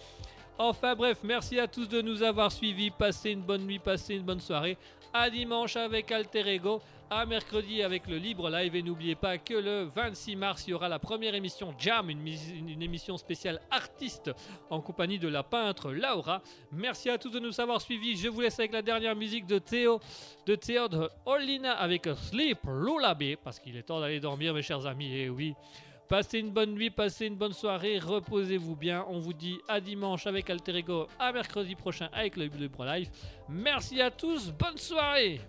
[0.62, 2.90] Enfin bref, merci à tous de nous avoir suivis.
[2.90, 4.76] Passez une bonne nuit, passez une bonne soirée.
[5.10, 6.82] À dimanche avec Alter Ego.
[7.12, 8.76] À mercredi avec le Libre Live.
[8.76, 12.20] Et n'oubliez pas que le 26 mars, il y aura la première émission Jam, une,
[12.20, 14.30] mis- une émission spéciale artiste
[14.68, 16.42] en compagnie de la peintre Laura.
[16.72, 18.16] Merci à tous de nous avoir suivis.
[18.18, 19.98] Je vous laisse avec la dernière musique de Théo,
[20.46, 23.36] de Théo de Orlina avec Sleep Lullaby.
[23.42, 25.12] Parce qu'il est temps d'aller dormir, mes chers amis.
[25.16, 25.54] Et oui.
[26.10, 29.06] Passez une bonne nuit, passez une bonne soirée, reposez-vous bien.
[29.08, 33.08] On vous dit à dimanche avec Alter Ego, à mercredi prochain avec le Libre Live.
[33.48, 35.40] Merci à tous, bonne soirée